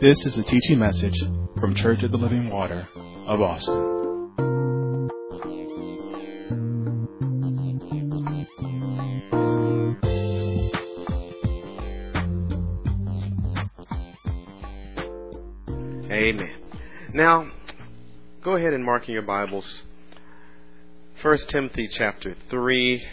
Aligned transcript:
This 0.00 0.24
is 0.26 0.38
a 0.38 0.44
teaching 0.44 0.78
message 0.78 1.18
from 1.58 1.74
Church 1.74 2.04
of 2.04 2.12
the 2.12 2.18
Living 2.18 2.50
Water 2.50 2.86
of 3.26 3.40
Austin. 3.40 3.74
Amen. 16.12 16.54
Now, 17.12 17.50
go 18.44 18.52
ahead 18.52 18.72
and 18.74 18.84
mark 18.84 19.08
in 19.08 19.14
your 19.14 19.22
Bibles 19.22 19.82
1 21.22 21.38
Timothy 21.48 21.88
chapter 21.88 22.36
3. 22.48 23.04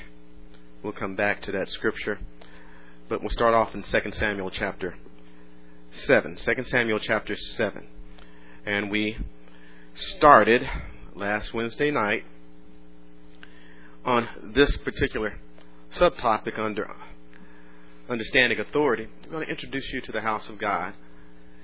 We'll 0.84 0.94
come 0.94 1.16
back 1.16 1.42
to 1.42 1.52
that 1.54 1.68
scripture, 1.68 2.20
but 3.10 3.22
we'll 3.22 3.32
start 3.32 3.56
off 3.56 3.74
in 3.74 3.82
2 3.82 4.12
Samuel 4.12 4.52
chapter 4.52 4.94
7. 5.96 6.36
2 6.36 6.64
Samuel 6.64 7.00
chapter 7.00 7.36
7. 7.36 7.88
And 8.66 8.92
we 8.92 9.18
started 9.94 10.70
last 11.16 11.54
Wednesday 11.54 11.92
night 11.92 12.24
on 14.04 14.28
this 14.44 14.76
particular 14.78 15.40
subtopic 15.94 16.60
under 16.60 16.90
understanding 18.10 18.60
authority. 18.60 19.08
We're 19.26 19.32
going 19.32 19.46
to 19.46 19.52
introduce 19.52 19.92
you 19.94 20.02
to 20.02 20.12
the 20.12 20.22
house 20.22 20.50
of 20.50 20.60
God. 20.60 20.94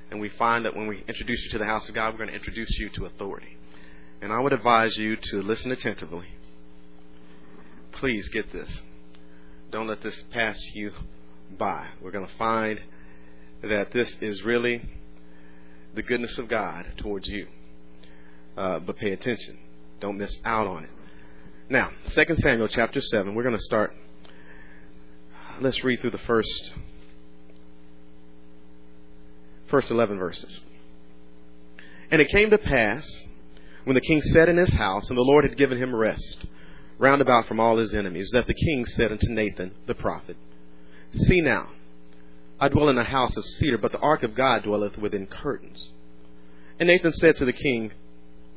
And 0.09 0.20
we 0.20 0.30
find 0.30 0.66
that 0.66 0.76
when 0.76 0.88
we 0.88 1.04
introduce 1.07 1.43
you 1.45 1.52
to 1.52 1.57
the 1.57 1.66
house 1.66 1.88
of 1.88 1.95
God, 1.95 2.13
we're 2.13 2.20
going 2.20 2.29
to 2.29 2.35
introduce 2.35 2.77
you 2.79 2.90
to 2.90 3.05
authority. 3.05 3.57
And 4.21 4.32
I 4.32 4.40
would 4.40 4.54
advise 4.54 4.98
you 4.98 5.16
to 5.16 5.41
listen 5.41 5.71
attentively. 5.71 6.27
Please 7.91 8.27
get 8.29 8.51
this. 8.51 8.70
Don't 9.71 9.88
let 9.88 10.01
this 10.01 10.21
pass 10.32 10.60
you 10.73 10.91
by. 11.57 11.88
We're 12.01 12.12
going 12.12 12.27
to 12.27 12.35
find 12.38 12.82
that 13.62 13.91
this 13.91 14.15
is 14.21 14.43
really 14.43 14.81
the 15.93 16.04
goodness 16.04 16.37
of 16.37 16.48
God 16.48 16.85
towards 16.98 17.27
you. 17.27 17.48
Uh, 18.57 18.79
but 18.79 18.98
pay 18.98 19.12
attention. 19.12 19.57
Don't 19.99 20.17
miss 20.17 20.37
out 20.43 20.67
on 20.67 20.84
it. 20.84 20.90
Now, 21.70 21.91
2 22.09 22.35
Samuel 22.35 22.67
chapter 22.67 22.99
7, 22.99 23.34
we're 23.34 23.43
going 23.43 23.55
to 23.55 23.62
start. 23.62 23.95
Let's 25.62 25.84
read 25.84 26.01
through 26.01 26.12
the 26.12 26.17
first 26.20 26.73
first 29.70 29.89
11 29.89 30.17
verses. 30.17 30.59
And 32.12 32.21
it 32.21 32.27
came 32.27 32.49
to 32.49 32.57
pass, 32.57 33.07
when 33.85 33.95
the 33.95 34.01
king 34.01 34.21
sat 34.21 34.49
in 34.49 34.57
his 34.57 34.73
house, 34.73 35.07
and 35.07 35.17
the 35.17 35.23
Lord 35.23 35.45
had 35.45 35.57
given 35.57 35.77
him 35.77 35.95
rest 35.95 36.45
round 36.99 37.21
about 37.21 37.48
from 37.48 37.59
all 37.59 37.77
his 37.77 37.95
enemies, 37.95 38.29
that 38.34 38.48
the 38.48 38.54
king 38.54 38.85
said 38.85 39.12
unto 39.12 39.27
Nathan 39.29 39.73
the 39.87 39.95
prophet, 39.95 40.35
See 41.13 41.41
now, 41.41 41.70
I 42.62 42.70
dwell 42.70 42.90
in 42.90 42.98
a 42.99 43.04
house 43.04 43.35
of 43.37 43.43
cedar, 43.43 43.79
but 43.79 43.91
the 43.91 43.98
ark 43.98 44.21
of 44.21 44.35
God 44.35 44.62
dwelleth 44.62 44.95
within 44.95 45.26
curtains. 45.26 45.93
And 46.79 46.87
Nathan 46.87 47.12
said 47.12 47.35
to 47.37 47.45
the 47.45 47.54
king, 47.54 47.91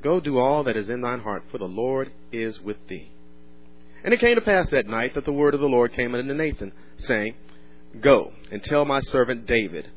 Go 0.02 0.20
do 0.20 0.38
all 0.38 0.64
that 0.64 0.76
is 0.76 0.90
in 0.90 1.00
thine 1.00 1.20
heart, 1.20 1.44
for 1.50 1.56
the 1.56 1.64
Lord 1.64 2.12
is 2.30 2.60
with 2.60 2.86
thee. 2.86 3.10
And 4.04 4.12
it 4.12 4.20
came 4.20 4.34
to 4.34 4.42
pass 4.42 4.68
that 4.68 4.86
night 4.86 5.14
that 5.14 5.24
the 5.24 5.32
word 5.32 5.54
of 5.54 5.60
the 5.60 5.70
Lord 5.70 5.94
came 5.94 6.14
unto 6.14 6.34
Nathan, 6.34 6.72
saying, 6.98 7.34
Go 7.98 8.32
and 8.52 8.62
tell 8.62 8.84
my 8.84 9.00
servant 9.00 9.46
David, 9.46 9.88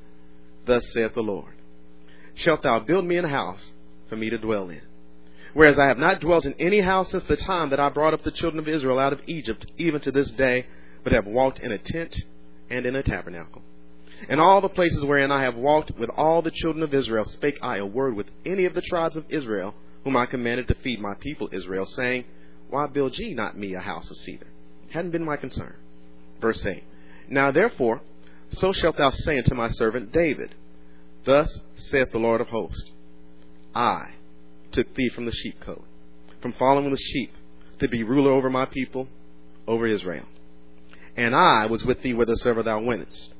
Thus 0.66 0.89
saith 0.94 1.13
the 1.13 1.22
Lord, 1.22 1.55
Shalt 2.33 2.63
thou 2.63 2.80
build 2.80 3.03
me 3.03 3.17
an 3.17 3.28
house 3.28 3.73
for 4.08 4.16
me 4.16 4.30
to 4.30 4.38
dwell 4.38 4.69
in? 4.69 4.83
Whereas 5.53 5.78
I 5.78 5.88
have 5.89 5.97
not 5.97 6.22
dwelt 6.22 6.45
in 6.45 6.53
any 6.59 6.80
house 6.80 7.11
since 7.11 7.25
the 7.25 7.35
time 7.35 7.72
that 7.72 7.80
I 7.81 7.89
brought 7.89 8.13
up 8.13 8.23
the 8.23 8.31
children 8.31 8.59
of 8.59 8.69
Israel 8.69 9.00
out 9.00 9.11
of 9.11 9.19
Egypt, 9.28 9.66
even 9.78 10.00
to 10.02 10.11
this 10.13 10.31
day, 10.31 10.66
but 11.03 11.11
have 11.11 11.25
walked 11.25 11.59
in 11.59 11.73
a 11.73 11.78
tent 11.78 12.16
and 12.69 12.85
in 12.85 12.96
a 12.96 13.03
tabernacle. 13.03 13.62
In 14.29 14.39
all 14.39 14.61
the 14.61 14.69
places 14.69 15.05
wherein 15.05 15.31
I 15.31 15.44
have 15.44 15.55
walked 15.55 15.91
with 15.97 16.09
all 16.09 16.41
the 16.41 16.51
children 16.51 16.83
of 16.83 16.94
Israel, 16.94 17.25
spake 17.25 17.57
I 17.61 17.78
a 17.78 17.85
word 17.85 18.16
with 18.16 18.28
any 18.45 18.66
of 18.66 18.73
the 18.73 18.81
tribes 18.81 19.16
of 19.16 19.25
Israel, 19.29 19.75
whom 20.03 20.17
I 20.17 20.25
commanded 20.25 20.67
to 20.67 20.75
feed 20.75 21.00
my 21.00 21.13
people 21.16 21.50
Israel, 21.51 21.85
saying, 21.85 22.25
Why 22.69 22.88
build 22.88 23.17
ye 23.17 23.33
not 23.33 23.57
me 23.57 23.73
a 23.73 23.79
house 23.79 24.09
of 24.09 24.17
cedar? 24.17 24.47
Hadn't 24.89 25.11
been 25.11 25.25
my 25.25 25.38
concern. 25.38 25.75
Verse 26.41 26.66
8. 26.66 26.83
Now 27.29 27.51
therefore, 27.51 28.01
so 28.51 28.72
shalt 28.72 28.97
thou 28.97 29.09
say 29.09 29.38
unto 29.38 29.53
my 29.53 29.69
servant 29.69 30.11
David, 30.11 30.55
Thus 31.25 31.59
saith 31.75 32.11
the 32.11 32.19
Lord 32.19 32.41
of 32.41 32.47
hosts, 32.47 32.91
I 33.75 34.13
took 34.72 34.95
thee 34.95 35.09
from 35.09 35.25
the 35.25 35.31
sheepcote, 35.31 35.84
from 36.41 36.53
following 36.53 36.91
the 36.91 36.97
sheep, 36.97 37.34
to 37.79 37.88
be 37.88 38.03
ruler 38.03 38.31
over 38.31 38.49
my 38.49 38.66
people, 38.66 39.07
over 39.67 39.88
Israel. 39.88 40.25
And 41.16 41.35
I 41.35 41.66
was 41.66 41.84
with 41.84 42.01
thee 42.01 42.13
whithersoever 42.13 42.63
thou 42.63 42.81
wentest. 42.81 43.34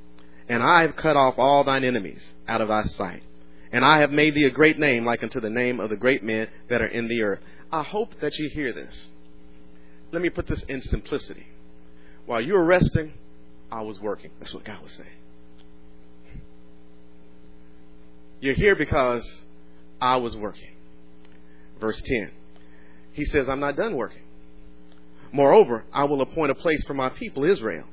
And 0.50 0.64
I 0.64 0.82
have 0.84 0.96
cut 0.96 1.18
off 1.18 1.36
all 1.38 1.64
thine 1.64 1.84
enemies 1.84 2.34
out 2.48 2.62
of 2.62 2.70
thy 2.70 2.84
sight. 2.84 3.24
And 3.72 3.84
I 3.84 4.00
have 4.00 4.12
made 4.12 4.34
thee 4.34 4.46
a 4.46 4.50
great 4.50 4.80
name, 4.80 5.06
like 5.06 5.24
unto 5.24 5.42
the 5.42 5.50
name 5.50 5.80
of 5.80 5.90
the 5.90 5.98
great 5.98 6.24
men 6.24 6.48
that 6.70 6.82
are 6.82 6.88
in 6.88 7.08
the 7.08 7.22
earth. 7.22 7.40
I 7.72 7.84
hope 7.84 8.20
that 8.22 8.38
you 8.38 8.50
hear 8.50 8.72
this. 8.72 9.10
Let 10.12 10.22
me 10.22 10.30
put 10.30 10.48
this 10.48 10.64
in 10.64 10.82
simplicity. 10.82 11.48
While 12.26 12.42
you 12.42 12.54
were 12.54 12.64
resting, 12.64 13.14
I 13.72 13.82
was 13.82 14.00
working. 14.00 14.32
That's 14.40 14.54
what 14.54 14.64
God 14.64 14.82
was 14.82 14.94
saying. 14.94 15.10
You're 18.40 18.54
here 18.54 18.76
because 18.76 19.44
I 20.00 20.18
was 20.18 20.36
working. 20.36 20.70
Verse 21.80 22.02
10. 22.02 22.32
He 23.12 23.26
says, 23.26 23.50
I'm 23.50 23.60
not 23.60 23.76
done 23.76 23.96
working. 23.96 24.22
Moreover, 25.32 25.84
I 25.92 26.06
will 26.06 26.22
appoint 26.22 26.52
a 26.52 26.56
place 26.56 26.84
for 26.86 26.94
my 26.94 27.10
people 27.10 27.44
Israel, 27.44 27.86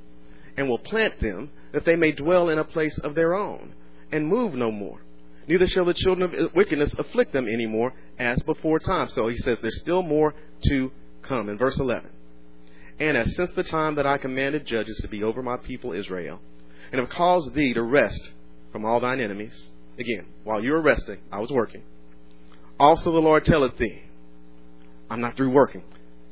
and 0.57 0.69
will 0.69 0.79
plant 0.79 1.21
them, 1.21 1.51
that 1.73 1.85
they 1.85 1.97
may 1.97 2.13
dwell 2.13 2.49
in 2.49 2.59
a 2.59 2.65
place 2.65 2.97
of 2.99 3.15
their 3.15 3.35
own, 3.35 3.75
and 4.13 4.27
move 4.27 4.55
no 4.55 4.71
more. 4.71 5.01
Neither 5.47 5.67
shall 5.67 5.85
the 5.85 5.95
children 5.95 6.33
of 6.33 6.55
wickedness 6.55 6.95
afflict 6.95 7.33
them 7.33 7.49
any 7.49 7.67
more, 7.67 7.93
as 8.19 8.43
before 8.43 8.79
time. 8.79 9.09
So 9.09 9.29
he 9.29 9.37
says 9.39 9.59
there's 9.61 9.81
still 9.81 10.03
more 10.03 10.35
to 10.69 10.93
come. 11.23 11.49
In 11.49 11.59
verse 11.59 11.79
11. 11.79 12.11
And 12.99 13.17
as 13.17 13.35
since 13.35 13.51
the 13.53 13.65
time 13.65 13.97
that 13.97 14.07
I 14.07 14.19
commanded 14.19 14.67
judges 14.67 14.99
to 15.03 15.09
be 15.09 15.23
over 15.23 15.43
my 15.43 15.57
people 15.57 15.93
Israel, 15.93 16.41
and 16.93 17.01
have 17.01 17.11
caused 17.11 17.55
thee 17.55 17.75
to 17.75 17.83
rest 17.83 18.21
from 18.71 18.85
all 18.85 19.01
thine 19.01 19.21
enemies, 19.21 19.73
again, 19.99 20.27
while 20.45 20.63
you 20.63 20.73
were 20.73 20.81
resting, 20.81 21.19
I 21.33 21.41
was 21.41 21.51
working. 21.51 21.83
Also 22.79 23.11
the 23.13 23.19
Lord 23.19 23.45
telleth 23.45 23.77
thee, 23.79 24.03
I'm 25.11 25.21
not 25.21 25.37
through 25.37 25.51
working, 25.51 25.83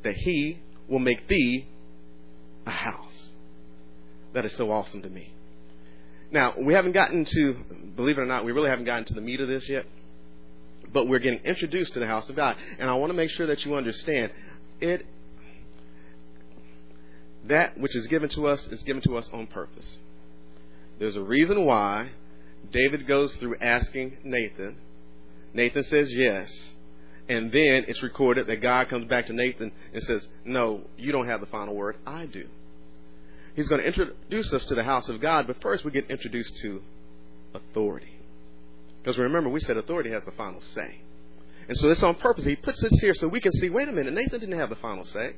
that 0.03 0.15
he 0.15 0.59
will 0.87 0.99
make 0.99 1.27
thee 1.27 1.67
a 2.65 2.71
house. 2.71 3.02
That 4.33 4.45
is 4.45 4.53
so 4.55 4.71
awesome 4.71 5.01
to 5.03 5.09
me. 5.09 5.33
Now, 6.31 6.55
we 6.57 6.73
haven't 6.73 6.93
gotten 6.93 7.25
to, 7.25 7.53
believe 7.95 8.17
it 8.17 8.21
or 8.21 8.25
not, 8.25 8.43
we 8.43 8.51
really 8.51 8.69
haven't 8.69 8.85
gotten 8.85 9.05
to 9.05 9.13
the 9.13 9.21
meat 9.21 9.39
of 9.39 9.47
this 9.47 9.69
yet, 9.69 9.85
but 10.91 11.07
we're 11.07 11.19
getting 11.19 11.39
introduced 11.45 11.93
to 11.93 11.99
the 11.99 12.07
house 12.07 12.27
of 12.29 12.35
God. 12.35 12.55
And 12.79 12.89
I 12.89 12.95
want 12.95 13.11
to 13.11 13.13
make 13.15 13.29
sure 13.29 13.47
that 13.47 13.63
you 13.63 13.75
understand 13.75 14.31
it 14.81 15.05
that 17.45 17.77
which 17.77 17.95
is 17.95 18.07
given 18.07 18.29
to 18.29 18.47
us 18.47 18.65
is 18.67 18.81
given 18.83 19.01
to 19.03 19.17
us 19.17 19.29
on 19.33 19.47
purpose. 19.47 19.97
There's 20.99 21.15
a 21.15 21.21
reason 21.21 21.65
why 21.65 22.11
David 22.71 23.05
goes 23.07 23.35
through 23.35 23.57
asking 23.57 24.17
Nathan. 24.23 24.77
Nathan 25.53 25.83
says 25.83 26.11
yes. 26.13 26.49
And 27.27 27.51
then 27.51 27.85
it's 27.87 28.01
recorded 28.01 28.47
that 28.47 28.61
God 28.61 28.89
comes 28.89 29.07
back 29.07 29.27
to 29.27 29.33
Nathan 29.33 29.71
and 29.93 30.03
says, 30.03 30.27
No, 30.45 30.81
you 30.97 31.11
don't 31.11 31.27
have 31.27 31.39
the 31.39 31.45
final 31.47 31.75
word. 31.75 31.97
I 32.05 32.25
do. 32.25 32.47
He's 33.55 33.67
going 33.67 33.81
to 33.81 33.87
introduce 33.87 34.51
us 34.53 34.65
to 34.65 34.75
the 34.75 34.83
house 34.83 35.09
of 35.09 35.21
God, 35.21 35.47
but 35.47 35.61
first 35.61 35.85
we 35.85 35.91
get 35.91 36.09
introduced 36.09 36.57
to 36.57 36.81
authority. 37.53 38.19
Because 39.01 39.17
remember, 39.17 39.49
we 39.49 39.59
said 39.59 39.77
authority 39.77 40.11
has 40.11 40.23
the 40.23 40.31
final 40.31 40.61
say. 40.61 40.99
And 41.67 41.77
so 41.77 41.89
it's 41.89 42.03
on 42.03 42.15
purpose. 42.15 42.45
He 42.45 42.55
puts 42.55 42.81
this 42.81 42.99
here 42.99 43.13
so 43.13 43.27
we 43.27 43.39
can 43.39 43.51
see 43.53 43.69
wait 43.69 43.87
a 43.87 43.91
minute, 43.91 44.13
Nathan 44.13 44.39
didn't 44.39 44.59
have 44.59 44.69
the 44.69 44.75
final 44.75 45.05
say. 45.05 45.35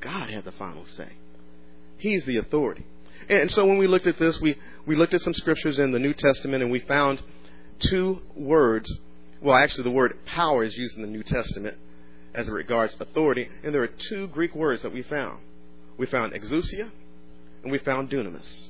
God 0.00 0.30
had 0.30 0.44
the 0.44 0.52
final 0.52 0.86
say. 0.96 1.08
He's 1.98 2.24
the 2.24 2.38
authority. 2.38 2.86
And 3.28 3.52
so 3.52 3.66
when 3.66 3.78
we 3.78 3.86
looked 3.86 4.06
at 4.06 4.18
this, 4.18 4.40
we, 4.40 4.56
we 4.86 4.96
looked 4.96 5.12
at 5.12 5.20
some 5.20 5.34
scriptures 5.34 5.78
in 5.78 5.92
the 5.92 5.98
New 5.98 6.14
Testament 6.14 6.62
and 6.62 6.72
we 6.72 6.80
found 6.80 7.22
two 7.80 8.22
words. 8.34 8.90
Well, 9.42 9.56
actually, 9.56 9.84
the 9.84 9.90
word 9.90 10.18
power 10.24 10.64
is 10.64 10.76
used 10.76 10.96
in 10.96 11.02
the 11.02 11.08
New 11.08 11.22
Testament 11.22 11.76
as 12.34 12.48
it 12.48 12.52
regards 12.52 12.96
authority. 12.98 13.48
And 13.62 13.74
there 13.74 13.82
are 13.82 13.88
two 14.08 14.28
Greek 14.28 14.54
words 14.54 14.82
that 14.82 14.92
we 14.92 15.02
found. 15.02 15.40
We 15.96 16.06
found 16.06 16.32
exousia 16.32 16.90
and 17.62 17.72
we 17.72 17.78
found 17.78 18.10
dunamis. 18.10 18.68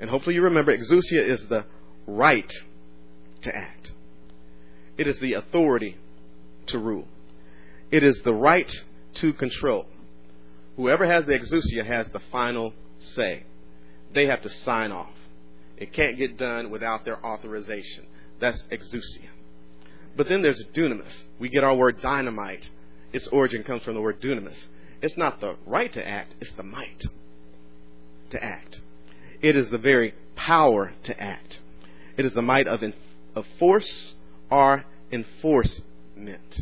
And 0.00 0.08
hopefully 0.08 0.34
you 0.34 0.42
remember 0.42 0.76
exousia 0.76 1.26
is 1.26 1.46
the 1.46 1.64
right 2.06 2.52
to 3.42 3.54
act. 3.54 3.92
It 4.96 5.06
is 5.06 5.18
the 5.18 5.34
authority 5.34 5.96
to 6.66 6.78
rule. 6.78 7.06
It 7.90 8.02
is 8.02 8.20
the 8.22 8.34
right 8.34 8.70
to 9.14 9.32
control. 9.32 9.86
Whoever 10.76 11.06
has 11.06 11.26
the 11.26 11.32
exousia 11.32 11.84
has 11.84 12.08
the 12.10 12.20
final 12.30 12.74
say. 12.98 13.44
They 14.12 14.26
have 14.26 14.42
to 14.42 14.48
sign 14.48 14.92
off. 14.92 15.14
It 15.76 15.92
can't 15.92 16.16
get 16.16 16.36
done 16.36 16.70
without 16.70 17.04
their 17.04 17.24
authorization. 17.24 18.06
That's 18.40 18.62
exousia. 18.64 19.28
But 20.16 20.28
then 20.28 20.42
there's 20.42 20.62
dunamis. 20.74 21.22
We 21.38 21.48
get 21.48 21.64
our 21.64 21.74
word 21.74 22.00
dynamite. 22.00 22.68
Its 23.12 23.28
origin 23.28 23.62
comes 23.62 23.82
from 23.82 23.94
the 23.94 24.00
word 24.00 24.20
dunamis. 24.20 24.58
It's 25.00 25.16
not 25.16 25.40
the 25.40 25.56
right 25.66 25.92
to 25.92 26.06
act, 26.06 26.34
it's 26.40 26.50
the 26.52 26.62
might 26.62 27.04
to 28.30 28.42
act. 28.42 28.80
It 29.40 29.56
is 29.56 29.70
the 29.70 29.78
very 29.78 30.14
power 30.34 30.92
to 31.04 31.20
act. 31.20 31.60
It 32.16 32.26
is 32.26 32.34
the 32.34 32.42
might 32.42 32.66
of, 32.66 32.82
in, 32.82 32.92
of 33.34 33.46
force 33.58 34.16
or 34.50 34.84
enforcement. 35.12 36.60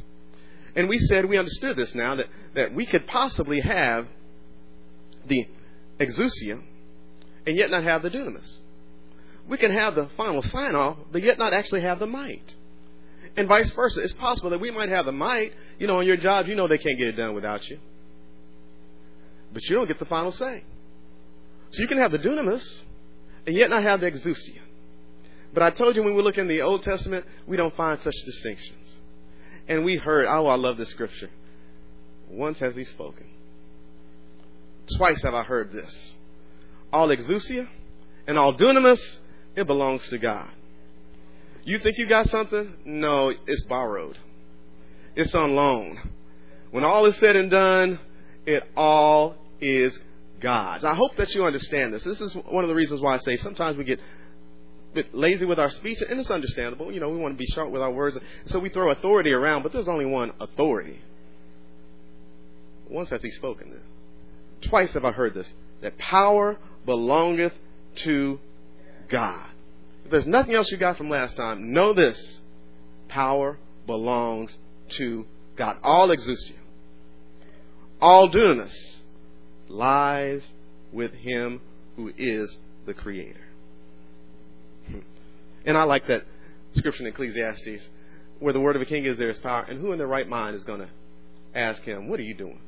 And 0.75 0.89
we 0.89 0.99
said 0.99 1.25
we 1.25 1.39
understood 1.39 1.77
this 1.77 1.95
now 1.95 2.17
that, 2.17 2.27
that 2.55 2.75
we 2.75 2.85
could 2.85 3.07
possibly 3.07 3.61
have 3.61 4.07
the 5.27 5.47
exousia 5.99 6.63
and 7.47 7.57
yet 7.57 7.71
not 7.71 7.85
have 7.85 8.03
the 8.03 8.11
dunamis. 8.11 8.59
We 9.49 9.57
can 9.57 9.73
have 9.73 9.95
the 9.95 10.09
final 10.17 10.43
sign 10.43 10.75
off, 10.75 10.99
but 11.13 11.23
yet 11.23 11.39
not 11.39 11.55
actually 11.55 11.83
have 11.83 11.99
the 11.99 12.07
might. 12.07 12.55
And 13.37 13.49
vice 13.49 13.71
versa. 13.71 14.01
It's 14.01 14.13
possible 14.13 14.51
that 14.51 14.61
we 14.61 14.71
might 14.71 14.89
have 14.89 15.05
the 15.05 15.13
might. 15.13 15.53
You 15.79 15.87
know, 15.87 15.99
on 15.99 16.07
your 16.07 16.17
job, 16.17 16.47
you 16.49 16.57
know 16.57 16.69
they 16.69 16.79
can't 16.79 16.99
get 16.99 17.09
it 17.09 17.13
done 17.13 17.35
without 17.35 17.69
you. 17.69 17.79
But 19.57 19.65
you 19.71 19.75
don't 19.75 19.89
get 19.89 19.99
the 19.99 20.05
final 20.05 20.33
say. 20.33 20.65
So 21.71 21.81
you 21.81 21.89
can 21.89 21.97
have 21.97 22.13
the 22.13 22.19
dunamis 22.19 22.63
and 23.47 23.57
yet 23.57 23.71
not 23.71 23.83
have 23.85 24.01
the 24.01 24.11
exousia. 24.11 24.61
But 25.55 25.63
I 25.63 25.71
told 25.71 25.97
you 25.97 26.03
when 26.03 26.15
we 26.15 26.23
look 26.23 26.37
in 26.37 26.47
the 26.47 26.61
Old 26.61 26.83
Testament, 26.83 27.25
we 27.47 27.57
don't 27.57 27.75
find 27.75 27.99
such 27.99 28.13
distinctions. 28.27 28.97
And 29.67 29.83
we 29.83 29.97
heard, 29.97 30.27
oh, 30.29 30.47
I 30.47 30.57
love 30.57 30.77
this 30.77 30.91
scripture. 30.91 31.31
Once 32.29 32.59
has 32.59 32.77
he 32.77 32.85
spoken. 32.85 33.25
Twice 34.99 35.23
have 35.23 35.33
I 35.33 35.43
heard 35.43 35.73
this. 35.73 36.17
All 36.93 37.09
exousia 37.09 37.67
and 38.27 38.39
all 38.39 38.53
dunamis, 38.53 39.01
it 39.55 39.67
belongs 39.67 40.07
to 40.11 40.19
God. 40.19 40.51
You 41.65 41.79
think 41.79 41.97
you 41.97 42.07
got 42.07 42.29
something? 42.29 42.75
No, 42.85 43.33
it's 43.47 43.65
borrowed. 43.65 44.19
It's 45.15 45.35
on 45.35 45.57
loan. 45.57 46.11
When 46.73 46.85
all 46.85 47.07
is 47.07 47.17
said 47.17 47.37
and 47.37 47.51
done, 47.51 47.99
it 48.45 48.63
all 48.77 49.46
is 49.61 49.99
God's. 50.41 50.85
I 50.85 50.95
hope 50.95 51.17
that 51.17 51.35
you 51.35 51.45
understand 51.45 51.95
this. 51.95 52.05
This 52.05 52.21
is 52.21 52.35
one 52.35 52.65
of 52.65 52.69
the 52.69 52.75
reasons 52.75 53.01
why 53.01 53.15
I 53.15 53.19
say 53.19 53.37
sometimes 53.37 53.77
we 53.77 53.85
get 53.85 54.01
bit 54.97 55.15
lazy 55.15 55.45
with 55.45 55.59
our 55.59 55.71
speech, 55.71 55.99
and 56.01 56.19
it's 56.19 56.31
understandable. 56.31 56.91
You 56.91 57.01
know, 57.01 57.11
we 57.11 57.19
want 57.19 57.35
to 57.35 57.39
be 57.39 57.47
sharp 57.47 57.71
with 57.71 57.83
our 57.83 57.93
words, 57.93 58.19
so 58.47 58.59
we 58.59 58.71
throw 58.71 58.91
authority 58.91 59.31
around, 59.31 59.63
but 59.63 59.73
there's 59.73 59.89
only 59.89 60.07
one 60.07 60.33
authority. 60.41 60.99
Once 62.89 63.11
has 63.11 63.23
he 63.23 63.31
spoken 63.31 63.71
this. 63.71 64.71
Twice 64.71 64.95
have 64.95 65.05
I 65.05 65.13
heard 65.13 65.35
this 65.35 65.53
that 65.83 65.99
power 65.99 66.57
belongeth 66.87 67.53
to 67.97 68.41
God. 69.09 69.47
If 70.05 70.11
there's 70.11 70.27
nothing 70.27 70.55
else 70.55 70.71
you 70.71 70.79
got 70.79 70.97
from 70.97 71.11
last 71.11 71.37
time, 71.37 71.73
know 71.73 71.93
this 71.93 72.41
power 73.09 73.59
belongs 73.87 74.57
to 74.97 75.27
God. 75.57 75.77
All 75.83 76.09
exousia, 76.09 76.55
all 78.01 78.31
dunamis 78.31 78.96
lies 79.69 80.47
with 80.93 81.13
Him 81.13 81.61
who 81.97 82.13
is 82.17 82.59
the 82.87 82.95
Creator. 82.95 83.41
And 85.65 85.77
I 85.77 85.83
like 85.83 86.07
that 86.07 86.25
scripture 86.75 87.03
in 87.03 87.09
Ecclesiastes 87.09 87.89
where 88.39 88.53
the 88.53 88.61
word 88.61 88.77
of 88.77 88.83
a 88.83 88.85
king 88.85 89.05
is 89.05 89.19
there 89.19 89.31
is 89.31 89.39
power. 89.39 89.65
And 89.69 89.81
who 89.81 89.93
in 89.93 89.99
their 89.99 90.07
right 90.07 90.29
mind 90.29 90.57
is 90.57 90.65
going 90.65 90.81
to 90.81 90.89
ask 91.55 91.83
him, 91.83 92.09
What 92.09 92.21
are 92.21 92.25
you 92.25 92.35
doing? 92.35 92.61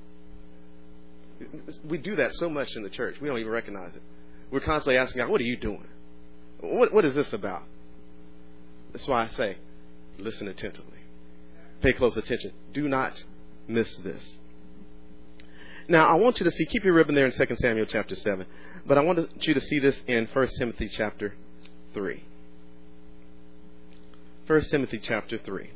We 1.84 1.98
do 1.98 2.16
that 2.16 2.34
so 2.34 2.50
much 2.50 2.74
in 2.74 2.82
the 2.82 2.90
church, 2.90 3.16
we 3.20 3.28
don't 3.28 3.38
even 3.38 3.52
recognize 3.52 3.94
it. 3.94 4.02
We're 4.50 4.60
constantly 4.60 4.96
asking 4.96 5.22
God, 5.22 5.30
What 5.30 5.40
are 5.40 5.44
you 5.44 5.56
doing? 5.56 5.86
What, 6.60 6.92
what 6.92 7.04
is 7.04 7.14
this 7.14 7.32
about? 7.32 7.62
That's 8.92 9.06
why 9.06 9.24
I 9.24 9.28
say, 9.28 9.58
listen 10.18 10.48
attentively. 10.48 10.98
Pay 11.80 11.92
close 11.92 12.16
attention. 12.16 12.52
Do 12.72 12.88
not 12.88 13.22
miss 13.68 13.94
this. 13.96 14.37
Now, 15.88 16.06
I 16.06 16.14
want 16.14 16.38
you 16.38 16.44
to 16.44 16.50
see, 16.50 16.66
keep 16.66 16.84
your 16.84 16.92
ribbon 16.92 17.14
there 17.14 17.24
in 17.24 17.32
2 17.32 17.56
Samuel 17.56 17.86
chapter 17.86 18.14
7, 18.14 18.44
but 18.86 18.98
I 18.98 19.00
want 19.00 19.18
you 19.40 19.54
to 19.54 19.60
see 19.60 19.78
this 19.78 19.98
in 20.06 20.26
1 20.26 20.46
Timothy 20.58 20.88
chapter 20.88 21.34
3. 21.94 22.24
1 24.46 24.60
Timothy 24.62 24.98
chapter 24.98 25.38
3. 25.38 25.70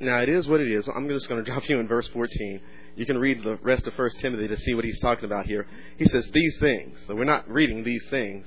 Now, 0.00 0.18
it 0.18 0.28
is 0.28 0.46
what 0.46 0.60
it 0.60 0.70
is. 0.70 0.88
I'm 0.88 1.08
just 1.08 1.28
going 1.28 1.44
to 1.44 1.50
drop 1.50 1.68
you 1.68 1.78
in 1.80 1.86
verse 1.86 2.08
14. 2.08 2.60
You 2.96 3.04
can 3.04 3.18
read 3.18 3.42
the 3.42 3.58
rest 3.62 3.86
of 3.86 3.98
1 3.98 4.10
Timothy 4.20 4.48
to 4.48 4.56
see 4.56 4.74
what 4.74 4.84
he's 4.84 5.00
talking 5.00 5.26
about 5.26 5.46
here. 5.46 5.66
He 5.98 6.06
says, 6.06 6.30
These 6.30 6.56
things. 6.58 6.98
So 7.06 7.14
we're 7.14 7.24
not 7.24 7.48
reading 7.50 7.84
these 7.84 8.06
things, 8.08 8.46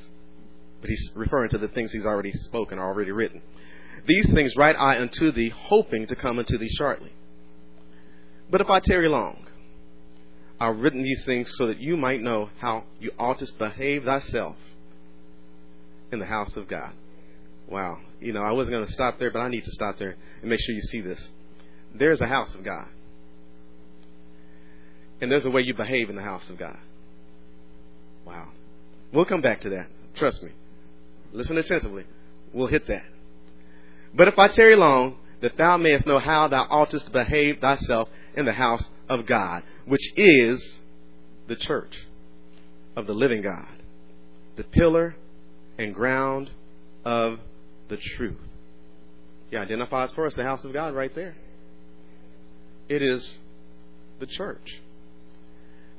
but 0.82 0.90
he's 0.90 1.10
referring 1.16 1.50
to 1.50 1.58
the 1.58 1.68
things 1.68 1.92
he's 1.92 2.06
already 2.06 2.32
spoken, 2.32 2.80
or 2.80 2.84
already 2.84 3.12
written. 3.12 3.42
These 4.06 4.32
things 4.32 4.56
write 4.56 4.76
I 4.78 5.00
unto 5.00 5.32
thee, 5.32 5.50
hoping 5.50 6.08
to 6.08 6.16
come 6.16 6.40
unto 6.40 6.58
thee 6.58 6.70
shortly. 6.78 7.12
But 8.50 8.62
if 8.62 8.70
I 8.70 8.80
tarry 8.80 9.10
long, 9.10 9.46
I've 10.60 10.78
written 10.78 11.04
these 11.04 11.24
things 11.26 11.52
so 11.56 11.68
that 11.68 11.80
you 11.80 11.98
might 11.98 12.22
know 12.22 12.50
how 12.60 12.86
you 13.00 13.12
ought 13.20 13.40
to 13.40 13.48
behave 13.58 14.06
thyself 14.06 14.56
in 16.12 16.20
the 16.20 16.26
house 16.26 16.56
of 16.56 16.68
God. 16.68 16.94
Wow. 17.68 18.00
You 18.22 18.34
know, 18.34 18.42
I 18.42 18.52
wasn't 18.52 18.76
going 18.76 18.86
to 18.86 18.92
stop 18.92 19.20
there, 19.20 19.30
but 19.30 19.40
I 19.40 19.50
need 19.50 19.66
to 19.66 19.72
stop 19.72 19.98
there 19.98 20.16
and 20.42 20.50
make 20.50 20.60
sure 20.60 20.74
you 20.74 20.82
see 20.82 21.02
this. 21.02 21.32
There's 21.94 22.22
a 22.22 22.28
house 22.28 22.56
of 22.56 22.64
God. 22.64 22.88
And 25.20 25.32
there's 25.32 25.46
a 25.46 25.50
way 25.50 25.62
you 25.62 25.74
behave 25.74 26.10
in 26.10 26.16
the 26.16 26.22
house 26.22 26.50
of 26.50 26.58
God. 26.58 26.78
Wow. 28.26 28.50
We'll 29.12 29.26
come 29.26 29.42
back 29.42 29.62
to 29.62 29.70
that. 29.72 29.88
Trust 30.16 30.44
me. 30.44 30.52
Listen 31.32 31.58
attentively. 31.58 32.06
We'll 32.54 32.68
hit 32.68 32.88
that. 32.88 33.06
But 34.14 34.28
if 34.28 34.40
I 34.40 34.48
tarry 34.48 34.76
long, 34.76 35.18
that 35.42 35.58
thou 35.58 35.78
mayest 35.78 36.06
know 36.06 36.20
how 36.20 36.48
thou 36.48 36.66
oughtest 36.70 37.06
to 37.06 37.12
behave 37.12 37.60
thyself 37.60 38.10
in 38.36 38.46
the 38.46 38.54
house 38.54 38.90
of 39.10 39.26
God, 39.26 39.64
which 39.86 40.14
is 40.16 40.80
the 41.48 41.56
church 41.56 41.96
of 42.96 43.06
the 43.08 43.14
living 43.14 43.42
God, 43.42 43.68
the 44.56 44.64
pillar 44.64 45.16
and 45.78 45.94
ground 45.94 46.50
of 47.06 47.40
the 47.90 47.98
truth. 47.98 48.40
He 49.52 49.58
identifies 49.58 50.12
for 50.14 50.26
us 50.26 50.34
the 50.34 50.44
house 50.44 50.64
of 50.64 50.74
God 50.74 50.94
right 50.94 51.14
there. 51.14 51.36
It 52.90 53.02
is 53.02 53.38
the 54.20 54.26
church. 54.26 54.82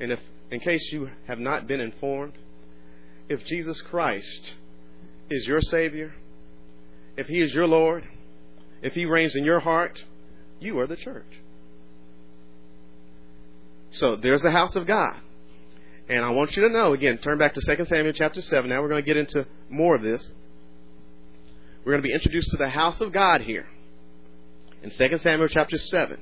And 0.01 0.13
if, 0.13 0.21
in 0.51 0.61
case 0.61 0.91
you 0.93 1.11
have 1.27 1.39
not 1.39 1.67
been 1.67 1.81
informed, 1.81 2.35
if 3.29 3.45
Jesus 3.45 3.81
Christ 3.83 4.55
is 5.31 5.47
your 5.47 5.61
Savior, 5.61 6.15
if 7.17 7.27
He 7.27 7.41
is 7.41 7.53
your 7.53 7.67
Lord, 7.67 8.05
if 8.83 8.95
He 8.95 9.05
reigns 9.05 9.35
in 9.35 9.45
your 9.45 9.61
heart, 9.61 9.99
you 10.61 10.79
are 10.79 10.87
the 10.87 10.97
church. 10.97 11.41
So 13.91 14.17
there's 14.17 14.43
the 14.43 14.51
house 14.51 14.77
of 14.77 14.87
God. 14.87 15.17
And 16.09 16.25
I 16.25 16.31
want 16.31 16.57
you 16.57 16.63
to 16.63 16.73
know, 16.73 16.95
again, 16.95 17.19
turn 17.19 17.39
back 17.39 17.55
to 17.55 17.61
2 17.61 17.85
Samuel 17.85 18.13
chapter 18.13 18.41
7. 18.41 18.69
Now 18.69 18.81
we're 18.81 18.89
going 18.89 19.03
to 19.03 19.07
get 19.07 19.17
into 19.17 19.47
more 19.69 19.95
of 19.95 20.03
this. 20.03 20.27
We're 21.85 21.93
going 21.93 22.03
to 22.03 22.09
be 22.09 22.15
introduced 22.15 22.51
to 22.53 22.57
the 22.57 22.69
house 22.69 23.01
of 23.01 23.13
God 23.13 23.43
here 23.43 23.67
in 24.83 24.91
2 24.91 25.19
Samuel 25.19 25.49
chapter 25.49 25.79
7. 25.79 26.19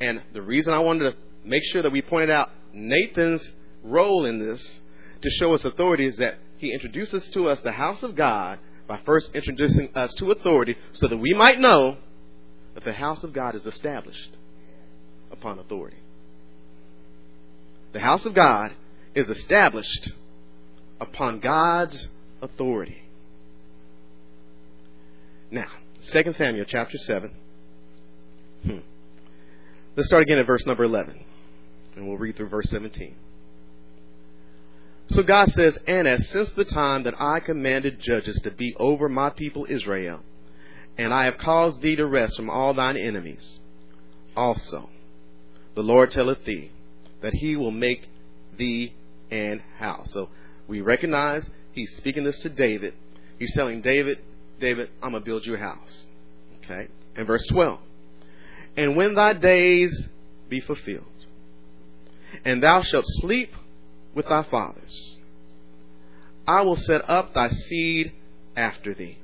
And 0.00 0.22
the 0.32 0.42
reason 0.42 0.72
I 0.72 0.78
wanted 0.78 1.10
to 1.10 1.16
make 1.44 1.62
sure 1.64 1.82
that 1.82 1.92
we 1.92 2.02
pointed 2.02 2.30
out 2.30 2.50
Nathan's 2.72 3.50
role 3.82 4.26
in 4.26 4.38
this 4.38 4.80
to 5.22 5.30
show 5.30 5.54
us 5.54 5.64
authority 5.64 6.06
is 6.06 6.16
that 6.16 6.38
he 6.58 6.72
introduces 6.72 7.28
to 7.28 7.48
us 7.48 7.60
the 7.60 7.72
house 7.72 8.02
of 8.02 8.14
God 8.14 8.58
by 8.86 8.98
first 9.04 9.34
introducing 9.34 9.90
us 9.94 10.12
to 10.14 10.30
authority 10.30 10.76
so 10.92 11.08
that 11.08 11.16
we 11.16 11.32
might 11.34 11.58
know 11.58 11.96
that 12.74 12.84
the 12.84 12.92
house 12.92 13.24
of 13.24 13.32
God 13.32 13.54
is 13.54 13.66
established 13.66 14.36
upon 15.30 15.58
authority. 15.58 15.96
The 17.92 18.00
house 18.00 18.26
of 18.26 18.34
God 18.34 18.72
is 19.14 19.28
established 19.28 20.10
upon 21.00 21.40
God's 21.40 22.08
authority. 22.42 23.02
Now, 25.50 25.68
2 26.10 26.32
Samuel 26.32 26.64
chapter 26.66 26.98
7. 26.98 27.30
Hmm. 28.64 28.78
Let's 29.96 30.08
start 30.08 30.22
again 30.22 30.38
at 30.38 30.46
verse 30.46 30.66
number 30.66 30.84
11. 30.84 31.24
And 31.96 32.08
we'll 32.08 32.18
read 32.18 32.36
through 32.36 32.48
verse 32.48 32.68
17. 32.70 33.14
So 35.08 35.22
God 35.22 35.50
says, 35.50 35.78
And 35.86 36.08
as 36.08 36.28
since 36.28 36.50
the 36.52 36.64
time 36.64 37.02
that 37.04 37.20
I 37.20 37.40
commanded 37.40 38.00
judges 38.00 38.40
to 38.42 38.50
be 38.50 38.74
over 38.76 39.08
my 39.08 39.30
people 39.30 39.66
Israel, 39.68 40.20
and 40.96 41.12
I 41.12 41.24
have 41.24 41.38
caused 41.38 41.80
thee 41.80 41.96
to 41.96 42.06
rest 42.06 42.36
from 42.36 42.50
all 42.50 42.74
thine 42.74 42.96
enemies, 42.96 43.58
also 44.36 44.88
the 45.74 45.82
Lord 45.82 46.10
telleth 46.10 46.44
thee 46.44 46.70
that 47.20 47.34
he 47.34 47.56
will 47.56 47.70
make 47.70 48.08
thee 48.56 48.94
an 49.30 49.62
house. 49.78 50.10
So 50.12 50.28
we 50.68 50.80
recognize 50.80 51.48
he's 51.72 51.94
speaking 51.96 52.24
this 52.24 52.40
to 52.40 52.48
David. 52.48 52.94
He's 53.38 53.54
telling 53.54 53.80
David, 53.80 54.18
David, 54.60 54.90
I'm 55.02 55.12
going 55.12 55.22
to 55.22 55.24
build 55.24 55.44
you 55.44 55.54
a 55.54 55.58
house. 55.58 56.06
Okay? 56.62 56.88
And 57.16 57.26
verse 57.26 57.44
12. 57.46 57.78
And 58.76 58.96
when 58.96 59.14
thy 59.14 59.32
days 59.34 60.08
be 60.48 60.60
fulfilled, 60.60 61.04
and 62.44 62.62
thou 62.62 62.82
shalt 62.82 63.04
sleep 63.06 63.52
with 64.14 64.26
thy 64.28 64.42
fathers, 64.44 65.18
I 66.46 66.62
will 66.62 66.76
set 66.76 67.08
up 67.08 67.34
thy 67.34 67.48
seed 67.48 68.12
after 68.56 68.94
thee, 68.94 69.18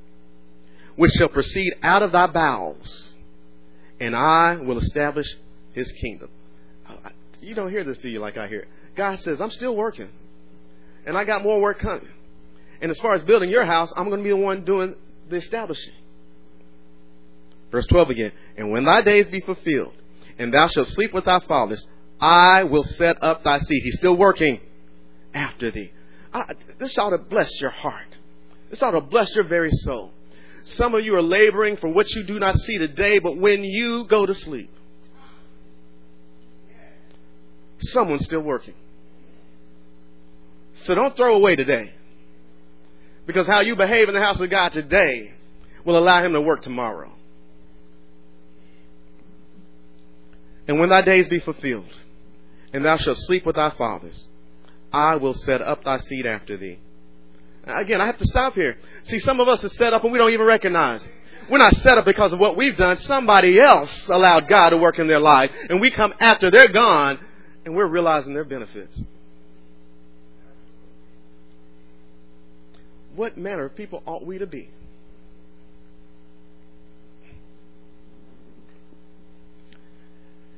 which 0.97 1.13
shall 1.13 1.29
proceed 1.29 1.75
out 1.83 2.03
of 2.03 2.13
thy 2.13 2.27
bowels, 2.27 3.15
and 4.01 4.17
I 4.17 4.57
will 4.57 4.79
establish 4.79 5.27
his 5.73 5.91
kingdom. 5.93 6.29
you 7.41 7.55
don't 7.55 7.71
hear 7.71 7.85
this, 7.85 7.99
do 7.99 8.09
you, 8.09 8.21
like 8.21 8.37
I 8.37 8.49
hear 8.49 8.61
it? 8.61 8.69
God 8.97 9.21
says, 9.21 9.41
I'm 9.41 9.51
still 9.51 9.77
working. 9.77 10.09
And 11.07 11.17
I 11.17 11.25
got 11.25 11.43
more 11.43 11.61
work 11.61 11.79
coming. 11.79 12.09
And 12.81 12.91
as 12.91 12.99
far 13.01 13.15
as 13.15 13.23
building 13.25 13.51
your 13.51 13.65
house, 13.65 13.93
I'm 13.97 14.09
going 14.09 14.21
to 14.21 14.25
be 14.25 14.31
the 14.31 14.37
one 14.37 14.65
doing 14.65 14.95
the 15.29 15.37
establishing. 15.37 15.95
Verse 17.71 17.87
12 17.87 18.11
again. 18.11 18.33
And 18.57 18.71
when 18.71 18.85
thy 18.85 19.03
days 19.03 19.31
be 19.31 19.41
fulfilled, 19.41 19.95
and 20.39 20.53
thou 20.53 20.67
shalt 20.69 20.89
sleep 20.89 21.13
with 21.13 21.27
thy 21.27 21.41
fathers, 21.41 21.85
I 22.21 22.65
will 22.65 22.85
set 22.85 23.23
up 23.23 23.45
thy 23.45 23.59
seed. 23.59 23.83
He's 23.85 23.99
still 23.99 24.17
working 24.17 24.61
after 25.35 25.71
thee. 25.71 25.93
I, 26.33 26.55
this 26.79 26.97
ought 26.99 27.11
to 27.11 27.19
bless 27.19 27.61
your 27.61 27.71
heart. 27.71 28.17
This 28.71 28.83
ought 28.83 28.93
to 28.93 29.01
bless 29.01 29.35
your 29.35 29.45
very 29.45 29.71
soul. 29.71 30.13
Some 30.65 30.95
of 30.95 31.05
you 31.05 31.17
are 31.17 31.23
laboring 31.23 31.77
for 31.77 31.89
what 31.89 32.11
you 32.11 32.23
do 32.25 32.39
not 32.39 32.57
see 32.57 32.79
today, 32.79 33.19
but 33.19 33.37
when 33.37 33.65
you 33.65 34.07
go 34.09 34.27
to 34.27 34.35
sleep, 34.35 34.71
someone's 37.79 38.25
still 38.25 38.43
working. 38.43 38.75
So 40.85 40.95
don't 40.95 41.17
throw 41.17 41.37
away 41.37 41.57
today. 41.57 41.93
Because 43.27 43.47
how 43.47 43.63
you 43.63 43.77
behave 43.77 44.09
in 44.09 44.15
the 44.15 44.23
house 44.23 44.41
of 44.41 44.51
God 44.51 44.73
today 44.73 45.33
will 45.85 45.97
allow 45.97 46.25
Him 46.25 46.33
to 46.33 46.41
work 46.41 46.63
tomorrow. 46.63 47.13
And 50.69 50.79
when 50.79 50.89
thy 50.89 51.03
days 51.03 51.29
be 51.29 51.41
fulfilled, 51.41 51.93
and 52.73 52.85
thou 52.85 52.97
shalt 52.97 53.19
sleep 53.19 53.45
with 53.45 53.57
thy 53.57 53.71
fathers, 53.71 54.27
I 54.93 55.17
will 55.17 55.35
set 55.35 55.63
up 55.63 55.85
thy 55.85 55.99
seed 55.99 56.27
after 56.27 56.57
thee. 56.57 56.79
Again, 57.65 58.01
I 58.01 58.07
have 58.07 58.19
to 58.19 58.25
stop 58.25 58.55
here. 58.55 58.77
See, 59.05 59.19
some 59.21 59.39
of 59.39 59.49
us 59.49 59.63
are 59.65 59.69
set 59.69 59.93
up 59.93 60.03
and 60.03 60.13
we 60.13 60.19
don't 60.19 60.33
even 60.33 60.47
recognize. 60.47 61.07
We're 61.49 61.59
not 61.59 61.75
set 61.77 61.99
up 61.99 62.05
because 62.05 62.33
of 62.33 62.39
what 62.39 62.57
we've 62.57 62.77
done. 62.77 62.97
Somebody 62.99 63.61
else 63.61 64.09
allowed 64.09 64.49
God 64.49 64.71
to 64.71 64.77
work 64.77 64.99
in 64.99 65.09
their 65.09 65.21
life, 65.21 65.51
and 65.69 65.81
we 65.81 65.91
come 65.91 66.15
after 66.21 66.51
they're 66.51 66.69
gone, 66.69 67.19
and 67.65 67.75
we're 67.75 67.87
realizing 67.87 68.35
their 68.35 68.45
benefits. 68.45 69.03
What 73.17 73.37
manner 73.37 73.67
of 73.67 73.75
people 73.75 74.03
ought 74.07 74.25
we 74.25 74.39
to 74.39 74.47
be? 74.47 74.71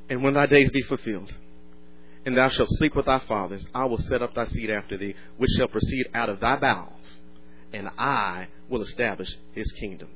And 0.09 0.21
when 0.21 0.35
thy 0.35 0.45
days 0.45 0.69
be 0.71 0.83
fulfilled, 0.83 1.33
and 2.25 2.37
thou 2.37 2.49
shalt 2.49 2.69
sleep 2.71 2.95
with 2.95 3.05
thy 3.05 3.19
fathers, 3.19 3.65
I 3.73 3.85
will 3.85 3.97
set 3.97 4.21
up 4.21 4.33
thy 4.33 4.45
seed 4.45 4.69
after 4.69 4.97
thee, 4.97 5.15
which 5.37 5.49
shall 5.57 5.67
proceed 5.67 6.07
out 6.13 6.29
of 6.29 6.39
thy 6.39 6.55
bowels, 6.55 7.19
and 7.73 7.89
I 7.97 8.47
will 8.69 8.81
establish 8.81 9.29
his 9.53 9.71
kingdom. 9.73 10.09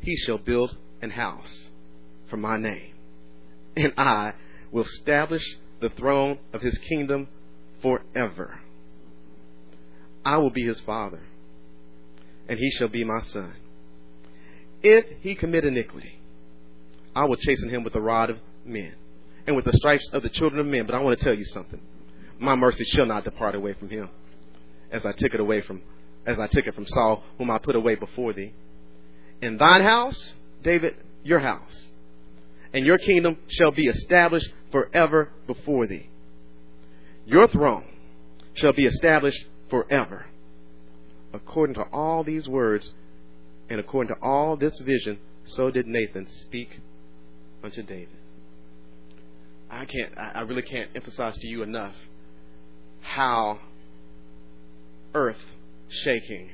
He 0.00 0.16
shall 0.16 0.38
build 0.38 0.76
an 1.00 1.10
house 1.10 1.70
for 2.28 2.36
my 2.36 2.58
name, 2.58 2.94
and 3.76 3.94
I 3.96 4.34
will 4.70 4.84
establish 4.84 5.44
the 5.80 5.90
throne 5.90 6.38
of 6.52 6.60
his 6.60 6.76
kingdom 6.78 7.28
forever. 7.80 8.60
I 10.24 10.38
will 10.38 10.50
be 10.50 10.64
his 10.64 10.80
father, 10.80 11.20
and 12.48 12.58
he 12.58 12.70
shall 12.70 12.88
be 12.88 13.04
my 13.04 13.22
son. 13.22 13.54
If 14.82 15.06
he 15.20 15.34
commit 15.34 15.64
iniquity, 15.64 16.18
I 17.14 17.24
will 17.24 17.36
chasten 17.36 17.70
him 17.70 17.82
with 17.82 17.92
the 17.92 18.00
rod 18.00 18.30
of 18.30 18.38
men 18.64 18.94
and 19.46 19.56
with 19.56 19.64
the 19.64 19.72
stripes 19.72 20.08
of 20.12 20.22
the 20.22 20.28
children 20.28 20.60
of 20.60 20.66
men. 20.66 20.86
But 20.86 20.94
I 20.94 21.00
want 21.00 21.18
to 21.18 21.24
tell 21.24 21.36
you 21.36 21.44
something. 21.44 21.80
My 22.38 22.54
mercy 22.54 22.84
shall 22.84 23.06
not 23.06 23.24
depart 23.24 23.54
away 23.54 23.74
from 23.74 23.88
him, 23.88 24.08
as 24.90 25.06
I 25.06 25.12
took 25.12 25.34
it 25.34 25.40
away 25.40 25.60
from 25.60 25.82
as 26.24 26.38
I 26.38 26.46
took 26.46 26.66
it 26.66 26.74
from 26.74 26.86
Saul, 26.86 27.24
whom 27.38 27.50
I 27.50 27.58
put 27.58 27.74
away 27.74 27.96
before 27.96 28.32
thee. 28.32 28.52
In 29.40 29.56
thine 29.56 29.82
house, 29.82 30.34
David, 30.62 30.96
your 31.24 31.40
house, 31.40 31.88
and 32.72 32.86
your 32.86 32.98
kingdom 32.98 33.38
shall 33.48 33.72
be 33.72 33.86
established 33.86 34.52
forever 34.70 35.30
before 35.46 35.86
thee. 35.86 36.08
Your 37.26 37.48
throne 37.48 37.84
shall 38.54 38.72
be 38.72 38.86
established 38.86 39.44
forever. 39.68 40.26
According 41.32 41.74
to 41.74 41.82
all 41.92 42.22
these 42.22 42.48
words, 42.48 42.92
and 43.68 43.80
according 43.80 44.14
to 44.14 44.20
all 44.20 44.56
this 44.56 44.78
vision, 44.80 45.18
so 45.44 45.70
did 45.70 45.86
Nathan 45.86 46.28
speak 46.28 46.80
unto 47.64 47.82
David. 47.82 48.21
I 49.72 49.86
can't, 49.86 50.12
I 50.18 50.42
really 50.42 50.62
can't 50.62 50.90
emphasize 50.94 51.34
to 51.38 51.46
you 51.46 51.62
enough 51.62 51.94
how 53.00 53.58
earth 55.14 55.40
shaking 55.88 56.50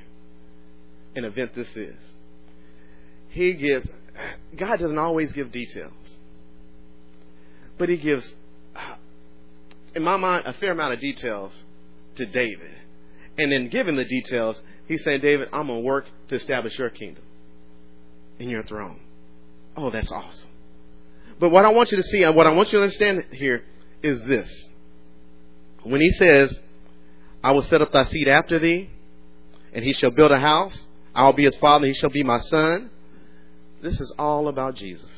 an 1.15 1.25
event 1.25 1.53
this 1.53 1.67
is. 1.75 1.97
He 3.27 3.53
gives, 3.53 3.87
God 4.55 4.79
doesn't 4.79 4.97
always 4.97 5.33
give 5.33 5.51
details, 5.51 5.91
but 7.77 7.89
He 7.89 7.97
gives, 7.97 8.33
uh, 8.73 8.95
in 9.93 10.01
my 10.01 10.15
mind, 10.15 10.45
a 10.45 10.53
fair 10.53 10.71
amount 10.71 10.93
of 10.93 11.01
details 11.01 11.51
to 12.15 12.25
David. 12.25 12.71
And 13.37 13.51
in 13.51 13.69
giving 13.69 13.97
the 13.97 14.05
details, 14.05 14.61
He's 14.87 15.03
saying, 15.03 15.19
David, 15.21 15.49
I'm 15.51 15.67
going 15.67 15.79
to 15.79 15.85
work 15.85 16.05
to 16.29 16.35
establish 16.35 16.79
your 16.79 16.89
kingdom 16.89 17.23
and 18.39 18.49
your 18.49 18.63
throne. 18.63 19.01
Oh, 19.75 19.89
that's 19.91 20.11
awesome. 20.11 20.48
But 21.39 21.49
what 21.49 21.65
I 21.65 21.69
want 21.69 21.91
you 21.91 21.97
to 21.97 22.03
see 22.03 22.23
and 22.23 22.35
what 22.35 22.47
I 22.47 22.51
want 22.51 22.71
you 22.71 22.79
to 22.79 22.83
understand 22.83 23.25
here 23.31 23.63
is 24.03 24.23
this. 24.23 24.67
When 25.83 26.01
he 26.01 26.09
says, 26.11 26.59
I 27.43 27.51
will 27.51 27.61
set 27.61 27.81
up 27.81 27.91
thy 27.93 28.03
seed 28.03 28.27
after 28.27 28.59
thee, 28.59 28.89
and 29.73 29.85
he 29.85 29.93
shall 29.93 30.11
build 30.11 30.31
a 30.31 30.39
house, 30.39 30.87
I 31.15 31.23
will 31.25 31.33
be 31.33 31.45
his 31.45 31.55
father, 31.57 31.87
he 31.87 31.93
shall 31.93 32.09
be 32.09 32.23
my 32.23 32.39
son. 32.39 32.89
This 33.81 33.99
is 34.01 34.13
all 34.19 34.49
about 34.49 34.75
Jesus. 34.75 35.09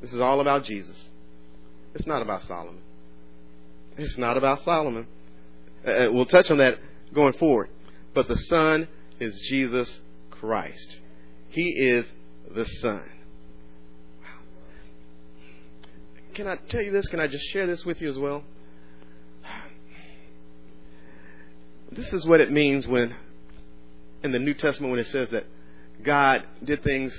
This 0.00 0.12
is 0.12 0.20
all 0.20 0.40
about 0.40 0.64
Jesus. 0.64 0.96
It's 1.94 2.06
not 2.06 2.22
about 2.22 2.42
Solomon. 2.44 2.82
It's 3.96 4.18
not 4.18 4.36
about 4.36 4.62
Solomon. 4.62 5.06
Uh, 5.86 5.90
uh 5.90 6.12
we'll 6.12 6.26
touch 6.26 6.50
on 6.50 6.58
that 6.58 6.78
going 7.12 7.32
forward. 7.34 7.70
But 8.12 8.28
the 8.28 8.36
Son 8.36 8.86
is 9.18 9.40
Jesus 9.48 10.00
Christ. 10.30 10.98
He 11.48 11.70
is 11.70 12.06
the 12.54 12.64
Son. 12.64 13.02
Can 16.34 16.48
I 16.48 16.56
tell 16.56 16.82
you 16.82 16.90
this? 16.90 17.06
Can 17.06 17.20
I 17.20 17.28
just 17.28 17.44
share 17.52 17.66
this 17.66 17.84
with 17.84 18.00
you 18.00 18.08
as 18.08 18.18
well? 18.18 18.42
This 21.92 22.12
is 22.12 22.26
what 22.26 22.40
it 22.40 22.50
means 22.50 22.88
when, 22.88 23.14
in 24.24 24.32
the 24.32 24.40
New 24.40 24.54
Testament, 24.54 24.90
when 24.90 24.98
it 24.98 25.06
says 25.06 25.30
that 25.30 25.46
God 26.02 26.44
did 26.62 26.82
things 26.82 27.16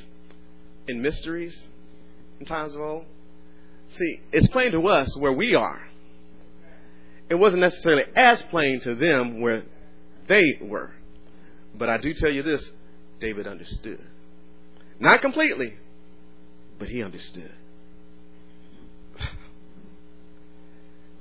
in 0.87 1.01
mysteries 1.01 1.57
in 2.41 2.45
times 2.45 2.75
of 2.75 2.81
old. 2.81 3.05
See, 3.89 4.19
it's 4.33 4.49
plain 4.49 4.71
to 4.71 4.87
us 4.87 5.15
where 5.17 5.31
we 5.31 5.55
are. 5.55 5.81
It 7.29 7.35
wasn't 7.35 7.61
necessarily 7.61 8.03
as 8.15 8.41
plain 8.43 8.81
to 8.81 8.95
them 8.95 9.39
where 9.39 9.63
they 10.27 10.59
were. 10.61 10.91
But 11.73 11.89
I 11.89 11.97
do 11.97 12.13
tell 12.13 12.31
you 12.31 12.43
this 12.43 12.69
David 13.21 13.47
understood. 13.47 14.01
Not 14.99 15.21
completely, 15.21 15.75
but 16.77 16.89
he 16.89 17.01
understood. 17.01 17.51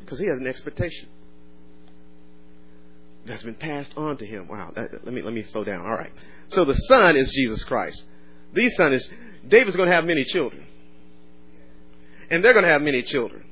Because 0.04 0.18
he 0.18 0.26
has 0.26 0.38
an 0.38 0.46
expectation 0.46 1.08
that's 3.26 3.42
been 3.42 3.54
passed 3.54 3.90
on 3.96 4.16
to 4.18 4.26
him. 4.26 4.48
Wow. 4.48 4.72
That, 4.74 5.04
let 5.04 5.14
me 5.14 5.22
let 5.22 5.32
me 5.32 5.42
slow 5.44 5.64
down. 5.64 5.84
All 5.84 5.96
right. 5.96 6.12
So 6.48 6.64
the 6.64 6.74
son 6.74 7.16
is 7.16 7.30
Jesus 7.32 7.64
Christ. 7.64 8.04
The 8.52 8.68
son 8.70 8.92
is 8.92 9.08
David's 9.46 9.76
going 9.76 9.88
to 9.88 9.94
have 9.94 10.04
many 10.04 10.24
children, 10.24 10.64
and 12.30 12.44
they're 12.44 12.52
going 12.52 12.64
to 12.64 12.70
have 12.70 12.82
many 12.82 13.02
children, 13.02 13.44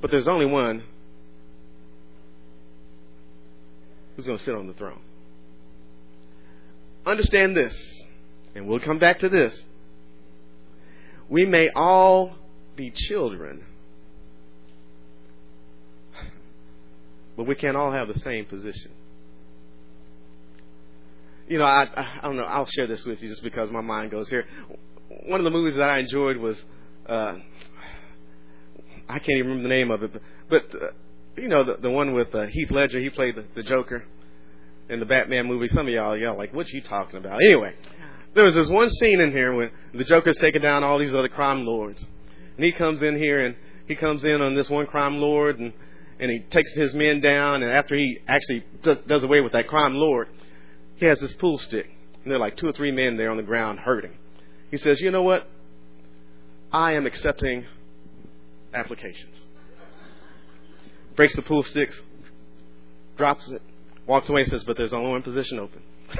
but 0.00 0.10
there's 0.10 0.28
only 0.28 0.46
one 0.46 0.82
who's 4.16 4.26
going 4.26 4.38
to 4.38 4.44
sit 4.44 4.54
on 4.54 4.66
the 4.66 4.72
throne. 4.72 5.00
Understand 7.04 7.56
this, 7.56 8.02
and 8.54 8.66
we'll 8.66 8.80
come 8.80 8.98
back 8.98 9.20
to 9.20 9.28
this. 9.28 9.62
We 11.28 11.44
may 11.44 11.68
all 11.70 12.34
be 12.76 12.90
children 12.90 13.64
but 17.36 17.44
we 17.44 17.54
can't 17.54 17.76
all 17.76 17.92
have 17.92 18.08
the 18.08 18.18
same 18.20 18.44
position. 18.46 18.90
You 21.48 21.58
know, 21.58 21.64
I, 21.64 21.88
I, 21.94 22.20
don't 22.22 22.36
know. 22.36 22.42
I'll 22.44 22.66
share 22.66 22.88
this 22.88 23.04
with 23.04 23.22
you 23.22 23.28
just 23.28 23.42
because 23.42 23.70
my 23.70 23.80
mind 23.80 24.10
goes 24.10 24.28
here. 24.28 24.46
One 25.26 25.38
of 25.38 25.44
the 25.44 25.50
movies 25.50 25.76
that 25.76 25.88
I 25.88 25.98
enjoyed 25.98 26.38
was 26.38 26.60
uh, 27.08 27.36
I 29.08 29.18
can't 29.18 29.38
even 29.38 29.50
remember 29.50 29.62
the 29.62 29.74
name 29.74 29.90
of 29.90 30.02
it, 30.02 30.12
but, 30.12 30.22
but 30.48 30.82
uh, 30.82 30.86
you 31.36 31.48
know 31.48 31.62
the 31.62 31.76
the 31.76 31.90
one 31.90 32.12
with 32.14 32.34
uh, 32.34 32.46
Heath 32.46 32.70
Ledger. 32.70 32.98
He 32.98 33.10
played 33.10 33.36
the, 33.36 33.44
the 33.54 33.62
Joker 33.62 34.04
in 34.88 34.98
the 34.98 35.06
Batman 35.06 35.46
movie. 35.46 35.68
Some 35.68 35.86
of 35.86 35.92
y'all 35.92 36.16
y'all 36.16 36.36
like, 36.36 36.52
what 36.52 36.68
you 36.70 36.80
talking 36.80 37.18
about? 37.18 37.40
Anyway, 37.44 37.74
there 38.34 38.44
was 38.44 38.56
this 38.56 38.68
one 38.68 38.90
scene 38.90 39.20
in 39.20 39.30
here 39.30 39.54
when 39.54 39.70
the 39.94 40.04
Joker's 40.04 40.36
taking 40.36 40.62
down 40.62 40.82
all 40.82 40.98
these 40.98 41.14
other 41.14 41.28
crime 41.28 41.64
lords, 41.64 42.04
and 42.56 42.64
he 42.64 42.72
comes 42.72 43.02
in 43.02 43.16
here 43.16 43.46
and 43.46 43.54
he 43.86 43.94
comes 43.94 44.24
in 44.24 44.42
on 44.42 44.54
this 44.54 44.68
one 44.68 44.86
crime 44.86 45.18
lord 45.18 45.60
and 45.60 45.72
and 46.18 46.30
he 46.30 46.40
takes 46.40 46.72
his 46.72 46.94
men 46.94 47.20
down. 47.20 47.62
And 47.62 47.70
after 47.70 47.94
he 47.94 48.18
actually 48.26 48.64
does, 48.82 49.22
away 49.22 49.40
with 49.40 49.52
that 49.52 49.68
crime 49.68 49.94
lord, 49.94 50.28
he 50.96 51.06
has 51.06 51.18
this 51.18 51.32
pool 51.34 51.58
stick. 51.58 51.86
And 52.22 52.30
there 52.30 52.36
are 52.36 52.40
like 52.40 52.56
two 52.56 52.66
or 52.66 52.72
three 52.72 52.90
men 52.90 53.16
there 53.16 53.30
on 53.30 53.36
the 53.36 53.42
ground 53.42 53.80
hurting. 53.80 54.12
He 54.70 54.76
says, 54.76 55.00
You 55.00 55.10
know 55.10 55.22
what? 55.22 55.48
I 56.72 56.92
am 56.92 57.06
accepting 57.06 57.66
applications. 58.74 59.36
Breaks 61.14 61.36
the 61.36 61.42
pool 61.42 61.62
sticks, 61.62 61.98
drops 63.16 63.48
it, 63.48 63.62
walks 64.06 64.28
away, 64.28 64.44
says, 64.44 64.64
But 64.64 64.76
there's 64.76 64.92
only 64.92 65.10
one 65.10 65.22
position 65.22 65.58
open. 65.58 65.82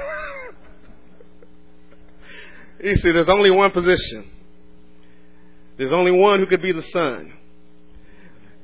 you 2.83 2.95
see, 2.95 3.11
there's 3.11 3.29
only 3.29 3.51
one 3.51 3.71
position. 3.71 4.31
There's 5.77 5.91
only 5.91 6.11
one 6.11 6.39
who 6.39 6.47
could 6.47 6.61
be 6.61 6.71
the 6.71 6.81
son. 6.81 7.33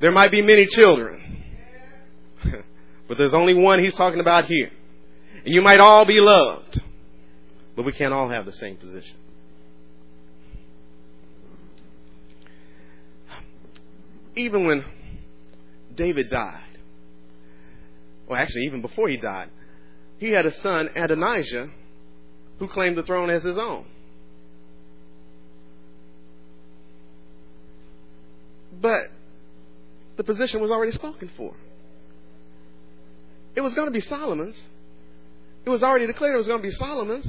There 0.04 0.12
might 0.12 0.32
be 0.32 0.42
many 0.42 0.66
children, 0.66 1.46
but 3.08 3.18
there's 3.18 3.34
only 3.34 3.54
one 3.54 3.82
he's 3.82 3.94
talking 3.94 4.20
about 4.20 4.48
here. 4.48 4.70
And 5.46 5.54
you 5.54 5.62
might 5.62 5.80
all 5.80 6.04
be 6.04 6.20
loved, 6.20 6.82
but 7.74 7.84
we 7.84 7.94
can't 7.94 8.14
all 8.14 8.28
have 8.28 8.46
the 8.46 8.52
same 8.52 8.76
position. 8.76 9.16
Even 14.36 14.68
when 14.68 14.84
David 15.96 16.30
died, 16.30 16.78
well, 18.28 18.38
actually, 18.38 18.64
even 18.64 18.82
before 18.82 19.08
he 19.08 19.16
died, 19.16 19.52
he 20.18 20.32
had 20.32 20.46
a 20.46 20.52
son, 20.52 20.90
Adonijah, 20.98 21.70
who 22.60 22.68
claimed 22.68 22.98
the 22.98 23.04
throne 23.04 23.30
as 23.30 23.44
his 23.44 23.58
own. 23.58 23.86
But 28.82 29.04
the 30.16 30.24
position 30.24 30.62
was 30.62 30.72
already 30.72 30.92
spoken 30.92 31.30
for. 31.36 31.54
It 33.56 33.62
was 33.62 33.74
going 33.74 33.88
to 33.88 33.92
be 33.92 34.00
Solomon's. 34.00 34.60
It 35.66 35.70
was 35.70 35.84
already 35.84 36.08
declared 36.08 36.34
it 36.34 36.38
was 36.38 36.48
going 36.48 36.62
to 36.62 36.68
be 36.68 36.72
Solomon's. 36.72 37.26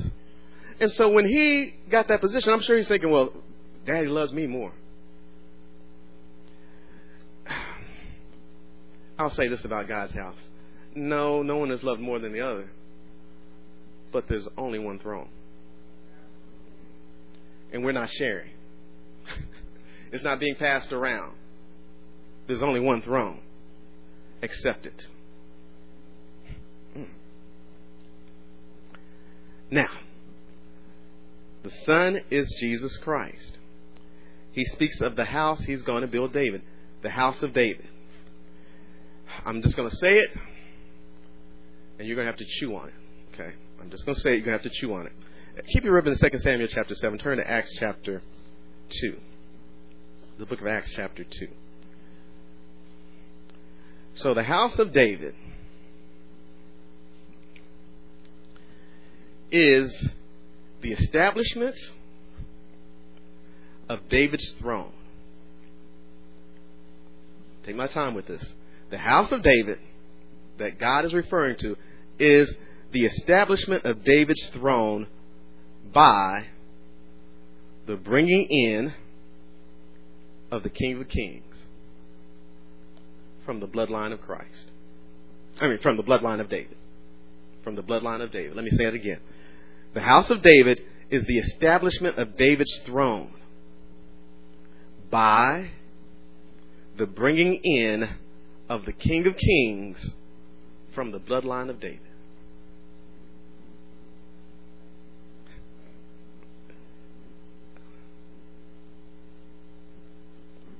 And 0.80 0.90
so 0.92 1.10
when 1.10 1.26
he 1.26 1.74
got 1.88 2.08
that 2.08 2.20
position, 2.20 2.52
I'm 2.52 2.60
sure 2.62 2.76
he's 2.76 2.88
thinking, 2.88 3.10
well, 3.10 3.32
daddy 3.86 4.08
loves 4.08 4.32
me 4.32 4.46
more. 4.46 4.72
I'll 9.18 9.30
say 9.30 9.48
this 9.48 9.64
about 9.64 9.86
God's 9.86 10.14
house. 10.14 10.42
No, 10.94 11.42
no 11.42 11.56
one 11.56 11.70
is 11.70 11.82
loved 11.82 12.00
more 12.00 12.18
than 12.18 12.32
the 12.32 12.40
other. 12.40 12.70
But 14.12 14.28
there's 14.28 14.48
only 14.56 14.78
one 14.78 14.98
throne. 14.98 15.28
And 17.72 17.84
we're 17.84 17.92
not 17.92 18.10
sharing. 18.10 18.50
it's 20.12 20.24
not 20.24 20.38
being 20.38 20.54
passed 20.56 20.92
around. 20.92 21.34
There's 22.46 22.62
only 22.62 22.80
one 22.80 23.02
throne. 23.02 23.40
Accept 24.42 24.86
it. 24.86 25.06
Hmm. 26.94 27.04
Now, 29.70 29.88
the 31.62 31.70
Son 31.86 32.20
is 32.30 32.54
Jesus 32.60 32.96
Christ. 32.98 33.58
He 34.52 34.64
speaks 34.66 35.00
of 35.00 35.16
the 35.16 35.24
house 35.24 35.60
he's 35.64 35.82
going 35.82 36.02
to 36.02 36.06
build 36.06 36.32
David, 36.32 36.62
the 37.02 37.10
house 37.10 37.42
of 37.42 37.52
David. 37.52 37.88
I'm 39.44 39.62
just 39.62 39.76
going 39.76 39.88
to 39.88 39.96
say 39.96 40.18
it, 40.18 40.30
and 41.98 42.06
you're 42.06 42.14
going 42.14 42.26
to 42.26 42.32
have 42.32 42.38
to 42.38 42.44
chew 42.60 42.76
on 42.76 42.88
it. 42.88 42.94
Okay? 43.32 43.52
I'm 43.80 43.90
just 43.90 44.04
going 44.04 44.14
to 44.14 44.20
say 44.20 44.34
it, 44.34 44.36
you're 44.36 44.46
going 44.46 44.58
to 44.58 44.62
have 44.62 44.72
to 44.72 44.78
chew 44.78 44.94
on 44.94 45.06
it. 45.06 45.12
Keep 45.72 45.84
your 45.84 45.94
ribbon 45.94 46.12
in 46.12 46.30
2 46.30 46.38
Samuel 46.38 46.68
chapter 46.68 46.94
7. 46.94 47.18
Turn 47.18 47.38
to 47.38 47.48
Acts 47.48 47.74
chapter 47.78 48.22
2. 49.00 49.16
The 50.38 50.46
book 50.46 50.60
of 50.60 50.66
Acts 50.66 50.92
chapter 50.94 51.24
2. 51.24 51.48
So 54.14 54.32
the 54.32 54.42
house 54.42 54.78
of 54.78 54.92
David 54.92 55.34
is 59.50 60.08
the 60.80 60.92
establishment 60.92 61.76
of 63.88 64.08
David's 64.08 64.52
throne. 64.52 64.92
Take 67.64 67.76
my 67.76 67.86
time 67.86 68.14
with 68.14 68.26
this. 68.26 68.54
The 68.90 68.98
house 68.98 69.32
of 69.32 69.42
David 69.42 69.78
that 70.58 70.78
God 70.78 71.04
is 71.04 71.14
referring 71.14 71.56
to 71.58 71.76
is 72.18 72.54
the 72.92 73.06
establishment 73.06 73.84
of 73.84 74.04
David's 74.04 74.46
throne 74.48 75.08
by 75.92 76.46
the 77.86 77.96
bringing 77.96 78.46
in 78.48 78.94
of 80.50 80.62
the 80.62 80.70
King 80.70 81.00
of 81.00 81.08
Kings 81.08 81.53
from 83.44 83.60
the 83.60 83.66
bloodline 83.66 84.12
of 84.12 84.20
Christ. 84.20 84.70
I 85.60 85.68
mean, 85.68 85.78
from 85.78 85.96
the 85.96 86.02
bloodline 86.02 86.40
of 86.40 86.48
David. 86.48 86.76
From 87.62 87.76
the 87.76 87.82
bloodline 87.82 88.20
of 88.20 88.30
David. 88.30 88.56
Let 88.56 88.64
me 88.64 88.70
say 88.70 88.84
it 88.84 88.94
again. 88.94 89.20
The 89.94 90.00
house 90.00 90.30
of 90.30 90.42
David 90.42 90.82
is 91.10 91.24
the 91.24 91.38
establishment 91.38 92.18
of 92.18 92.36
David's 92.36 92.80
throne 92.84 93.32
by 95.10 95.70
the 96.96 97.06
bringing 97.06 97.56
in 97.62 98.08
of 98.68 98.84
the 98.84 98.92
King 98.92 99.26
of 99.26 99.36
Kings 99.36 100.10
from 100.94 101.12
the 101.12 101.20
bloodline 101.20 101.70
of 101.70 101.80
David. 101.80 102.00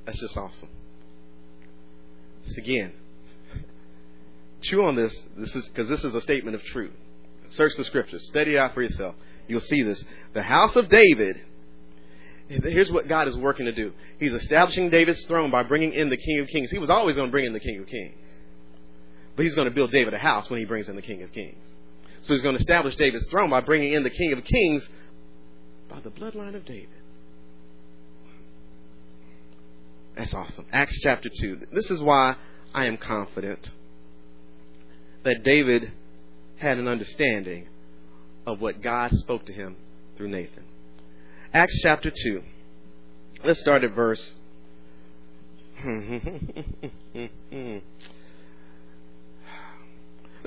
That's 0.04 0.20
just 0.20 0.36
awesome. 0.36 0.68
Again. 2.56 2.92
Chew 4.62 4.82
on 4.84 4.96
this. 4.96 5.14
This 5.36 5.54
is 5.54 5.66
because 5.68 5.88
this 5.88 6.04
is 6.04 6.14
a 6.14 6.20
statement 6.20 6.54
of 6.54 6.62
truth. 6.64 6.92
Search 7.50 7.76
the 7.76 7.84
scriptures. 7.84 8.26
Study 8.26 8.52
it 8.52 8.56
out 8.56 8.74
for 8.74 8.82
yourself. 8.82 9.14
You'll 9.46 9.60
see 9.60 9.82
this. 9.82 10.02
The 10.32 10.42
house 10.42 10.74
of 10.76 10.88
David. 10.88 11.40
Here's 12.48 12.90
what 12.90 13.08
God 13.08 13.28
is 13.28 13.36
working 13.36 13.66
to 13.66 13.72
do. 13.72 13.92
He's 14.18 14.32
establishing 14.32 14.90
David's 14.90 15.24
throne 15.24 15.50
by 15.50 15.62
bringing 15.62 15.92
in 15.92 16.08
the 16.08 16.16
King 16.16 16.40
of 16.40 16.48
Kings. 16.48 16.70
He 16.70 16.78
was 16.78 16.90
always 16.90 17.16
going 17.16 17.28
to 17.28 17.30
bring 17.30 17.46
in 17.46 17.52
the 17.52 17.60
King 17.60 17.80
of 17.80 17.86
Kings. 17.86 18.14
But 19.36 19.44
he's 19.44 19.54
going 19.54 19.68
to 19.68 19.74
build 19.74 19.90
David 19.90 20.14
a 20.14 20.18
house 20.18 20.48
when 20.48 20.60
he 20.60 20.64
brings 20.64 20.88
in 20.88 20.96
the 20.96 21.02
King 21.02 21.22
of 21.22 21.32
Kings. 21.32 21.56
So 22.22 22.34
he's 22.34 22.42
going 22.42 22.54
to 22.54 22.60
establish 22.60 22.96
David's 22.96 23.26
throne 23.28 23.50
by 23.50 23.60
bringing 23.60 23.92
in 23.92 24.02
the 24.02 24.10
King 24.10 24.32
of 24.32 24.44
Kings 24.44 24.88
by 25.88 26.00
the 26.00 26.10
bloodline 26.10 26.54
of 26.54 26.64
David. 26.64 26.88
That's 30.16 30.32
awesome. 30.32 30.66
Acts 30.72 30.98
chapter 31.00 31.28
2. 31.28 31.66
This 31.72 31.90
is 31.90 32.00
why 32.00 32.36
I 32.72 32.86
am 32.86 32.96
confident 32.96 33.70
that 35.24 35.42
David 35.42 35.92
had 36.56 36.78
an 36.78 36.86
understanding 36.86 37.66
of 38.46 38.60
what 38.60 38.80
God 38.80 39.10
spoke 39.16 39.44
to 39.46 39.52
him 39.52 39.76
through 40.16 40.28
Nathan. 40.28 40.64
Acts 41.52 41.78
chapter 41.82 42.10
2. 42.10 42.42
Let's 43.44 43.60
start 43.60 43.84
at 43.84 43.92
verse. 43.92 44.34
Let's 45.84 46.24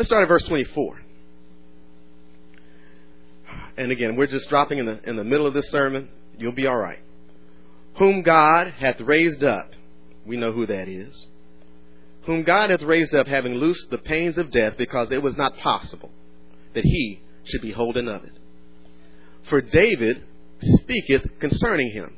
start 0.07 0.23
at 0.23 0.27
verse 0.27 0.43
24. 0.43 1.01
And 3.77 3.91
again, 3.91 4.15
we're 4.15 4.27
just 4.27 4.49
dropping 4.49 4.79
in 4.79 4.85
the, 4.85 4.99
in 5.07 5.17
the 5.17 5.23
middle 5.23 5.45
of 5.45 5.53
this 5.53 5.69
sermon. 5.69 6.09
You'll 6.37 6.53
be 6.53 6.67
all 6.67 6.77
right 6.77 6.99
whom 7.97 8.21
God 8.21 8.73
hath 8.77 8.99
raised 9.01 9.43
up. 9.43 9.71
We 10.25 10.37
know 10.37 10.51
who 10.51 10.65
that 10.65 10.87
is. 10.87 11.25
Whom 12.23 12.43
God 12.43 12.69
hath 12.69 12.81
raised 12.81 13.15
up, 13.15 13.27
having 13.27 13.55
loosed 13.55 13.89
the 13.89 13.97
pains 13.97 14.37
of 14.37 14.51
death, 14.51 14.75
because 14.77 15.11
it 15.11 15.23
was 15.23 15.37
not 15.37 15.57
possible 15.57 16.11
that 16.73 16.83
he 16.83 17.21
should 17.43 17.61
be 17.61 17.71
holden 17.71 18.07
of 18.07 18.23
it. 18.23 18.33
For 19.49 19.61
David 19.61 20.23
speaketh 20.61 21.39
concerning 21.39 21.91
him 21.91 22.15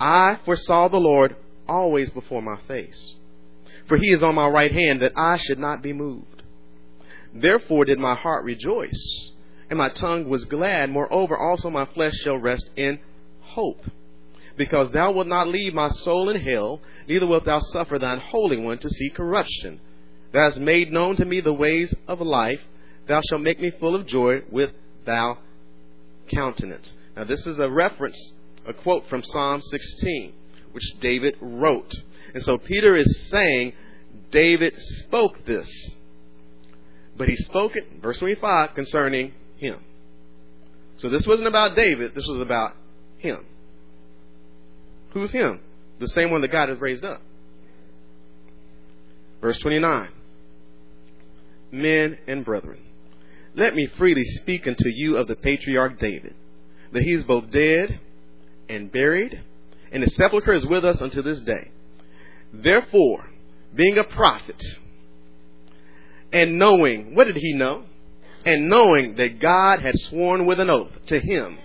I 0.00 0.38
foresaw 0.44 0.88
the 0.88 0.98
Lord 0.98 1.36
always 1.68 2.10
before 2.10 2.42
my 2.42 2.58
face, 2.68 3.16
for 3.86 3.96
he 3.96 4.08
is 4.08 4.22
on 4.22 4.34
my 4.34 4.48
right 4.48 4.72
hand, 4.72 5.02
that 5.02 5.12
I 5.16 5.38
should 5.38 5.58
not 5.58 5.82
be 5.82 5.92
moved. 5.92 6.42
Therefore 7.34 7.84
did 7.84 7.98
my 7.98 8.14
heart 8.14 8.44
rejoice, 8.44 9.32
and 9.68 9.78
my 9.78 9.88
tongue 9.88 10.28
was 10.28 10.44
glad. 10.44 10.90
Moreover, 10.90 11.36
also 11.36 11.68
my 11.68 11.84
flesh 11.86 12.14
shall 12.22 12.38
rest 12.38 12.70
in 12.76 13.00
hope. 13.58 13.84
Because 14.56 14.92
thou 14.92 15.10
wilt 15.10 15.26
not 15.26 15.48
leave 15.48 15.74
my 15.74 15.88
soul 15.88 16.28
in 16.30 16.40
hell, 16.40 16.80
neither 17.08 17.26
wilt 17.26 17.44
thou 17.44 17.58
suffer 17.58 17.98
thine 17.98 18.20
Holy 18.20 18.56
One 18.56 18.78
to 18.78 18.88
see 18.88 19.10
corruption. 19.10 19.80
Thou 20.32 20.42
hast 20.42 20.60
made 20.60 20.92
known 20.92 21.16
to 21.16 21.24
me 21.24 21.40
the 21.40 21.52
ways 21.52 21.92
of 22.06 22.20
life. 22.20 22.60
Thou 23.08 23.20
shalt 23.28 23.42
make 23.42 23.60
me 23.60 23.70
full 23.70 23.96
of 23.96 24.06
joy 24.06 24.42
with 24.50 24.70
thou 25.04 25.38
countenance. 26.28 26.92
Now, 27.16 27.24
this 27.24 27.46
is 27.46 27.58
a 27.58 27.68
reference, 27.68 28.32
a 28.64 28.72
quote 28.72 29.08
from 29.08 29.24
Psalm 29.24 29.60
16, 29.60 30.32
which 30.70 30.84
David 31.00 31.36
wrote. 31.40 31.92
And 32.34 32.42
so 32.42 32.58
Peter 32.58 32.94
is 32.94 33.28
saying 33.28 33.72
David 34.30 34.74
spoke 34.78 35.44
this. 35.46 35.68
But 37.16 37.28
he 37.28 37.36
spoke 37.36 37.74
it, 37.74 37.88
verse 38.00 38.18
25, 38.18 38.74
concerning 38.74 39.32
him. 39.56 39.80
So 40.98 41.08
this 41.08 41.26
wasn't 41.26 41.48
about 41.48 41.74
David, 41.74 42.14
this 42.14 42.26
was 42.28 42.40
about 42.40 42.74
him. 43.18 43.44
Who's 45.10 45.30
him? 45.30 45.60
The 45.98 46.08
same 46.08 46.30
one 46.30 46.40
that 46.42 46.52
God 46.52 46.68
has 46.68 46.80
raised 46.80 47.04
up. 47.04 47.20
Verse 49.40 49.58
29. 49.58 50.08
Men 51.70 52.18
and 52.26 52.44
brethren, 52.44 52.80
let 53.54 53.74
me 53.74 53.86
freely 53.98 54.24
speak 54.24 54.66
unto 54.66 54.88
you 54.88 55.16
of 55.16 55.28
the 55.28 55.36
patriarch 55.36 55.98
David, 55.98 56.34
that 56.92 57.02
he 57.02 57.12
is 57.12 57.24
both 57.24 57.50
dead 57.50 58.00
and 58.68 58.90
buried, 58.90 59.42
and 59.92 60.02
his 60.02 60.14
sepulchre 60.14 60.54
is 60.54 60.66
with 60.66 60.84
us 60.84 61.00
unto 61.02 61.22
this 61.22 61.40
day. 61.40 61.70
Therefore, 62.52 63.28
being 63.74 63.98
a 63.98 64.04
prophet, 64.04 64.62
and 66.32 66.58
knowing, 66.58 67.14
what 67.14 67.26
did 67.26 67.36
he 67.36 67.52
know? 67.52 67.84
And 68.44 68.68
knowing 68.68 69.16
that 69.16 69.40
God 69.40 69.80
had 69.80 69.98
sworn 69.98 70.46
with 70.46 70.60
an 70.60 70.70
oath 70.70 70.92
to 71.06 71.20
him 71.20 71.58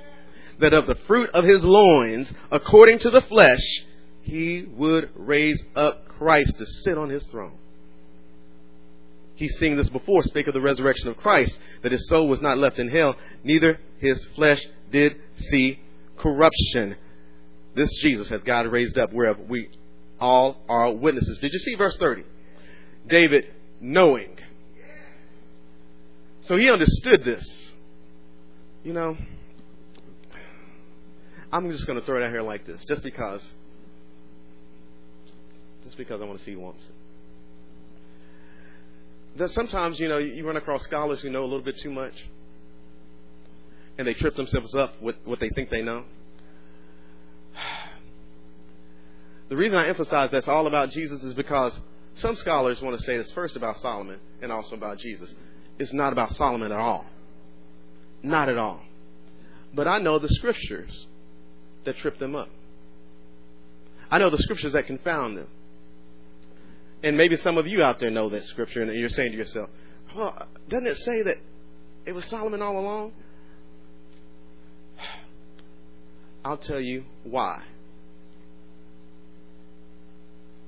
that 0.59 0.73
of 0.73 0.87
the 0.87 0.95
fruit 1.07 1.29
of 1.31 1.43
his 1.43 1.63
loins, 1.63 2.31
according 2.51 2.99
to 2.99 3.09
the 3.09 3.21
flesh, 3.21 3.83
he 4.21 4.65
would 4.75 5.09
raise 5.15 5.61
up 5.75 6.07
Christ 6.07 6.57
to 6.57 6.65
sit 6.65 6.97
on 6.97 7.09
his 7.09 7.23
throne. 7.27 7.57
He's 9.35 9.57
seen 9.57 9.75
this 9.75 9.89
before, 9.89 10.23
spake 10.23 10.47
of 10.47 10.53
the 10.53 10.61
resurrection 10.61 11.07
of 11.09 11.17
Christ, 11.17 11.57
that 11.81 11.91
his 11.91 12.07
soul 12.07 12.27
was 12.27 12.41
not 12.41 12.57
left 12.57 12.79
in 12.79 12.89
hell, 12.89 13.17
neither 13.43 13.79
his 13.99 14.23
flesh 14.35 14.61
did 14.91 15.17
see 15.35 15.79
corruption. 16.17 16.95
This 17.75 17.89
Jesus 18.01 18.29
hath 18.29 18.43
God 18.43 18.67
raised 18.67 18.97
up, 18.97 19.11
whereof 19.11 19.37
we 19.49 19.69
all 20.19 20.61
are 20.69 20.91
witnesses. 20.91 21.39
Did 21.39 21.51
you 21.51 21.59
see 21.59 21.75
verse 21.75 21.97
30? 21.97 22.23
David 23.07 23.45
knowing. 23.81 24.37
So 26.43 26.55
he 26.55 26.69
understood 26.69 27.23
this. 27.23 27.73
You 28.83 28.93
know, 28.93 29.17
I'm 31.53 31.71
just 31.71 31.85
going 31.85 31.99
to 31.99 32.05
throw 32.05 32.19
it 32.19 32.25
out 32.25 32.31
here 32.31 32.41
like 32.41 32.65
this, 32.65 32.83
just 32.85 33.03
because. 33.03 33.39
Just 35.83 35.97
because 35.97 36.19
I 36.19 36.25
want 36.25 36.39
to 36.39 36.45
see 36.45 36.53
it. 36.53 36.75
That 39.37 39.51
sometimes, 39.51 39.99
you 39.99 40.09
know, 40.09 40.17
you 40.17 40.47
run 40.47 40.57
across 40.57 40.81
scholars 40.83 41.21
who 41.21 41.29
know 41.29 41.43
a 41.43 41.45
little 41.45 41.61
bit 41.61 41.77
too 41.77 41.91
much, 41.91 42.13
and 43.99 44.07
they 44.07 44.15
trip 44.15 44.35
themselves 44.35 44.73
up 44.73 44.99
with 44.99 45.15
what 45.25 45.39
they 45.39 45.49
think 45.49 45.69
they 45.69 45.83
know. 45.83 46.03
The 49.49 49.57
reason 49.57 49.77
I 49.77 49.87
emphasize 49.87 50.31
that's 50.31 50.47
all 50.47 50.65
about 50.65 50.89
Jesus 50.91 51.21
is 51.21 51.35
because 51.35 51.77
some 52.15 52.35
scholars 52.37 52.81
want 52.81 52.97
to 52.97 53.03
say 53.03 53.17
this 53.17 53.29
first 53.33 53.55
about 53.55 53.77
Solomon 53.77 54.17
and 54.41 54.51
also 54.51 54.73
about 54.73 54.97
Jesus. 54.97 55.31
It's 55.77 55.93
not 55.93 56.11
about 56.11 56.31
Solomon 56.31 56.71
at 56.71 56.79
all. 56.79 57.05
Not 58.23 58.49
at 58.49 58.57
all. 58.57 58.81
But 59.75 59.87
I 59.87 59.99
know 59.99 60.17
the 60.17 60.29
scriptures 60.29 61.05
that 61.85 61.97
trip 61.97 62.19
them 62.19 62.35
up. 62.35 62.49
I 64.09 64.19
know 64.19 64.29
the 64.29 64.37
scriptures 64.37 64.73
that 64.73 64.85
confound 64.85 65.37
them. 65.37 65.47
And 67.01 67.17
maybe 67.17 67.35
some 67.35 67.57
of 67.57 67.67
you 67.67 67.83
out 67.83 67.99
there 67.99 68.11
know 68.11 68.29
that 68.29 68.45
scripture 68.45 68.81
and 68.81 68.93
you're 68.97 69.09
saying 69.09 69.31
to 69.31 69.37
yourself, 69.37 69.69
well, 70.15 70.47
doesn't 70.69 70.87
it 70.87 70.97
say 70.97 71.23
that 71.23 71.37
it 72.05 72.13
was 72.13 72.23
Solomon 72.25 72.61
all 72.61 72.79
along? 72.79 73.11
I'll 76.45 76.57
tell 76.57 76.79
you 76.79 77.03
why. 77.23 77.63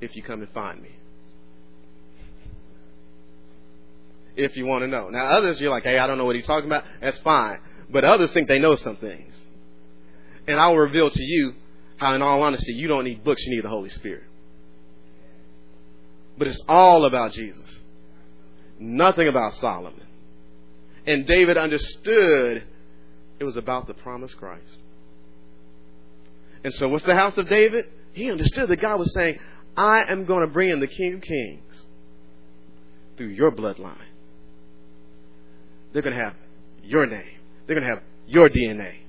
If 0.02 0.16
you 0.16 0.24
come 0.24 0.42
and 0.42 0.50
find 0.50 0.82
me. 0.82 0.90
If 4.36 4.58
you 4.58 4.66
want 4.66 4.82
to 4.82 4.88
know. 4.88 5.10
Now, 5.10 5.26
others, 5.28 5.62
you're 5.62 5.70
like, 5.70 5.84
hey, 5.84 5.98
I 5.98 6.08
don't 6.08 6.18
know 6.18 6.26
what 6.26 6.36
he's 6.36 6.46
talking 6.46 6.66
about. 6.66 6.84
That's 7.00 7.20
fine. 7.20 7.60
But 7.90 8.04
others 8.04 8.34
think 8.34 8.50
they 8.50 8.60
know 8.60 8.76
some 8.76 8.98
things. 8.98 9.34
And 10.48 10.60
I 10.60 10.68
will 10.68 10.78
reveal 10.78 11.10
to 11.10 11.24
you 11.24 11.56
how, 11.98 12.14
in 12.14 12.22
all 12.22 12.44
honesty, 12.44 12.74
you 12.74 12.88
don't 12.88 13.06
need 13.06 13.24
books, 13.24 13.42
you 13.46 13.56
need 13.56 13.64
the 13.64 13.70
Holy 13.70 13.90
Spirit. 13.90 14.24
But 16.38 16.48
it's 16.48 16.62
all 16.68 17.06
about 17.06 17.32
Jesus. 17.32 17.80
Nothing 18.78 19.28
about 19.28 19.56
Solomon. 19.56 20.02
And 21.08 21.26
David 21.26 21.58
understood 21.58 22.64
it 23.40 23.44
was 23.44 23.56
about 23.56 23.88
the 23.88 23.94
promised 23.94 24.38
Christ. 24.38 24.78
And 26.64 26.74
so, 26.74 26.90
what's 26.90 27.06
the 27.06 27.16
house 27.16 27.38
of 27.38 27.48
David? 27.48 27.86
He 28.14 28.32
understood 28.32 28.70
that 28.70 28.78
God 28.78 28.98
was 28.98 29.14
saying, 29.14 29.40
I 29.78 30.06
am 30.10 30.26
going 30.26 30.42
to 30.42 30.52
bring 30.52 30.70
in 30.70 30.80
the 30.80 30.88
King 30.88 31.16
of 31.16 31.22
Kings 31.22 31.86
through 33.18 33.28
your 33.28 33.52
bloodline. 33.52 33.98
They're 35.94 36.02
going 36.02 36.16
to 36.16 36.24
have 36.24 36.36
your 36.84 37.06
name, 37.06 37.40
they're 37.66 37.76
going 37.76 37.88
to 37.88 37.94
have 37.96 38.04
your 38.28 38.50
DNA. 38.50 39.05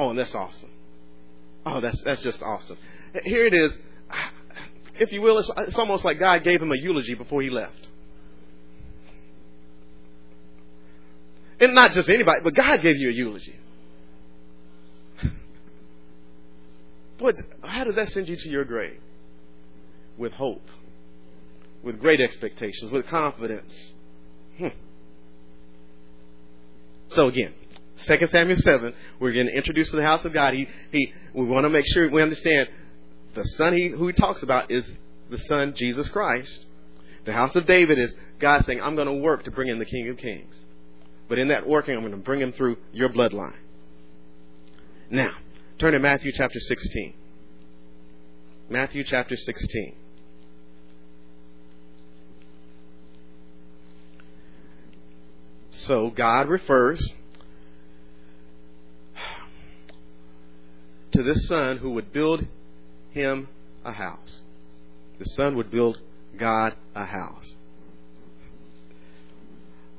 Oh, 0.00 0.14
that's 0.14 0.34
awesome. 0.34 0.70
Oh, 1.66 1.82
that's 1.82 2.00
that's 2.00 2.22
just 2.22 2.42
awesome. 2.42 2.78
Here 3.22 3.44
it 3.44 3.52
is. 3.52 3.78
If 4.98 5.12
you 5.12 5.20
will, 5.20 5.38
it's, 5.38 5.50
it's 5.58 5.76
almost 5.76 6.06
like 6.06 6.18
God 6.18 6.42
gave 6.42 6.62
him 6.62 6.72
a 6.72 6.76
eulogy 6.76 7.14
before 7.14 7.42
he 7.42 7.50
left. 7.50 7.86
And 11.60 11.74
not 11.74 11.92
just 11.92 12.08
anybody, 12.08 12.40
but 12.42 12.54
God 12.54 12.80
gave 12.80 12.96
you 12.96 13.10
a 13.10 13.12
eulogy. 13.12 13.56
But 17.18 17.34
how 17.62 17.84
does 17.84 17.96
that 17.96 18.08
send 18.08 18.26
you 18.26 18.36
to 18.36 18.48
your 18.48 18.64
grave? 18.64 18.98
With 20.16 20.32
hope, 20.32 20.66
with 21.82 22.00
great 22.00 22.22
expectations, 22.22 22.90
with 22.90 23.06
confidence. 23.08 23.92
Hmm. 24.56 24.68
So 27.08 27.26
again, 27.26 27.52
2 28.06 28.26
Samuel 28.28 28.58
7, 28.58 28.94
we're 29.18 29.32
getting 29.32 29.54
introduced 29.54 29.90
to 29.90 29.96
the 29.96 30.02
house 30.02 30.24
of 30.24 30.32
God. 30.32 30.54
He, 30.54 30.66
he, 30.90 31.12
we 31.34 31.44
want 31.44 31.64
to 31.64 31.70
make 31.70 31.86
sure 31.86 32.08
we 32.10 32.22
understand 32.22 32.68
the 33.34 33.44
son 33.44 33.76
he, 33.76 33.88
who 33.88 34.06
he 34.06 34.12
talks 34.12 34.42
about 34.42 34.70
is 34.70 34.90
the 35.30 35.38
son 35.38 35.74
Jesus 35.76 36.08
Christ. 36.08 36.66
The 37.24 37.32
house 37.32 37.54
of 37.54 37.66
David 37.66 37.98
is 37.98 38.14
God 38.38 38.64
saying, 38.64 38.80
I'm 38.80 38.94
going 38.94 39.06
to 39.06 39.14
work 39.14 39.44
to 39.44 39.50
bring 39.50 39.68
in 39.68 39.78
the 39.78 39.84
King 39.84 40.08
of 40.08 40.16
Kings. 40.16 40.64
But 41.28 41.38
in 41.38 41.48
that 41.48 41.66
working, 41.68 41.94
I'm 41.94 42.00
going 42.00 42.12
to 42.12 42.18
bring 42.18 42.40
him 42.40 42.52
through 42.52 42.78
your 42.92 43.08
bloodline. 43.08 43.56
Now, 45.10 45.32
turn 45.78 45.92
to 45.92 45.98
Matthew 45.98 46.32
chapter 46.32 46.58
16. 46.58 47.14
Matthew 48.68 49.04
chapter 49.04 49.36
16. 49.36 49.94
So 55.70 56.10
God 56.10 56.48
refers 56.48 57.00
to 61.20 61.32
this 61.32 61.46
son 61.46 61.78
who 61.78 61.90
would 61.90 62.12
build 62.12 62.46
him 63.10 63.48
a 63.84 63.92
house. 63.92 64.40
The 65.18 65.24
son 65.26 65.56
would 65.56 65.70
build 65.70 65.98
God 66.38 66.74
a 66.94 67.04
house. 67.04 67.46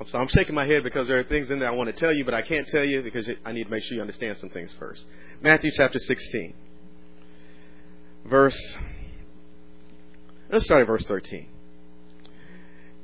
So 0.08 0.18
I'm 0.18 0.30
shaking 0.30 0.56
my 0.56 0.66
head 0.66 0.84
because 0.84 1.08
there 1.08 1.20
are 1.20 1.24
things 1.24 1.52
in 1.52 1.60
there 1.60 1.70
I 1.70 1.74
want 1.74 1.88
to 1.88 1.94
tell 1.94 2.12
you, 2.12 2.26
but 2.26 2.34
I 2.34 2.42
can't 2.42 2.68
tell 2.68 2.84
you 2.84 3.04
because 3.04 3.30
I 3.46 3.52
need 3.52 3.66
to 3.66 3.70
make 3.70 3.84
sure 3.84 3.96
you 3.96 4.02
understand 4.02 4.38
some 4.40 4.50
things 4.50 4.74
first. 4.80 5.06
Matthew 5.42 5.70
chapter 5.76 6.00
16, 6.00 6.56
verse. 8.26 8.78
Let's 10.50 10.66
start 10.66 10.82
at 10.82 10.88
verse 10.88 11.06
13. 11.06 11.48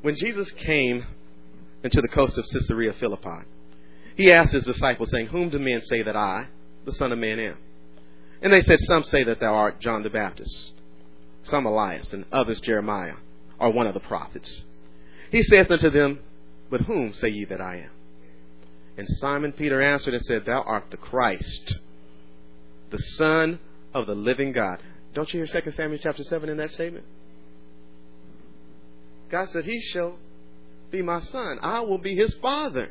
When 0.02 0.16
Jesus 0.16 0.50
came 0.52 1.06
into 1.84 2.02
the 2.02 2.08
coast 2.08 2.36
of 2.40 2.46
Caesarea 2.52 2.94
Philippi, 2.94 3.46
he 4.16 4.32
asked 4.32 4.54
his 4.54 4.64
disciples, 4.64 5.12
saying, 5.12 5.28
Whom 5.28 5.50
do 5.50 5.60
men 5.60 5.82
say 5.84 6.02
that 6.02 6.16
I, 6.16 6.48
the 6.86 6.94
Son 6.94 7.12
of 7.12 7.20
Man, 7.20 7.40
am? 7.40 7.58
And 8.41 8.54
they 8.54 8.62
said, 8.62 8.80
Some 8.82 9.04
say 9.04 9.23
that 9.23 9.39
thou 9.39 9.56
art 9.56 9.80
John 9.80 10.04
the 10.04 10.10
Baptist, 10.10 10.73
some 11.43 11.65
Elias, 11.65 12.13
and 12.13 12.26
others 12.32 12.60
Jeremiah, 12.60 13.15
or 13.60 13.71
one 13.71 13.88
of 13.88 13.93
the 13.93 14.00
prophets. 14.00 14.63
He 15.32 15.43
saith 15.43 15.71
unto 15.71 15.89
them, 15.89 16.19
But 16.69 16.82
whom 16.82 17.13
say 17.13 17.30
ye 17.30 17.45
that 17.45 17.62
I 17.62 17.78
am? 17.78 17.89
And 18.97 19.08
Simon 19.08 19.52
Peter 19.52 19.82
answered 19.82 20.13
and 20.13 20.23
said, 20.23 20.45
Thou 20.45 20.62
art 20.62 20.86
the 20.91 20.97
Christ, 20.97 21.80
the 22.89 22.97
Son 22.97 23.60
of 23.93 24.08
the 24.08 24.15
living 24.15 24.52
God. 24.52 24.80
Don't 25.13 25.32
you 25.34 25.43
hear 25.43 25.62
2 25.62 25.71
Samuel 25.71 26.00
chapter 26.02 26.23
7 26.23 26.50
in 26.50 26.58
that 26.58 26.71
statement? 26.71 27.06
God 29.30 29.50
said, 29.50 29.65
He 29.65 29.82
shall 29.82 30.17
be 30.91 31.02
my 31.02 31.19
son. 31.19 31.60
I 31.62 31.82
will 31.82 31.97
be 31.97 32.15
his 32.15 32.34
father. 32.36 32.89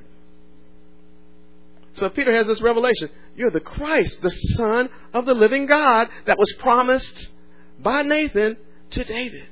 So 1.95 2.09
Peter 2.11 2.35
has 2.35 2.47
this 2.47 2.61
revelation. 2.61 3.09
You're 3.37 3.51
the 3.51 3.61
Christ, 3.61 4.23
the 4.23 4.31
Son 4.31 4.89
of 5.13 5.27
the 5.27 5.35
living 5.35 5.67
God 5.67 6.09
that 6.27 6.39
was 6.39 6.53
promised 6.59 7.31
by 7.79 8.03
Nathan 8.03 8.57
to 8.91 9.05
David. 9.05 9.47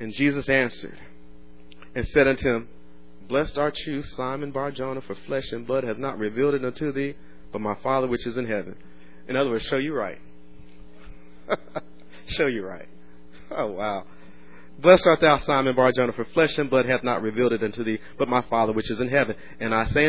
And 0.00 0.12
Jesus 0.12 0.48
answered 0.48 0.98
and 1.94 2.06
said 2.06 2.28
unto 2.28 2.48
him, 2.48 2.68
Blessed 3.26 3.58
art 3.58 3.76
you, 3.86 4.02
Simon 4.02 4.52
Barjona, 4.52 5.00
for 5.02 5.14
flesh 5.26 5.50
and 5.52 5.66
blood 5.66 5.84
have 5.84 5.98
not 5.98 6.18
revealed 6.18 6.54
it 6.54 6.64
unto 6.64 6.92
thee, 6.92 7.14
but 7.52 7.60
my 7.60 7.74
Father 7.82 8.06
which 8.06 8.26
is 8.26 8.36
in 8.36 8.46
heaven. 8.46 8.76
In 9.28 9.36
other 9.36 9.50
words, 9.50 9.64
show 9.64 9.76
you 9.76 9.94
right. 9.94 10.18
show 12.28 12.46
you 12.46 12.64
right. 12.64 12.88
Oh, 13.50 13.72
wow. 13.72 14.06
Blessed 14.78 15.06
art 15.06 15.20
thou, 15.20 15.38
Simon 15.40 15.74
Barjona, 15.74 16.12
for 16.12 16.24
flesh 16.26 16.56
and 16.56 16.70
blood 16.70 16.86
hath 16.86 17.02
not 17.02 17.20
revealed 17.20 17.52
it 17.52 17.62
unto 17.62 17.82
thee, 17.82 17.98
but 18.16 18.28
my 18.28 18.42
Father 18.42 18.72
which 18.72 18.90
is 18.90 19.00
in 19.00 19.08
heaven. 19.08 19.34
And 19.58 19.74
I 19.74 19.86
say 19.88 20.06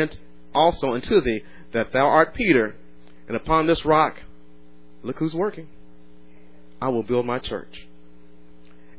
also 0.54 0.90
unto 0.90 1.20
thee 1.20 1.42
that 1.72 1.92
thou 1.92 2.06
art 2.06 2.34
Peter, 2.34 2.74
and 3.28 3.36
upon 3.36 3.66
this 3.66 3.84
rock, 3.84 4.16
look 5.02 5.16
who's 5.18 5.34
working, 5.34 5.68
I 6.80 6.88
will 6.88 7.02
build 7.02 7.26
my 7.26 7.38
church. 7.38 7.86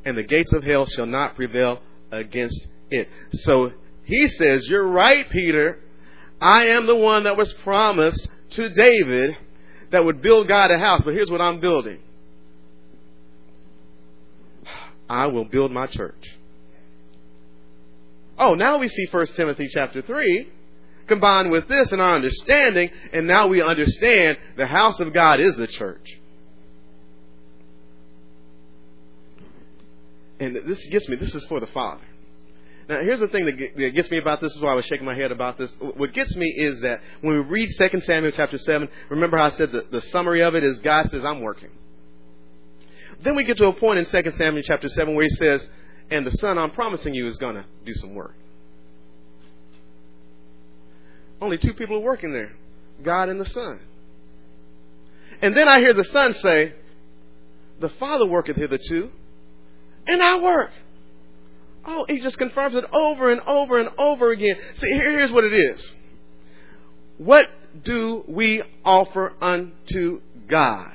And 0.04 0.16
the 0.16 0.22
gates 0.22 0.52
of 0.52 0.64
hell 0.64 0.86
shall 0.86 1.06
not 1.06 1.36
prevail 1.36 1.80
against 2.10 2.66
it. 2.90 3.08
So 3.32 3.72
he 4.04 4.28
says, 4.28 4.66
You're 4.68 4.88
right, 4.88 5.28
Peter. 5.30 5.78
I 6.40 6.68
am 6.68 6.86
the 6.86 6.96
one 6.96 7.24
that 7.24 7.36
was 7.36 7.52
promised 7.62 8.28
to 8.50 8.68
David 8.68 9.36
that 9.90 10.04
would 10.04 10.22
build 10.22 10.48
God 10.48 10.70
a 10.70 10.78
house, 10.78 11.02
but 11.04 11.14
here's 11.14 11.30
what 11.30 11.40
I'm 11.40 11.60
building. 11.60 11.98
I 15.08 15.26
will 15.26 15.44
build 15.44 15.70
my 15.70 15.86
church. 15.86 16.38
Oh, 18.38 18.54
now 18.54 18.78
we 18.78 18.88
see 18.88 19.06
1 19.10 19.26
Timothy 19.36 19.68
chapter 19.72 20.02
3 20.02 20.48
combined 21.12 21.50
with 21.50 21.68
this 21.68 21.92
in 21.92 22.00
our 22.00 22.14
understanding, 22.14 22.90
and 23.12 23.26
now 23.26 23.46
we 23.46 23.60
understand 23.60 24.38
the 24.56 24.66
house 24.66 24.98
of 25.00 25.12
God 25.12 25.40
is 25.40 25.56
the 25.56 25.66
church. 25.66 26.18
And 30.40 30.56
this 30.66 30.84
gets 30.86 31.08
me, 31.08 31.16
this 31.16 31.34
is 31.34 31.44
for 31.46 31.60
the 31.60 31.66
Father. 31.68 32.02
Now, 32.88 33.00
here's 33.00 33.20
the 33.20 33.28
thing 33.28 33.44
that 33.44 33.94
gets 33.94 34.10
me 34.10 34.18
about 34.18 34.40
this. 34.40 34.52
this 34.52 34.56
is 34.56 34.62
why 34.62 34.72
I 34.72 34.74
was 34.74 34.86
shaking 34.86 35.06
my 35.06 35.14
head 35.14 35.30
about 35.30 35.56
this. 35.56 35.72
What 35.78 36.12
gets 36.12 36.34
me 36.36 36.46
is 36.46 36.80
that 36.80 37.00
when 37.20 37.34
we 37.34 37.40
read 37.40 37.68
2 37.78 38.00
Samuel 38.00 38.32
chapter 38.34 38.58
7, 38.58 38.88
remember 39.08 39.36
how 39.36 39.44
I 39.44 39.50
said 39.50 39.70
that 39.72 39.92
the 39.92 40.00
summary 40.00 40.42
of 40.42 40.54
it 40.54 40.64
is 40.64 40.80
God 40.80 41.08
says, 41.10 41.24
I'm 41.24 41.42
working. 41.42 41.70
Then 43.22 43.36
we 43.36 43.44
get 43.44 43.58
to 43.58 43.66
a 43.66 43.72
point 43.72 44.00
in 44.00 44.04
2 44.04 44.30
Samuel 44.32 44.64
chapter 44.64 44.88
7 44.88 45.14
where 45.14 45.24
he 45.24 45.34
says, 45.36 45.68
and 46.10 46.26
the 46.26 46.32
son 46.32 46.58
I'm 46.58 46.72
promising 46.72 47.14
you 47.14 47.26
is 47.28 47.36
going 47.36 47.54
to 47.54 47.64
do 47.84 47.94
some 47.94 48.14
work. 48.14 48.34
Only 51.42 51.58
two 51.58 51.74
people 51.74 51.96
are 51.96 52.00
working 52.00 52.32
there 52.32 52.52
God 53.02 53.28
and 53.28 53.40
the 53.40 53.44
Son. 53.44 53.80
And 55.42 55.56
then 55.56 55.66
I 55.66 55.80
hear 55.80 55.92
the 55.92 56.04
Son 56.04 56.34
say, 56.34 56.72
The 57.80 57.88
Father 57.88 58.26
worketh 58.26 58.56
hitherto, 58.56 59.10
and 60.06 60.22
I 60.22 60.40
work. 60.40 60.70
Oh, 61.84 62.06
he 62.08 62.20
just 62.20 62.38
confirms 62.38 62.76
it 62.76 62.84
over 62.92 63.32
and 63.32 63.40
over 63.40 63.80
and 63.80 63.88
over 63.98 64.30
again. 64.30 64.54
See, 64.76 64.88
here's 64.88 65.32
what 65.32 65.42
it 65.42 65.52
is. 65.52 65.92
What 67.18 67.50
do 67.82 68.24
we 68.28 68.62
offer 68.84 69.34
unto 69.40 70.20
God? 70.46 70.92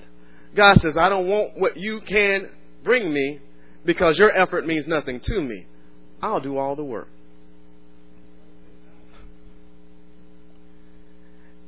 God 0.56 0.80
says, 0.80 0.96
I 0.96 1.10
don't 1.10 1.28
want 1.28 1.58
what 1.58 1.76
you 1.76 2.00
can 2.00 2.50
bring 2.86 3.12
me 3.12 3.42
because 3.84 4.18
your 4.18 4.32
effort 4.32 4.66
means 4.66 4.88
nothing 4.88 5.20
to 5.20 5.42
me. 5.42 5.66
I'll 6.22 6.40
do 6.40 6.58
all 6.58 6.78
the 6.78 6.86
work. 6.86 7.10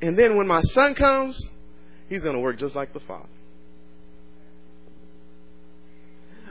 And 0.02 0.18
then 0.18 0.36
when 0.36 0.46
my 0.46 0.62
son 0.62 0.94
comes, 0.94 1.40
he's 2.08 2.22
going 2.22 2.34
to 2.34 2.40
work 2.40 2.58
just 2.58 2.74
like 2.74 2.92
the 2.92 3.00
father. 3.00 3.28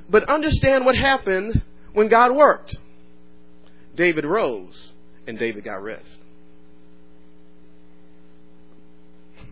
But 0.10 0.24
understand 0.30 0.86
what 0.86 0.96
happened 0.96 1.62
when 1.94 2.08
God 2.08 2.36
worked. 2.36 2.76
David 3.96 4.26
rose 4.26 4.92
and 5.28 5.38
David 5.38 5.64
got 5.64 5.84
rest. 5.84 6.18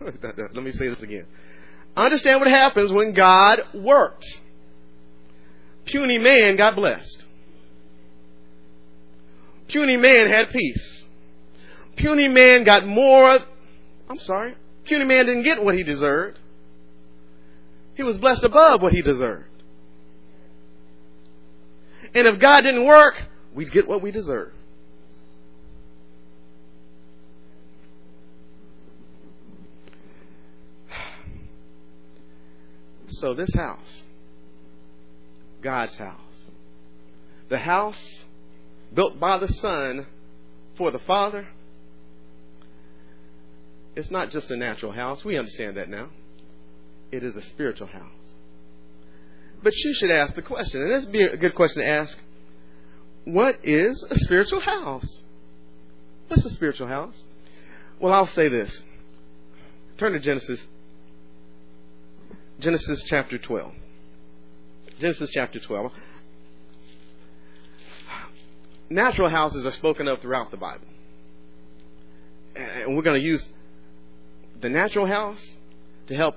Let 0.00 0.54
me 0.54 0.72
say 0.72 0.88
this 0.88 1.02
again. 1.02 1.26
Understand 1.96 2.40
what 2.40 2.48
happens 2.48 2.92
when 2.92 3.12
God 3.12 3.60
worked. 3.74 4.24
Puny 5.86 6.18
man 6.18 6.56
got 6.56 6.76
blessed. 6.76 7.24
Puny 9.68 9.96
man 9.96 10.28
had 10.28 10.50
peace. 10.50 11.04
Puny 11.96 12.28
man 12.28 12.64
got 12.64 12.86
more 12.86 13.38
I'm 14.08 14.18
sorry. 14.20 14.56
Puny 14.84 15.04
man 15.04 15.26
didn't 15.26 15.42
get 15.42 15.62
what 15.62 15.74
he 15.74 15.82
deserved. 15.82 16.38
He 17.94 18.02
was 18.02 18.16
blessed 18.18 18.44
above 18.44 18.80
what 18.80 18.92
he 18.92 19.02
deserved. 19.02 19.44
And 22.14 22.26
if 22.26 22.40
God 22.40 22.62
didn't 22.62 22.86
work, 22.86 23.14
we'd 23.54 23.70
get 23.72 23.86
what 23.86 24.02
we 24.02 24.10
deserve. 24.10 24.52
So, 33.08 33.34
this 33.34 33.52
house, 33.54 34.04
God's 35.60 35.96
house, 35.96 36.20
the 37.48 37.58
house 37.58 38.22
built 38.94 39.18
by 39.18 39.38
the 39.38 39.48
Son 39.48 40.06
for 40.76 40.92
the 40.92 41.00
Father, 41.00 41.48
it's 43.98 44.12
not 44.12 44.30
just 44.30 44.48
a 44.52 44.56
natural 44.56 44.92
house. 44.92 45.24
We 45.24 45.36
understand 45.36 45.76
that 45.76 45.88
now. 45.88 46.10
It 47.10 47.24
is 47.24 47.34
a 47.34 47.42
spiritual 47.42 47.88
house. 47.88 48.12
But 49.60 49.74
you 49.74 49.92
should 49.92 50.12
ask 50.12 50.36
the 50.36 50.42
question, 50.42 50.82
and 50.82 50.92
this 50.92 51.04
would 51.04 51.12
be 51.12 51.22
a 51.22 51.36
good 51.36 51.56
question 51.56 51.82
to 51.82 51.88
ask 51.88 52.16
what 53.24 53.58
is 53.64 54.04
a 54.08 54.16
spiritual 54.16 54.60
house? 54.60 55.24
What's 56.28 56.44
a 56.44 56.50
spiritual 56.50 56.86
house? 56.86 57.24
Well, 57.98 58.12
I'll 58.12 58.26
say 58.26 58.48
this. 58.48 58.82
Turn 59.98 60.12
to 60.12 60.20
Genesis. 60.20 60.62
Genesis 62.60 63.02
chapter 63.02 63.36
12. 63.36 63.72
Genesis 65.00 65.30
chapter 65.32 65.58
12. 65.58 65.92
Natural 68.90 69.28
houses 69.28 69.66
are 69.66 69.72
spoken 69.72 70.06
of 70.06 70.20
throughout 70.20 70.52
the 70.52 70.56
Bible. 70.56 70.86
And 72.54 72.96
we're 72.96 73.02
going 73.02 73.20
to 73.20 73.26
use 73.26 73.46
the 74.60 74.68
natural 74.68 75.06
house 75.06 75.56
to 76.08 76.14
help 76.14 76.36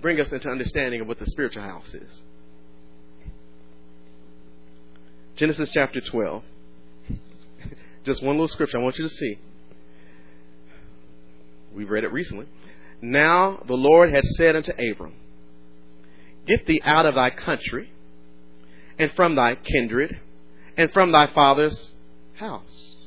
bring 0.00 0.20
us 0.20 0.32
into 0.32 0.48
understanding 0.48 1.00
of 1.00 1.08
what 1.08 1.18
the 1.18 1.26
spiritual 1.26 1.62
house 1.62 1.94
is. 1.94 2.22
Genesis 5.36 5.72
chapter 5.72 6.00
12. 6.00 6.42
Just 8.04 8.22
one 8.22 8.36
little 8.36 8.48
scripture 8.48 8.78
I 8.78 8.82
want 8.82 8.98
you 8.98 9.04
to 9.04 9.14
see. 9.14 9.38
We've 11.74 11.88
read 11.88 12.04
it 12.04 12.12
recently. 12.12 12.46
Now 13.00 13.62
the 13.66 13.76
Lord 13.76 14.10
had 14.12 14.24
said 14.24 14.56
unto 14.56 14.72
Abram, 14.72 15.14
Get 16.46 16.66
thee 16.66 16.82
out 16.84 17.06
of 17.06 17.14
thy 17.14 17.30
country, 17.30 17.90
and 18.98 19.10
from 19.12 19.36
thy 19.36 19.54
kindred, 19.54 20.20
and 20.76 20.92
from 20.92 21.12
thy 21.12 21.28
father's 21.28 21.94
house, 22.34 23.06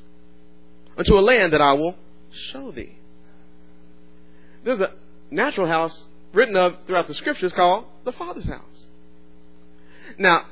unto 0.98 1.18
a 1.18 1.22
land 1.22 1.54
that 1.54 1.62
I 1.62 1.74
will 1.74 1.96
show 2.32 2.72
thee 2.72 2.98
there's 4.66 4.82
a 4.82 4.92
natural 5.32 5.68
house 5.68 6.06
written 6.34 6.58
of 6.58 6.76
throughout 6.86 7.08
the 7.08 7.14
scriptures 7.14 7.54
called 7.54 7.86
the 8.04 8.12
Father's 8.12 8.48
house. 8.48 8.86
Now, 10.18 10.46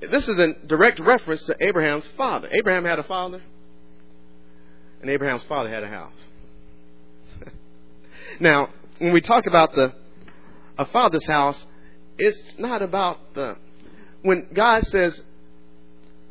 this 0.00 0.28
is 0.28 0.38
a 0.38 0.52
direct 0.66 1.00
reference 1.00 1.42
to 1.44 1.56
Abraham's 1.60 2.06
father. 2.16 2.48
Abraham 2.52 2.84
had 2.84 2.98
a 2.98 3.04
father, 3.04 3.42
and 5.00 5.10
Abraham's 5.10 5.44
father 5.44 5.70
had 5.70 5.82
a 5.82 5.88
house. 5.88 6.12
now, 8.40 8.68
when 8.98 9.12
we 9.12 9.20
talk 9.20 9.46
about 9.46 9.74
the 9.74 9.94
a 10.78 10.86
father's 10.86 11.26
house, 11.26 11.64
it's 12.18 12.58
not 12.58 12.82
about 12.82 13.34
the 13.34 13.56
when 14.22 14.48
God 14.52 14.82
says 14.86 15.20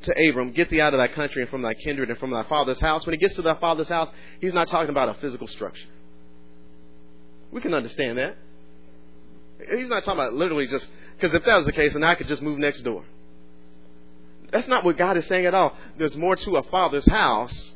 to 0.04 0.30
Abram, 0.30 0.52
Get 0.52 0.70
thee 0.70 0.82
out 0.82 0.94
of 0.94 1.00
thy 1.00 1.08
country 1.08 1.42
and 1.42 1.52
from 1.52 1.62
thy 1.62 1.74
kindred 1.74 2.10
and 2.10 2.18
from 2.20 2.32
thy 2.32 2.44
father's 2.44 2.80
house. 2.80 3.06
When 3.06 3.14
he 3.14 3.20
gets 3.20 3.36
to 3.36 3.42
thy 3.42 3.56
father's 3.56 3.90
house, 3.90 4.10
he's 4.40 4.54
not 4.54 4.68
talking 4.68 4.90
about 4.90 5.10
a 5.10 5.14
physical 5.16 5.48
structure. 5.48 5.88
We 7.52 7.62
can 7.62 7.74
understand 7.74 8.18
that. 8.18 8.38
He's 9.76 9.90
not 9.90 10.04
talking 10.04 10.20
about 10.20 10.34
literally 10.34 10.68
just, 10.68 10.88
because 11.16 11.34
if 11.34 11.44
that 11.46 11.58
was 11.58 11.66
the 11.66 11.72
case, 11.72 11.94
then 11.94 12.04
I 12.04 12.16
could 12.16 12.28
just 12.28 12.42
move 12.42 12.60
next 12.60 12.82
door. 12.82 13.04
That's 14.52 14.68
not 14.68 14.84
what 14.84 14.98
God 14.98 15.18
is 15.18 15.26
saying 15.28 15.46
at 15.46 15.54
all. 15.54 15.76
There's 15.98 16.18
more 16.18 16.36
to 16.36 16.58
a 16.58 16.64
father's 16.64 17.06
house 17.06 17.74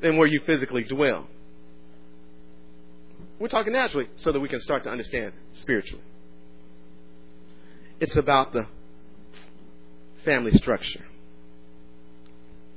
than 0.00 0.16
where 0.16 0.26
you 0.26 0.40
physically 0.44 0.84
dwell. 0.84 1.26
We're 3.38 3.48
talking 3.48 3.72
naturally 3.72 4.08
so 4.16 4.32
that 4.32 4.40
we 4.40 4.48
can 4.48 4.60
start 4.60 4.84
to 4.84 4.90
understand 4.90 5.32
spiritually. 5.54 6.02
It's 8.00 8.16
about 8.16 8.52
the 8.52 8.66
family 10.24 10.52
structure. 10.52 11.04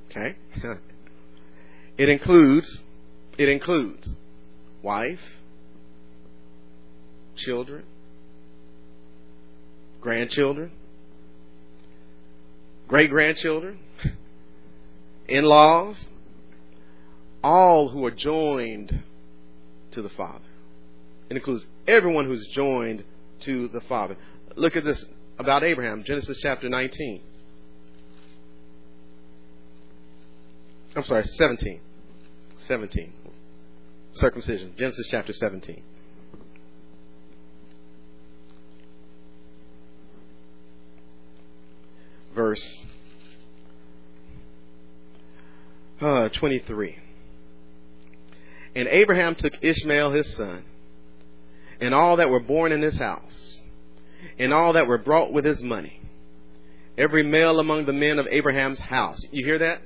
Okay? 0.10 0.36
it 1.98 2.10
includes 2.10 2.84
it 3.38 3.50
includes 3.50 4.08
wife, 4.82 5.20
children, 7.38 7.84
grandchildren, 10.02 10.72
great 12.88 13.10
grandchildren, 13.10 13.80
in 15.28 15.44
laws, 15.44 16.08
all 17.44 17.90
who 17.90 18.06
are 18.06 18.12
joined 18.12 19.04
to 19.92 20.02
the 20.02 20.10
Father. 20.10 20.44
It 21.30 21.36
includes 21.36 21.66
everyone 21.88 22.26
who's 22.26 22.48
joined 22.48 23.04
to 23.42 23.68
the 23.70 23.82
Father. 23.82 24.16
Look 24.56 24.76
at 24.76 24.84
this 24.84 25.04
about 25.38 25.64
Abraham, 25.64 26.04
Genesis 26.04 26.40
chapter 26.42 26.70
19. 26.70 27.22
I'm 30.96 31.04
sorry, 31.04 31.24
17. 31.24 31.80
17. 32.66 33.14
Circumcision. 34.14 34.74
Genesis 34.78 35.08
chapter 35.12 35.32
17. 35.32 35.84
Verse 42.38 42.64
uh, 46.00 46.30
23. 46.30 46.96
And 48.76 48.88
Abraham 48.88 49.34
took 49.34 49.54
Ishmael 49.62 50.12
his 50.12 50.36
son, 50.36 50.64
and 51.82 51.96
all 51.96 52.18
that 52.18 52.30
were 52.30 52.40
born 52.40 52.72
in 52.72 52.82
his 52.82 52.98
house, 52.98 53.60
and 54.38 54.54
all 54.54 54.74
that 54.74 54.86
were 54.86 55.00
brought 55.00 55.34
with 55.34 55.46
his 55.46 55.64
money, 55.64 56.00
every 56.98 57.24
male 57.24 57.60
among 57.60 57.86
the 57.86 57.94
men 57.94 58.20
of 58.20 58.28
Abraham's 58.28 58.80
house. 58.80 59.20
You 59.32 59.44
hear 59.44 59.58
that? 59.58 59.82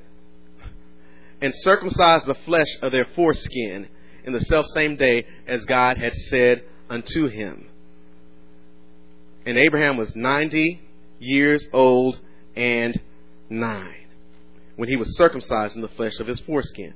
And 1.39 1.53
circumcised 1.55 2.25
the 2.25 2.35
flesh 2.35 2.67
of 2.81 2.91
their 2.91 3.05
foreskin 3.15 3.87
in 4.25 4.33
the 4.33 4.41
selfsame 4.41 4.97
day 4.97 5.25
as 5.47 5.63
God 5.63 5.97
had 5.97 6.13
said 6.13 6.63
unto 6.89 7.29
him. 7.29 7.67
And 9.45 9.57
Abraham 9.57 9.95
was 9.95 10.15
ninety 10.15 10.81
years 11.17 11.65
old 11.71 12.19
and 12.55 12.99
nine 13.49 14.05
when 14.75 14.89
he 14.89 14.95
was 14.95 15.15
circumcised 15.17 15.75
in 15.75 15.81
the 15.81 15.87
flesh 15.89 16.19
of 16.19 16.27
his 16.27 16.39
foreskin. 16.39 16.93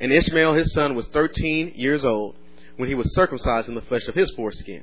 And 0.00 0.12
Ishmael 0.12 0.54
his 0.54 0.72
son 0.72 0.94
was 0.94 1.06
thirteen 1.06 1.72
years 1.74 2.04
old 2.04 2.34
when 2.76 2.88
he 2.88 2.94
was 2.94 3.14
circumcised 3.14 3.68
in 3.68 3.74
the 3.74 3.82
flesh 3.82 4.06
of 4.08 4.14
his 4.14 4.30
foreskin. 4.32 4.82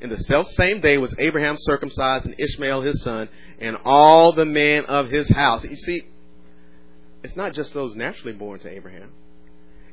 In 0.00 0.10
the 0.10 0.18
self 0.18 0.46
same 0.48 0.80
day 0.80 0.98
was 0.98 1.14
Abraham 1.18 1.56
circumcised 1.58 2.26
and 2.26 2.34
Ishmael 2.38 2.82
his 2.82 3.02
son 3.02 3.28
and 3.60 3.76
all 3.84 4.32
the 4.32 4.44
men 4.44 4.84
of 4.86 5.10
his 5.10 5.28
house. 5.30 5.64
You 5.64 5.76
see, 5.76 6.02
it's 7.22 7.36
not 7.36 7.54
just 7.54 7.72
those 7.74 7.94
naturally 7.94 8.32
born 8.32 8.60
to 8.60 8.68
Abraham. 8.68 9.10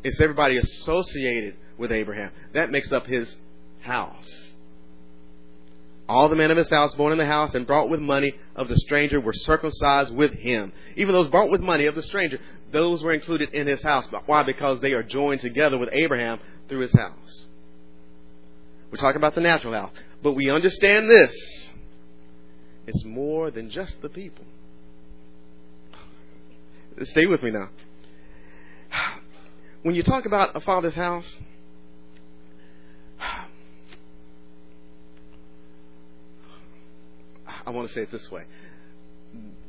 It's 0.04 0.20
everybody 0.20 0.58
associated 0.58 1.56
with 1.78 1.92
Abraham. 1.92 2.32
That 2.54 2.70
makes 2.70 2.92
up 2.92 3.06
his 3.06 3.36
house. 3.82 4.53
All 6.08 6.28
the 6.28 6.36
men 6.36 6.52
of 6.52 6.58
his 6.58 6.70
house 6.70 6.94
born 6.96 7.14
in 7.14 7.18
the 7.18 7.26
house 7.26 7.56
and 7.56 7.66
brought 7.66 7.90
with 7.90 8.02
money 8.02 8.34
of 8.56 8.68
the 8.68 8.76
stranger 8.78 9.22
were 9.22 9.34
circumcised 9.34 10.14
with 10.14 10.34
him. 10.34 10.74
Even 10.98 11.14
those 11.14 11.30
brought 11.30 11.50
with 11.50 11.62
money 11.62 11.86
of 11.86 11.96
the 11.96 12.02
stranger, 12.02 12.40
those 12.72 13.02
were 13.02 13.14
included 13.14 13.54
in 13.54 13.68
his 13.68 13.82
house. 13.82 14.06
Why? 14.26 14.44
Because 14.44 14.82
they 14.82 14.92
are 14.92 15.04
joined 15.04 15.42
together 15.42 15.78
with 15.78 15.90
Abraham 15.94 16.40
through 16.68 16.82
his 16.82 16.94
house. 16.94 17.48
We're 18.92 18.98
talking 18.98 19.18
about 19.18 19.34
the 19.34 19.42
natural 19.42 19.74
house. 19.74 19.92
But 20.22 20.34
we 20.34 20.50
understand 20.50 21.10
this. 21.10 21.34
It's 22.86 23.04
more 23.06 23.50
than 23.50 23.70
just 23.70 24.02
the 24.02 24.10
people. 24.10 24.46
Stay 27.04 27.26
with 27.26 27.42
me 27.42 27.52
now. 27.52 27.70
When 29.84 29.96
you 29.96 30.04
talk 30.04 30.26
about 30.26 30.56
a 30.56 30.60
father's 30.60 30.96
house, 30.96 31.34
I 37.66 37.72
want 37.72 37.88
to 37.88 37.94
say 37.94 38.02
it 38.02 38.12
this 38.12 38.30
way. 38.32 38.44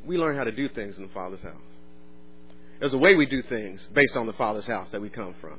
We 0.05 0.17
learn 0.17 0.35
how 0.35 0.43
to 0.43 0.51
do 0.51 0.69
things 0.69 0.97
in 0.97 1.03
the 1.03 1.13
Father's 1.13 1.41
house. 1.41 1.53
There's 2.79 2.93
a 2.93 2.97
way 2.97 3.15
we 3.15 3.25
do 3.25 3.41
things 3.43 3.87
based 3.93 4.17
on 4.17 4.27
the 4.27 4.33
Father's 4.33 4.67
house 4.67 4.89
that 4.91 5.01
we 5.01 5.09
come 5.09 5.33
from. 5.39 5.57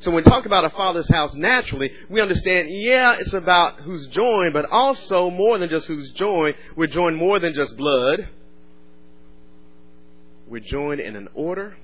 So 0.00 0.10
when 0.10 0.24
we 0.24 0.30
talk 0.30 0.46
about 0.46 0.64
a 0.64 0.70
Father's 0.70 1.08
house 1.08 1.34
naturally, 1.34 1.90
we 2.08 2.20
understand, 2.20 2.68
yeah, 2.70 3.16
it's 3.18 3.34
about 3.34 3.80
who's 3.80 4.06
joined, 4.06 4.52
but 4.52 4.66
also 4.70 5.30
more 5.30 5.58
than 5.58 5.68
just 5.68 5.86
who's 5.86 6.10
joined. 6.12 6.56
We're 6.74 6.86
joined 6.86 7.16
more 7.16 7.38
than 7.38 7.54
just 7.54 7.76
blood. 7.76 8.28
We're 10.48 10.60
joined 10.60 11.00
in 11.00 11.16
an 11.16 11.28
order 11.34 11.76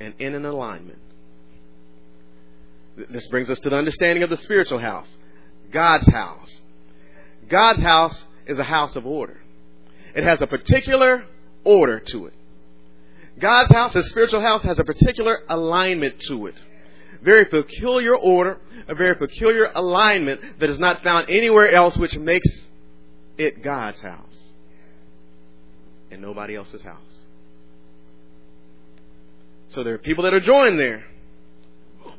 and 0.00 0.14
in 0.18 0.34
an 0.34 0.44
alignment. 0.44 0.98
This 2.96 3.26
brings 3.28 3.48
us 3.48 3.60
to 3.60 3.70
the 3.70 3.76
understanding 3.76 4.22
of 4.24 4.30
the 4.30 4.36
spiritual 4.38 4.80
house, 4.80 5.08
God's 5.70 6.06
house. 6.08 6.62
God's 7.50 7.82
house 7.82 8.26
is 8.46 8.58
a 8.58 8.64
house 8.64 8.96
of 8.96 9.04
order. 9.04 9.38
It 10.14 10.24
has 10.24 10.40
a 10.40 10.46
particular 10.46 11.24
order 11.64 12.00
to 12.00 12.26
it. 12.26 12.34
God's 13.38 13.70
house, 13.72 13.92
his 13.92 14.08
spiritual 14.08 14.40
house, 14.40 14.62
has 14.62 14.78
a 14.78 14.84
particular 14.84 15.40
alignment 15.48 16.20
to 16.22 16.46
it. 16.46 16.54
Very 17.22 17.44
peculiar 17.44 18.16
order, 18.16 18.58
a 18.88 18.94
very 18.94 19.14
peculiar 19.14 19.70
alignment 19.74 20.58
that 20.58 20.70
is 20.70 20.78
not 20.78 21.02
found 21.02 21.28
anywhere 21.28 21.70
else, 21.70 21.96
which 21.96 22.16
makes 22.16 22.68
it 23.36 23.62
God's 23.62 24.00
house 24.00 24.36
and 26.10 26.20
nobody 26.22 26.56
else's 26.56 26.82
house. 26.82 26.98
So 29.68 29.84
there 29.84 29.94
are 29.94 29.98
people 29.98 30.24
that 30.24 30.34
are 30.34 30.40
joined 30.40 30.78
there, 30.78 31.04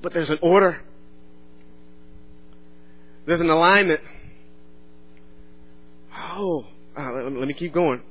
but 0.01 0.13
there's 0.13 0.29
an 0.29 0.39
order, 0.41 0.81
there's 3.25 3.41
an 3.41 3.49
alignment 3.49 4.01
oh, 6.21 6.65
uh, 6.97 7.12
let, 7.12 7.31
let 7.31 7.47
me 7.47 7.53
keep 7.53 7.73
going. 7.73 8.01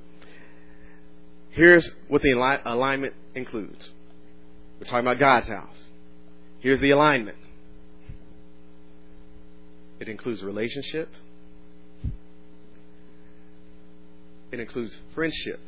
Here's 1.50 1.90
what 2.08 2.22
the 2.22 2.32
alignment 2.32 3.14
includes. 3.34 3.90
We're 4.78 4.86
talking 4.86 5.00
about 5.00 5.18
God's 5.18 5.48
house. 5.48 5.86
Here's 6.60 6.80
the 6.80 6.90
alignment. 6.90 7.36
It 9.98 10.08
includes 10.08 10.42
relationship. 10.42 11.10
It 14.52 14.60
includes 14.60 14.96
friendship. 15.14 15.60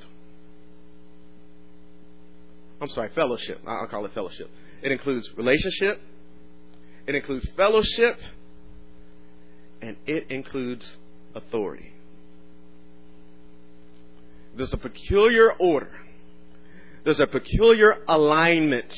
I'm 2.80 2.88
sorry, 2.88 3.10
fellowship. 3.14 3.60
I'll 3.66 3.86
call 3.86 4.04
it 4.06 4.14
fellowship. 4.14 4.50
It 4.82 4.90
includes 4.90 5.28
relationship. 5.36 6.00
It 7.06 7.14
includes 7.14 7.46
fellowship. 7.56 8.18
And 9.80 9.96
it 10.06 10.30
includes 10.30 10.96
authority. 11.34 11.91
There's 14.56 14.72
a 14.72 14.78
peculiar 14.78 15.52
order. 15.52 15.90
There's 17.04 17.20
a 17.20 17.26
peculiar 17.26 17.98
alignment 18.08 18.94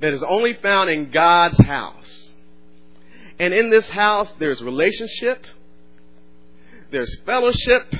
that 0.00 0.12
is 0.12 0.22
only 0.22 0.54
found 0.54 0.90
in 0.90 1.10
God's 1.10 1.58
house. 1.58 2.34
And 3.38 3.52
in 3.52 3.70
this 3.70 3.88
house, 3.88 4.32
there's 4.38 4.62
relationship, 4.62 5.44
there's 6.90 7.14
fellowship, 7.26 7.92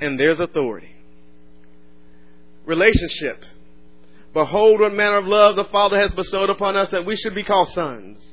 and 0.00 0.18
there's 0.18 0.38
authority. 0.40 0.94
Relationship. 2.64 3.44
Behold, 4.34 4.80
what 4.80 4.92
manner 4.92 5.18
of 5.18 5.26
love 5.26 5.56
the 5.56 5.64
Father 5.64 6.00
has 6.00 6.12
bestowed 6.14 6.50
upon 6.50 6.76
us 6.76 6.90
that 6.90 7.06
we 7.06 7.16
should 7.16 7.34
be 7.34 7.42
called 7.42 7.68
sons. 7.70 8.24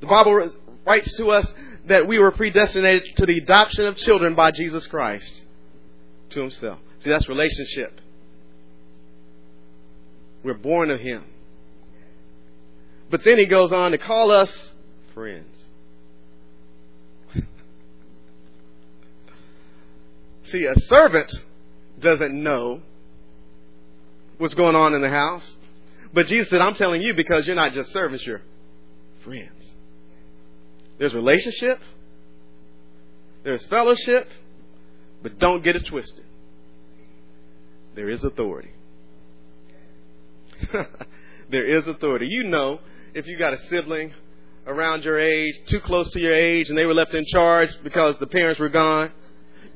The 0.00 0.06
Bible 0.06 0.50
writes 0.86 1.16
to 1.16 1.28
us 1.28 1.52
that 1.86 2.06
we 2.06 2.18
were 2.18 2.30
predestinated 2.30 3.16
to 3.16 3.26
the 3.26 3.38
adoption 3.38 3.86
of 3.86 3.96
children 3.96 4.34
by 4.34 4.50
Jesus 4.50 4.86
Christ 4.86 5.42
to 6.30 6.40
himself. 6.40 6.78
See, 7.00 7.10
that's 7.10 7.28
relationship. 7.28 8.00
We're 10.44 10.54
born 10.54 10.90
of 10.90 11.00
him. 11.00 11.24
But 13.10 13.24
then 13.24 13.38
he 13.38 13.46
goes 13.46 13.72
on 13.72 13.90
to 13.92 13.98
call 13.98 14.30
us 14.30 14.72
friends. 15.14 15.58
See, 20.44 20.64
a 20.64 20.78
servant 20.80 21.32
doesn't 22.00 22.34
know 22.34 22.80
what's 24.38 24.54
going 24.54 24.74
on 24.74 24.94
in 24.94 25.02
the 25.02 25.10
house. 25.10 25.56
But 26.14 26.26
Jesus 26.26 26.50
said, 26.50 26.60
I'm 26.60 26.74
telling 26.74 27.02
you 27.02 27.14
because 27.14 27.46
you're 27.46 27.56
not 27.56 27.72
just 27.72 27.90
servants, 27.92 28.26
you're 28.26 28.42
friends. 29.24 29.61
There's 31.02 31.14
relationship, 31.14 31.80
there's 33.42 33.64
fellowship, 33.64 34.28
but 35.20 35.36
don't 35.40 35.64
get 35.64 35.74
it 35.74 35.84
twisted. 35.84 36.24
There 37.96 38.08
is 38.08 38.22
authority. 38.22 38.70
there 41.50 41.64
is 41.64 41.88
authority. 41.88 42.28
You 42.28 42.44
know, 42.44 42.78
if 43.14 43.26
you 43.26 43.36
got 43.36 43.52
a 43.52 43.58
sibling 43.66 44.14
around 44.64 45.02
your 45.02 45.18
age, 45.18 45.56
too 45.66 45.80
close 45.80 46.08
to 46.10 46.20
your 46.20 46.34
age, 46.34 46.68
and 46.68 46.78
they 46.78 46.86
were 46.86 46.94
left 46.94 47.14
in 47.14 47.24
charge 47.26 47.70
because 47.82 48.16
the 48.20 48.28
parents 48.28 48.60
were 48.60 48.68
gone, 48.68 49.10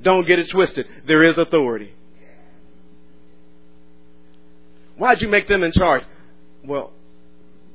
don't 0.00 0.28
get 0.28 0.38
it 0.38 0.48
twisted. 0.48 0.86
There 1.08 1.24
is 1.24 1.36
authority. 1.38 1.92
Why'd 4.96 5.20
you 5.20 5.26
make 5.26 5.48
them 5.48 5.64
in 5.64 5.72
charge? 5.72 6.04
Well, 6.64 6.92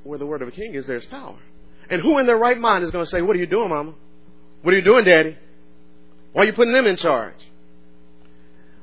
where 0.04 0.18
the 0.18 0.26
word 0.26 0.42
of 0.42 0.48
a 0.48 0.52
king 0.52 0.74
is, 0.74 0.88
there's 0.88 1.06
power. 1.08 1.38
And 1.92 2.02
who 2.02 2.18
in 2.20 2.26
their 2.26 2.38
right 2.38 2.58
mind 2.58 2.86
is 2.86 2.92
going 2.92 3.04
to 3.04 3.12
say, 3.12 3.22
What 3.22 3.36
are 3.36 3.40
you 3.40 3.46
doing, 3.46 3.70
Mama? 3.70 3.94
What 4.62 4.74
are 4.74 4.78
you 4.78 4.84
doing, 4.84 5.04
Daddy? 5.04 5.38
Why 6.32 6.44
are 6.44 6.46
you 6.46 6.54
putting 6.54 6.72
them 6.74 6.88
in 6.88 6.96
charge? 6.96 7.36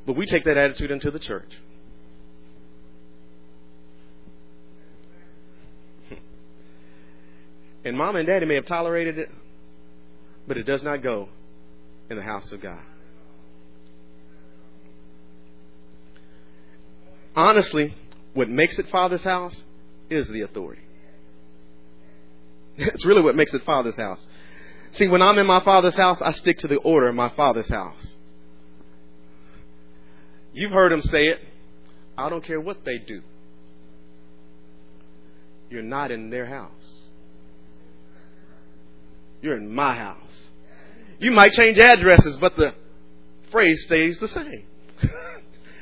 But 0.06 0.14
we 0.14 0.26
take 0.26 0.44
that 0.44 0.58
attitude 0.58 0.90
into 0.90 1.10
the 1.10 1.18
church. 1.18 1.50
And 7.84 7.96
mom 7.96 8.16
and 8.16 8.26
daddy 8.26 8.44
may 8.44 8.56
have 8.56 8.66
tolerated 8.66 9.18
it, 9.18 9.30
but 10.46 10.58
it 10.58 10.64
does 10.64 10.82
not 10.82 11.00
go 11.00 11.28
in 12.10 12.16
the 12.16 12.22
house 12.22 12.52
of 12.52 12.60
God. 12.60 12.82
Honestly, 17.34 17.94
what 18.34 18.50
makes 18.50 18.78
it 18.78 18.88
Father's 18.90 19.22
house 19.22 19.62
is 20.10 20.28
the 20.28 20.42
authority. 20.42 20.82
It's 22.94 23.04
really 23.04 23.22
what 23.22 23.34
makes 23.34 23.52
it 23.52 23.64
Father's 23.64 23.96
house. 23.96 24.24
See, 24.92 25.08
when 25.08 25.20
I'm 25.20 25.36
in 25.38 25.46
my 25.46 25.62
Father's 25.64 25.96
house, 25.96 26.22
I 26.22 26.32
stick 26.32 26.58
to 26.58 26.68
the 26.68 26.76
order 26.76 27.08
of 27.08 27.14
my 27.14 27.28
Father's 27.30 27.68
house. 27.68 28.14
You've 30.52 30.70
heard 30.70 30.92
him 30.92 31.02
say 31.02 31.26
it. 31.26 31.40
I 32.16 32.30
don't 32.30 32.44
care 32.44 32.60
what 32.60 32.84
they 32.84 32.98
do. 32.98 33.22
You're 35.70 35.82
not 35.82 36.10
in 36.10 36.30
their 36.30 36.46
house. 36.46 36.70
You're 39.42 39.56
in 39.56 39.72
my 39.72 39.94
house. 39.94 40.16
You 41.18 41.32
might 41.32 41.52
change 41.52 41.78
addresses, 41.78 42.36
but 42.36 42.56
the 42.56 42.74
phrase 43.50 43.82
stays 43.84 44.18
the 44.20 44.28
same. 44.28 44.64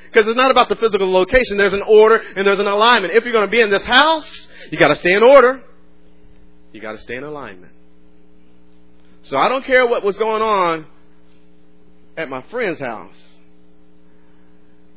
Because 0.07 0.31
it's 0.31 0.37
not 0.37 0.51
about 0.51 0.71
the 0.71 0.77
physical 0.77 1.13
location. 1.13 1.59
There's 1.59 1.75
an 1.75 1.83
order 1.83 2.23
and 2.37 2.47
there's 2.47 2.61
an 2.61 2.67
alignment. 2.67 3.13
If 3.13 3.25
you're 3.25 3.35
going 3.35 3.45
to 3.45 3.51
be 3.51 3.61
in 3.61 3.69
this 3.69 3.85
house, 3.85 4.49
you 4.71 4.79
got 4.79 4.89
to 4.89 4.97
stay 4.97 5.13
in 5.13 5.23
order. 5.23 5.63
You 6.77 6.83
got 6.83 6.93
to 6.93 6.99
stay 6.99 7.17
in 7.17 7.25
alignment. 7.25 7.73
So 9.23 9.39
I 9.39 9.49
don't 9.49 9.65
care 9.65 9.87
what 9.87 10.05
was 10.05 10.19
going 10.19 10.43
on 10.43 10.87
at 12.19 12.29
my 12.29 12.43
friend's 12.51 12.79
house. 12.79 13.17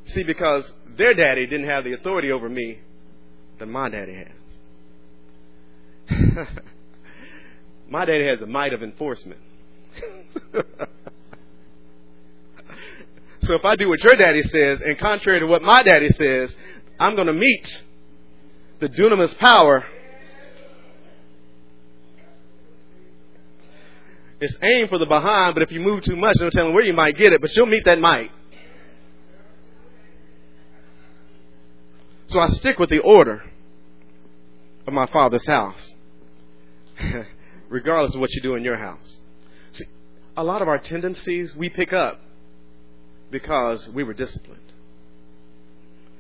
See, 0.08 0.24
because 0.24 0.74
their 0.98 1.14
daddy 1.14 1.46
didn't 1.48 1.68
have 1.68 1.86
the 1.86 1.94
authority 1.94 2.34
over 2.34 2.50
me 2.50 2.80
that 3.60 3.68
my 3.68 3.88
daddy 3.88 4.14
has. 4.14 4.28
my 7.90 8.04
daddy 8.04 8.28
has 8.28 8.42
the 8.42 8.46
might 8.46 8.74
of 8.74 8.84
enforcement. 8.84 9.40
so 13.44 13.54
if 13.54 13.64
I 13.64 13.78
do 13.78 13.88
what 13.88 14.04
your 14.04 14.18
daddy 14.18 14.44
says, 14.44 14.82
and 14.82 15.00
contrary 15.00 15.40
to 15.40 15.48
what 15.48 15.62
my 15.62 15.82
daddy 15.82 16.10
says, 16.10 16.54
I'm 17.00 17.16
going 17.16 17.28
to 17.28 17.34
meet 17.34 17.84
the 18.82 18.90
dunamis 18.90 19.38
power. 19.38 19.86
It's 24.42 24.56
aimed 24.62 24.90
for 24.90 24.98
the 24.98 25.06
behind, 25.06 25.54
but 25.54 25.64
if 25.64 25.72
you 25.72 25.82
move 25.82 26.04
too 26.04 26.16
much, 26.16 26.38
no 26.40 26.50
telling 26.50 26.74
where 26.74 26.84
you 26.84 26.94
might 26.94 27.18
get 27.18 27.34
it, 27.34 27.42
but 27.42 27.54
you'll 27.56 27.66
meet 27.66 27.84
that 27.86 28.00
might. 28.00 28.32
So 32.28 32.40
I 32.40 32.48
stick 32.50 32.80
with 32.80 32.90
the 32.90 33.00
order 33.00 33.44
of 34.86 34.94
my 34.94 35.08
father's 35.08 35.46
house, 35.46 35.94
regardless 37.70 38.14
of 38.14 38.22
what 38.22 38.32
you 38.34 38.42
do 38.42 38.56
in 38.56 38.64
your 38.64 38.78
house. 38.78 39.18
See, 39.74 39.86
a 40.38 40.44
lot 40.44 40.62
of 40.62 40.68
our 40.68 40.78
tendencies 40.78 41.56
we 41.56 41.70
pick 41.70 41.92
up 41.92 42.22
because 43.32 43.90
we 43.90 44.04
were 44.04 44.14
disciplined 44.14 44.72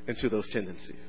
into 0.07 0.29
those 0.29 0.47
tendencies. 0.49 0.99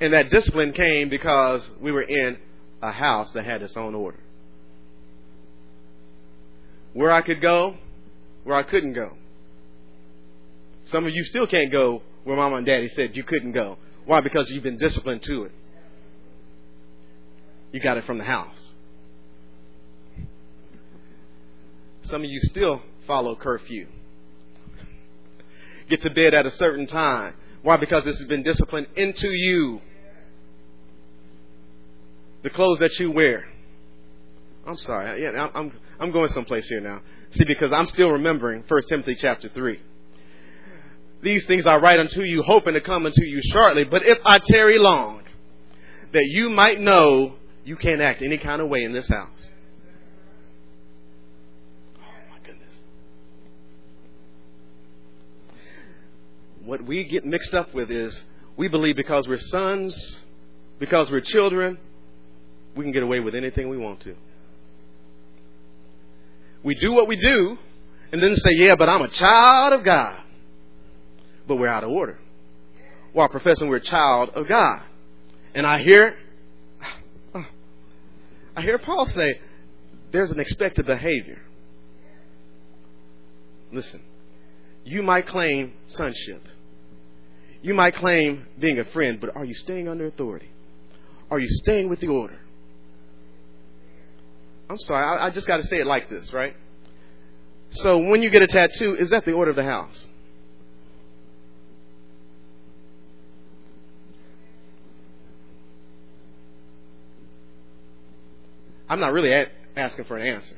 And 0.00 0.12
that 0.12 0.30
discipline 0.30 0.72
came 0.72 1.08
because 1.08 1.68
we 1.80 1.90
were 1.90 2.02
in 2.02 2.38
a 2.80 2.92
house 2.92 3.32
that 3.32 3.44
had 3.44 3.62
its 3.62 3.76
own 3.76 3.94
order. 3.94 4.18
Where 6.96 7.12
I 7.12 7.20
could 7.20 7.42
go, 7.42 7.74
where 8.44 8.56
I 8.56 8.62
couldn't 8.62 8.94
go. 8.94 9.18
Some 10.86 11.04
of 11.04 11.14
you 11.14 11.24
still 11.24 11.46
can't 11.46 11.70
go 11.70 12.00
where 12.24 12.38
mama 12.38 12.56
and 12.56 12.64
daddy 12.64 12.88
said 12.88 13.14
you 13.14 13.22
couldn't 13.22 13.52
go. 13.52 13.76
Why? 14.06 14.22
Because 14.22 14.50
you've 14.50 14.62
been 14.62 14.78
disciplined 14.78 15.22
to 15.24 15.44
it. 15.44 15.52
You 17.70 17.80
got 17.80 17.98
it 17.98 18.06
from 18.06 18.16
the 18.16 18.24
house. 18.24 18.58
Some 22.04 22.22
of 22.24 22.30
you 22.30 22.40
still 22.44 22.80
follow 23.06 23.36
curfew. 23.36 23.88
Get 25.90 26.00
to 26.00 26.08
bed 26.08 26.32
at 26.32 26.46
a 26.46 26.50
certain 26.50 26.86
time. 26.86 27.34
Why? 27.60 27.76
Because 27.76 28.06
this 28.06 28.16
has 28.16 28.26
been 28.26 28.42
disciplined 28.42 28.86
into 28.96 29.28
you. 29.28 29.82
The 32.42 32.48
clothes 32.48 32.78
that 32.78 32.98
you 32.98 33.10
wear. 33.10 33.46
I'm 34.66 34.78
sorry. 34.78 35.22
Yeah, 35.22 35.30
I'm, 35.30 35.50
I'm 35.54 35.72
going 35.98 36.28
someplace 36.28 36.68
here 36.68 36.80
now. 36.80 37.00
See, 37.32 37.44
because 37.44 37.72
I'm 37.72 37.86
still 37.86 38.10
remembering 38.10 38.64
1 38.66 38.82
Timothy 38.88 39.14
chapter 39.14 39.48
3. 39.48 39.80
These 41.22 41.46
things 41.46 41.66
I 41.66 41.76
write 41.76 41.98
unto 41.98 42.22
you, 42.22 42.42
hoping 42.42 42.74
to 42.74 42.80
come 42.80 43.06
unto 43.06 43.24
you 43.24 43.40
shortly. 43.52 43.84
But 43.84 44.06
if 44.06 44.18
I 44.24 44.38
tarry 44.38 44.78
long, 44.78 45.22
that 46.12 46.24
you 46.24 46.50
might 46.50 46.80
know 46.80 47.34
you 47.64 47.76
can't 47.76 48.00
act 48.00 48.22
any 48.22 48.38
kind 48.38 48.62
of 48.62 48.68
way 48.68 48.84
in 48.84 48.92
this 48.92 49.08
house. 49.08 49.50
Oh 51.98 52.30
my 52.30 52.38
goodness. 52.44 52.72
What 56.64 56.82
we 56.82 57.04
get 57.04 57.24
mixed 57.24 57.54
up 57.54 57.74
with 57.74 57.90
is 57.90 58.24
we 58.56 58.68
believe 58.68 58.96
because 58.96 59.26
we're 59.26 59.38
sons, 59.38 60.16
because 60.78 61.10
we're 61.10 61.20
children, 61.20 61.78
we 62.76 62.84
can 62.84 62.92
get 62.92 63.02
away 63.02 63.20
with 63.20 63.34
anything 63.34 63.68
we 63.68 63.78
want 63.78 64.00
to. 64.00 64.14
We 66.66 66.74
do 66.74 66.92
what 66.92 67.08
we 67.08 67.16
do, 67.16 67.56
and 68.12 68.22
then 68.22 68.36
say, 68.36 68.50
yeah, 68.54 68.74
but 68.74 68.88
I'm 68.88 69.02
a 69.02 69.08
child 69.08 69.72
of 69.72 69.84
God 69.84 70.20
but 71.46 71.56
we're 71.56 71.68
out 71.68 71.84
of 71.84 71.90
order. 71.90 72.18
While 73.12 73.28
professing 73.28 73.68
we're 73.68 73.76
a 73.76 73.80
child 73.80 74.30
of 74.30 74.48
God. 74.48 74.82
And 75.54 75.66
I 75.66 75.82
hear, 75.82 76.16
I 78.56 78.60
hear 78.60 78.78
Paul 78.78 79.06
say, 79.06 79.40
there's 80.12 80.30
an 80.30 80.40
expected 80.40 80.86
behavior. 80.86 81.40
Listen, 83.72 84.00
you 84.84 85.02
might 85.02 85.26
claim 85.26 85.72
sonship. 85.86 86.42
You 87.62 87.74
might 87.74 87.94
claim 87.94 88.46
being 88.58 88.78
a 88.78 88.84
friend, 88.84 89.18
but 89.20 89.34
are 89.34 89.44
you 89.44 89.54
staying 89.54 89.88
under 89.88 90.06
authority? 90.06 90.50
Are 91.30 91.38
you 91.38 91.48
staying 91.48 91.88
with 91.88 92.00
the 92.00 92.08
order? 92.08 92.38
I'm 94.68 94.78
sorry, 94.78 95.04
I, 95.04 95.26
I 95.26 95.30
just 95.30 95.46
got 95.46 95.58
to 95.58 95.66
say 95.66 95.76
it 95.76 95.86
like 95.86 96.08
this, 96.08 96.32
right? 96.32 96.56
So 97.70 97.98
when 97.98 98.22
you 98.22 98.30
get 98.30 98.42
a 98.42 98.46
tattoo, 98.46 98.96
is 98.96 99.10
that 99.10 99.24
the 99.24 99.32
order 99.32 99.50
of 99.50 99.56
the 99.56 99.64
house? 99.64 100.04
I'm 108.88 109.00
not 109.00 109.12
really 109.12 109.46
asking 109.76 110.04
for 110.04 110.16
an 110.16 110.26
answer. 110.26 110.56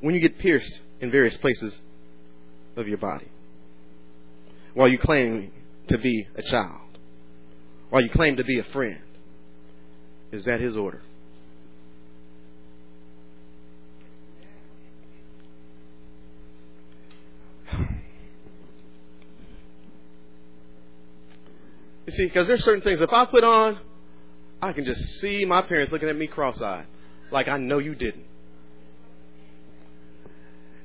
When 0.00 0.14
you 0.14 0.20
get 0.20 0.38
pierced 0.38 0.80
in 1.00 1.10
various 1.10 1.36
places 1.36 1.78
of 2.76 2.88
your 2.88 2.98
body, 2.98 3.28
while 4.74 4.88
you 4.88 4.96
claim 4.96 5.52
to 5.88 5.98
be 5.98 6.26
a 6.36 6.42
child, 6.42 6.87
while 7.90 8.02
you 8.02 8.10
claim 8.10 8.36
to 8.36 8.44
be 8.44 8.58
a 8.58 8.64
friend, 8.64 9.00
is 10.32 10.44
that 10.44 10.60
his 10.60 10.76
order? 10.76 11.02
You 22.06 22.12
see, 22.12 22.24
because 22.24 22.48
there's 22.48 22.64
certain 22.64 22.82
things, 22.82 23.00
if 23.02 23.12
I 23.12 23.26
put 23.26 23.44
on, 23.44 23.78
I 24.62 24.72
can 24.72 24.86
just 24.86 25.00
see 25.20 25.44
my 25.44 25.60
parents 25.62 25.92
looking 25.92 26.08
at 26.08 26.16
me 26.16 26.26
cross 26.26 26.60
eyed, 26.60 26.86
like 27.30 27.48
I 27.48 27.58
know 27.58 27.78
you 27.78 27.94
didn't. 27.94 28.24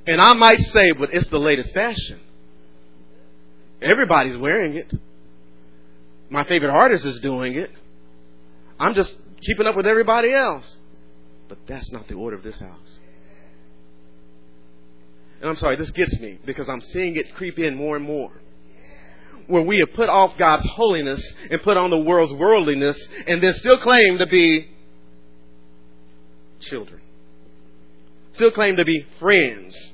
And 0.05 0.19
I 0.19 0.33
might 0.33 0.59
say, 0.59 0.91
but 0.91 1.13
it's 1.13 1.27
the 1.29 1.39
latest 1.39 1.73
fashion. 1.73 2.19
Everybody's 3.81 4.37
wearing 4.37 4.75
it. 4.75 4.93
My 6.33 6.43
favorite 6.45 6.71
artist 6.71 7.05
is 7.05 7.19
doing 7.19 7.53
it. 7.53 7.69
I'm 8.79 8.95
just 8.95 9.13
keeping 9.41 9.67
up 9.67 9.75
with 9.75 9.85
everybody 9.85 10.33
else. 10.33 10.77
But 11.47 11.59
that's 11.67 11.91
not 11.91 12.07
the 12.07 12.15
order 12.15 12.35
of 12.35 12.41
this 12.41 12.59
house. 12.59 12.97
And 15.41 15.49
I'm 15.51 15.57
sorry, 15.57 15.75
this 15.75 15.91
gets 15.91 16.19
me 16.19 16.39
because 16.43 16.67
I'm 16.67 16.81
seeing 16.81 17.17
it 17.17 17.35
creep 17.35 17.59
in 17.59 17.75
more 17.75 17.95
and 17.95 18.03
more 18.03 18.31
where 19.45 19.61
we 19.61 19.77
have 19.77 19.93
put 19.93 20.09
off 20.09 20.35
God's 20.37 20.65
holiness 20.65 21.33
and 21.51 21.61
put 21.61 21.77
on 21.77 21.91
the 21.91 21.99
world's 21.99 22.33
worldliness 22.33 22.97
and 23.27 23.43
then 23.43 23.53
still 23.53 23.77
claim 23.77 24.17
to 24.17 24.25
be 24.25 24.71
children. 26.61 26.99
Still 28.33 28.49
claim 28.49 28.77
to 28.77 28.85
be 28.85 29.05
friends. 29.19 29.92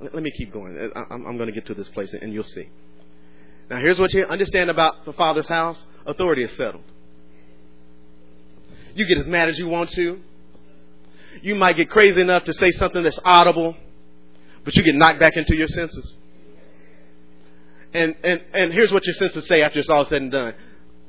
Let 0.00 0.22
me 0.22 0.30
keep 0.30 0.52
going. 0.52 0.78
Uh, 0.94 1.04
I'm 1.10 1.36
going 1.36 1.48
to 1.48 1.52
get 1.52 1.66
to 1.66 1.74
this 1.74 1.88
place 1.88 2.12
and 2.12 2.32
you'll 2.32 2.44
see. 2.44 2.68
Now, 3.68 3.78
here's 3.78 3.98
what 3.98 4.12
you 4.14 4.24
understand 4.24 4.70
about 4.70 5.04
the 5.04 5.12
Father's 5.12 5.48
house 5.48 5.84
authority 6.06 6.42
is 6.42 6.52
settled. 6.52 6.84
You 8.94 9.06
get 9.06 9.18
as 9.18 9.26
mad 9.26 9.48
as 9.48 9.58
you 9.58 9.68
want 9.68 9.90
to. 9.90 10.20
You 11.42 11.54
might 11.54 11.76
get 11.76 11.90
crazy 11.90 12.20
enough 12.20 12.44
to 12.44 12.52
say 12.52 12.70
something 12.70 13.02
that's 13.02 13.18
audible 13.24 13.76
but 14.68 14.76
you 14.76 14.82
get 14.82 14.96
knocked 14.96 15.18
back 15.18 15.34
into 15.34 15.56
your 15.56 15.66
senses. 15.66 16.14
And, 17.94 18.14
and, 18.22 18.42
and 18.52 18.70
here's 18.70 18.92
what 18.92 19.06
your 19.06 19.14
senses 19.14 19.46
say 19.46 19.62
after 19.62 19.78
it's 19.78 19.88
all 19.88 20.04
said 20.04 20.20
and 20.20 20.30
done. 20.30 20.52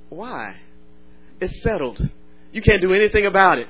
Why? 0.08 0.56
It's 1.42 1.62
settled. 1.62 2.02
You 2.54 2.62
can't 2.62 2.82
do 2.82 2.94
anything 2.94 3.26
about 3.26 3.60
it. 3.60 3.68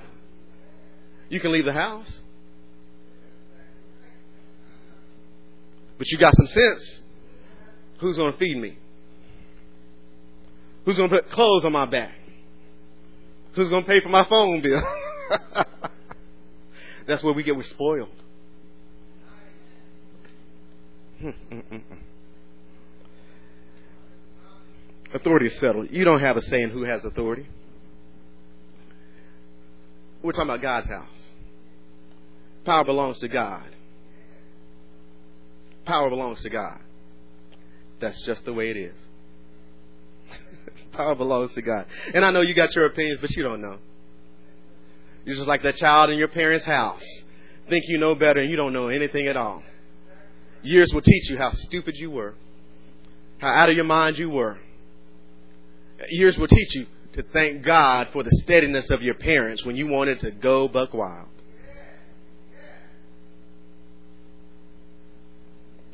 You 1.29 1.39
can 1.39 1.51
leave 1.51 1.65
the 1.65 1.73
house. 1.73 2.19
But 5.99 6.07
you 6.07 6.17
got 6.17 6.33
some 6.35 6.47
sense. 6.47 7.01
Who's 7.99 8.15
going 8.15 8.31
to 8.31 8.37
feed 8.39 8.57
me? 8.57 8.77
Who's 10.85 10.95
going 10.95 11.09
to 11.09 11.15
put 11.15 11.29
clothes 11.29 11.65
on 11.65 11.73
my 11.73 11.85
back? 11.85 12.15
Who's 13.53 13.69
going 13.69 13.83
to 13.83 13.87
pay 13.87 13.99
for 13.99 14.09
my 14.09 14.23
phone 14.23 14.61
bill? 14.61 14.81
That's 17.07 17.21
where 17.21 17.33
we 17.33 17.43
get 17.43 17.55
we're 17.55 17.63
spoiled. 17.63 18.09
Hmm, 21.19 21.27
mm, 21.27 21.33
mm, 21.51 21.63
mm. 21.71 21.81
Authority 25.13 25.47
is 25.47 25.59
settled. 25.59 25.87
You 25.91 26.05
don't 26.05 26.21
have 26.21 26.37
a 26.37 26.41
say 26.41 26.61
in 26.61 26.69
who 26.69 26.83
has 26.83 27.03
authority. 27.03 27.47
We're 30.21 30.31
talking 30.31 30.49
about 30.49 30.61
God's 30.61 30.87
house. 30.87 31.33
Power 32.63 32.85
belongs 32.85 33.19
to 33.19 33.27
God. 33.27 33.63
Power 35.89 36.11
belongs 36.11 36.39
to 36.41 36.51
God. 36.51 36.77
That's 37.99 38.21
just 38.21 38.45
the 38.45 38.53
way 38.53 38.69
it 38.69 38.77
is. 38.77 38.93
Power 40.91 41.15
belongs 41.15 41.51
to 41.55 41.63
God. 41.63 41.87
And 42.13 42.23
I 42.23 42.29
know 42.29 42.41
you 42.41 42.53
got 42.53 42.75
your 42.75 42.85
opinions, 42.85 43.17
but 43.19 43.31
you 43.31 43.41
don't 43.41 43.59
know. 43.59 43.79
You're 45.25 45.35
just 45.35 45.47
like 45.47 45.63
that 45.63 45.77
child 45.77 46.11
in 46.11 46.19
your 46.19 46.27
parents' 46.27 46.63
house. 46.63 47.03
Think 47.69 47.85
you 47.87 47.97
know 47.97 48.13
better 48.13 48.39
and 48.39 48.51
you 48.51 48.55
don't 48.55 48.71
know 48.71 48.89
anything 48.89 49.25
at 49.25 49.35
all. 49.35 49.63
Years 50.61 50.93
will 50.93 51.01
teach 51.01 51.27
you 51.27 51.39
how 51.39 51.53
stupid 51.53 51.95
you 51.95 52.11
were, 52.11 52.35
how 53.39 53.47
out 53.47 53.71
of 53.71 53.75
your 53.75 53.85
mind 53.85 54.19
you 54.19 54.29
were. 54.29 54.59
Years 56.09 56.37
will 56.37 56.47
teach 56.47 56.75
you 56.75 56.85
to 57.13 57.23
thank 57.33 57.63
God 57.63 58.09
for 58.13 58.21
the 58.21 58.31
steadiness 58.43 58.91
of 58.91 59.01
your 59.01 59.15
parents 59.15 59.65
when 59.65 59.75
you 59.75 59.87
wanted 59.87 60.19
to 60.19 60.29
go 60.29 60.67
buck 60.67 60.93
wild. 60.93 61.29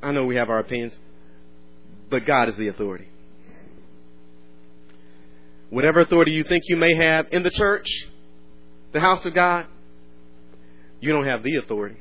I 0.05 0.11
know 0.11 0.27
we 0.27 0.35
have 0.35 0.51
our 0.51 0.59
opinions, 0.59 0.93
but 2.11 2.27
God 2.27 2.47
is 2.47 2.55
the 2.57 2.67
authority. 2.67 3.07
Whatever 5.71 6.01
authority 6.01 6.31
you 6.31 6.43
think 6.43 6.65
you 6.67 6.75
may 6.75 6.93
have 6.93 7.29
in 7.31 7.41
the 7.41 7.49
church, 7.49 7.87
the 8.91 8.99
house 8.99 9.25
of 9.25 9.33
God, 9.33 9.65
you 10.99 11.11
don't 11.11 11.25
have 11.25 11.41
the 11.41 11.55
authority. 11.55 11.97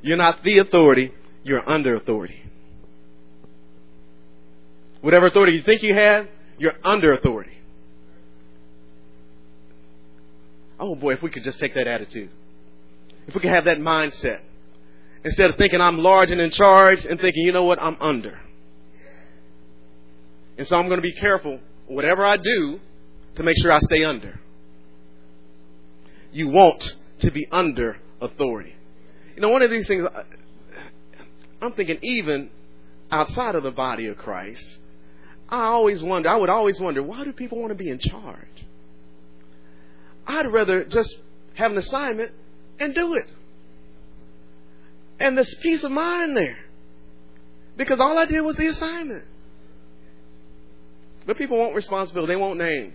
you're 0.02 0.16
not 0.16 0.42
the 0.42 0.58
authority, 0.58 1.12
you're 1.44 1.62
under 1.70 1.94
authority. 1.94 2.42
Whatever 5.02 5.26
authority 5.26 5.52
you 5.52 5.62
think 5.62 5.84
you 5.84 5.94
have, 5.94 6.26
you're 6.58 6.74
under 6.82 7.12
authority. 7.12 7.52
Oh 10.80 10.96
boy, 10.96 11.12
if 11.12 11.22
we 11.22 11.30
could 11.30 11.44
just 11.44 11.60
take 11.60 11.74
that 11.74 11.86
attitude. 11.86 12.30
If 13.30 13.34
we 13.36 13.42
can 13.42 13.50
have 13.50 13.66
that 13.66 13.78
mindset. 13.78 14.40
Instead 15.24 15.50
of 15.50 15.56
thinking 15.56 15.80
I'm 15.80 15.98
large 15.98 16.32
and 16.32 16.40
in 16.40 16.50
charge 16.50 17.04
and 17.04 17.20
thinking, 17.20 17.44
you 17.44 17.52
know 17.52 17.62
what, 17.62 17.80
I'm 17.80 17.96
under. 18.00 18.40
And 20.58 20.66
so 20.66 20.74
I'm 20.74 20.88
going 20.88 20.98
to 20.98 21.02
be 21.02 21.12
careful, 21.12 21.60
whatever 21.86 22.24
I 22.24 22.38
do, 22.38 22.80
to 23.36 23.44
make 23.44 23.56
sure 23.62 23.70
I 23.70 23.78
stay 23.78 24.02
under. 24.02 24.40
You 26.32 26.48
want 26.48 26.96
to 27.20 27.30
be 27.30 27.46
under 27.52 27.98
authority. 28.20 28.74
You 29.36 29.42
know, 29.42 29.50
one 29.50 29.62
of 29.62 29.70
these 29.70 29.86
things, 29.86 30.04
I'm 31.62 31.72
thinking 31.74 31.98
even 32.02 32.50
outside 33.12 33.54
of 33.54 33.62
the 33.62 33.70
body 33.70 34.06
of 34.06 34.16
Christ, 34.16 34.78
I 35.48 35.66
always 35.66 36.02
wonder, 36.02 36.28
I 36.30 36.34
would 36.34 36.50
always 36.50 36.80
wonder, 36.80 37.00
why 37.00 37.22
do 37.22 37.32
people 37.32 37.60
want 37.60 37.70
to 37.70 37.76
be 37.76 37.90
in 37.90 38.00
charge? 38.00 38.66
I'd 40.26 40.52
rather 40.52 40.82
just 40.82 41.16
have 41.54 41.70
an 41.70 41.78
assignment 41.78 42.32
and 42.80 42.94
do 42.94 43.14
it. 43.14 43.26
And 45.20 45.36
there's 45.36 45.54
peace 45.56 45.84
of 45.84 45.92
mind 45.92 46.36
there. 46.36 46.58
Because 47.76 48.00
all 48.00 48.18
I 48.18 48.24
did 48.24 48.40
was 48.40 48.56
the 48.56 48.66
assignment. 48.66 49.24
But 51.26 51.36
people 51.36 51.58
want 51.58 51.74
responsibility, 51.74 52.32
they 52.32 52.40
want 52.40 52.58
names. 52.58 52.94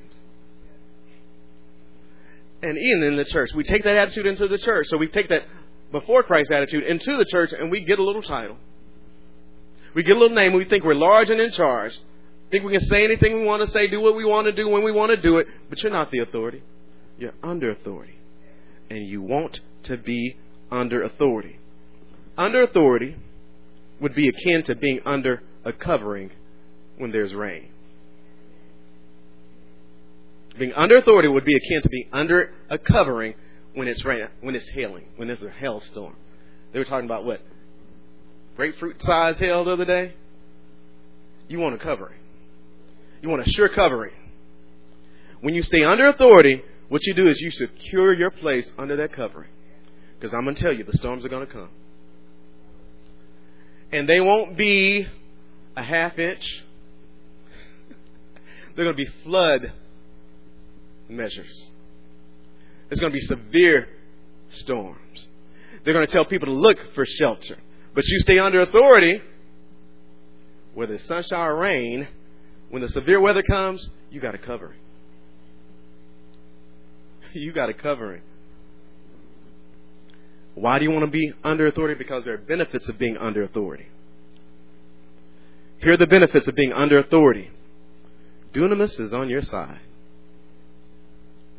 And 2.61 2.77
even 2.77 3.03
in 3.03 3.15
the 3.15 3.25
church, 3.25 3.51
we 3.53 3.63
take 3.63 3.83
that 3.83 3.95
attitude 3.95 4.25
into 4.25 4.47
the 4.47 4.57
church. 4.57 4.87
So 4.89 4.97
we 4.97 5.07
take 5.07 5.29
that 5.29 5.43
before 5.91 6.23
Christ 6.23 6.51
attitude 6.51 6.83
into 6.83 7.15
the 7.15 7.25
church 7.25 7.51
and 7.53 7.69
we 7.69 7.81
get 7.81 7.99
a 7.99 8.03
little 8.03 8.23
title. 8.23 8.57
We 9.93 10.03
get 10.03 10.17
a 10.17 10.19
little 10.19 10.35
name. 10.35 10.47
And 10.47 10.57
we 10.57 10.65
think 10.65 10.83
we're 10.83 10.95
large 10.95 11.29
and 11.29 11.39
in 11.39 11.51
charge. 11.51 11.97
Think 12.49 12.63
we 12.63 12.71
can 12.71 12.85
say 12.87 13.03
anything 13.03 13.39
we 13.39 13.45
want 13.45 13.61
to 13.61 13.67
say, 13.67 13.87
do 13.87 14.01
what 14.01 14.15
we 14.15 14.25
want 14.25 14.45
to 14.45 14.51
do 14.51 14.67
when 14.67 14.83
we 14.83 14.91
want 14.91 15.11
to 15.11 15.17
do 15.17 15.37
it. 15.37 15.47
But 15.69 15.83
you're 15.83 15.91
not 15.91 16.09
the 16.11 16.19
authority. 16.19 16.63
You're 17.19 17.33
under 17.43 17.69
authority. 17.69 18.15
And 18.89 19.07
you 19.07 19.21
want 19.21 19.59
to 19.83 19.97
be 19.97 20.37
under 20.71 21.03
authority. 21.03 21.59
Under 22.37 22.63
authority 22.63 23.15
would 23.99 24.13
be 24.13 24.27
akin 24.27 24.63
to 24.63 24.75
being 24.75 24.99
under 25.05 25.41
a 25.63 25.71
covering 25.71 26.31
when 26.97 27.11
there's 27.11 27.33
rain. 27.33 27.69
Being 30.57 30.73
under 30.73 30.97
authority 30.97 31.27
would 31.27 31.45
be 31.45 31.55
akin 31.55 31.81
to 31.81 31.89
being 31.89 32.07
under 32.13 32.53
a 32.69 32.77
covering 32.77 33.35
when 33.73 33.87
it's 33.87 34.05
rain, 34.05 34.27
when 34.41 34.55
it's 34.55 34.69
hailing, 34.69 35.05
when 35.17 35.27
there's 35.27 35.43
a 35.43 35.49
hailstorm. 35.49 36.15
They 36.71 36.79
were 36.79 36.85
talking 36.85 37.05
about 37.05 37.25
what? 37.25 37.41
Grapefruit 38.55 39.01
size 39.01 39.37
hail 39.37 39.65
the 39.65 39.73
other 39.73 39.85
day? 39.85 40.13
You 41.47 41.59
want 41.59 41.75
a 41.75 41.77
covering. 41.77 42.19
You 43.21 43.29
want 43.29 43.45
a 43.45 43.49
sure 43.49 43.69
covering. 43.69 44.13
When 45.41 45.53
you 45.53 45.61
stay 45.61 45.83
under 45.83 46.05
authority, 46.07 46.63
what 46.89 47.05
you 47.05 47.13
do 47.13 47.27
is 47.27 47.39
you 47.39 47.51
secure 47.51 48.13
your 48.13 48.31
place 48.31 48.69
under 48.77 48.95
that 48.97 49.13
covering. 49.13 49.49
Because 50.19 50.33
I'm 50.33 50.43
going 50.43 50.55
to 50.55 50.61
tell 50.61 50.73
you, 50.73 50.83
the 50.83 50.93
storms 50.93 51.25
are 51.25 51.29
going 51.29 51.45
to 51.45 51.51
come. 51.51 51.69
And 53.91 54.07
they 54.07 54.19
won't 54.19 54.57
be 54.57 55.07
a 55.75 55.83
half 55.83 56.17
inch. 56.19 56.45
They're 58.75 58.85
going 58.85 58.95
to 58.95 59.05
be 59.05 59.11
flood 59.23 59.71
measures. 61.09 61.71
There's 62.89 62.99
going 62.99 63.13
to 63.13 63.19
be 63.19 63.25
severe 63.25 63.87
storms. 64.49 65.27
They're 65.83 65.93
going 65.93 66.05
to 66.05 66.11
tell 66.11 66.25
people 66.25 66.47
to 66.47 66.53
look 66.53 66.93
for 66.93 67.05
shelter. 67.05 67.57
But 67.93 68.05
you 68.07 68.19
stay 68.19 68.39
under 68.39 68.61
authority, 68.61 69.21
whether 70.73 70.93
it's 70.93 71.05
sunshine 71.05 71.39
or 71.39 71.55
rain, 71.55 72.07
when 72.69 72.81
the 72.81 72.89
severe 72.89 73.21
weather 73.21 73.43
comes, 73.43 73.87
you 74.09 74.19
got 74.19 74.35
a 74.35 74.37
covering. 74.37 74.79
You 77.39 77.51
got 77.51 77.69
a 77.69 77.73
covering. 77.73 78.21
Why 80.55 80.79
do 80.79 80.85
you 80.85 80.91
want 80.91 81.05
to 81.05 81.11
be 81.11 81.33
under 81.43 81.67
authority? 81.67 81.95
Because 81.95 82.23
there 82.23 82.35
are 82.35 82.37
benefits 82.37 82.87
of 82.87 82.97
being 82.97 83.17
under 83.17 83.43
authority. 83.43 83.87
Here 85.79 85.93
are 85.93 85.97
the 85.97 86.07
benefits 86.07 86.47
of 86.47 86.55
being 86.55 86.71
under 86.71 86.97
authority. 86.97 87.51
Dunamis 88.53 88.99
is 88.99 89.13
on 89.13 89.29
your 89.29 89.41
side. 89.41 89.81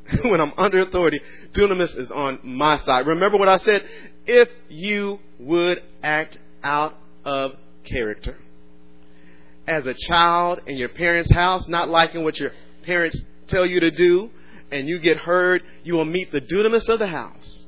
when 0.23 0.41
I'm 0.41 0.53
under 0.57 0.81
authority, 0.81 1.21
dunamis 1.53 1.97
is 1.97 2.11
on 2.11 2.39
my 2.43 2.79
side. 2.79 3.07
Remember 3.07 3.37
what 3.37 3.49
I 3.49 3.59
said? 3.59 3.83
If 4.27 4.49
you 4.69 5.21
would 5.39 5.83
act 6.03 6.39
out 6.63 6.97
of 7.25 7.53
character. 7.85 8.39
As 9.67 9.87
a 9.87 9.95
child 10.09 10.61
in 10.67 10.77
your 10.77 10.89
parents' 10.89 11.31
house, 11.33 11.69
not 11.69 11.89
liking 11.89 12.25
what 12.25 12.39
your 12.39 12.53
parents 12.85 13.21
tell 13.49 13.67
you 13.67 13.81
to 13.81 13.91
do, 13.91 14.31
and 14.71 14.89
you 14.89 14.99
get 14.99 15.19
hurt, 15.19 15.63
you 15.85 15.95
will 15.95 16.05
meet 16.05 16.33
the 16.33 16.41
dunamis 16.41 16.89
of 16.89 16.99
the 16.99 17.07
house. 17.07 17.65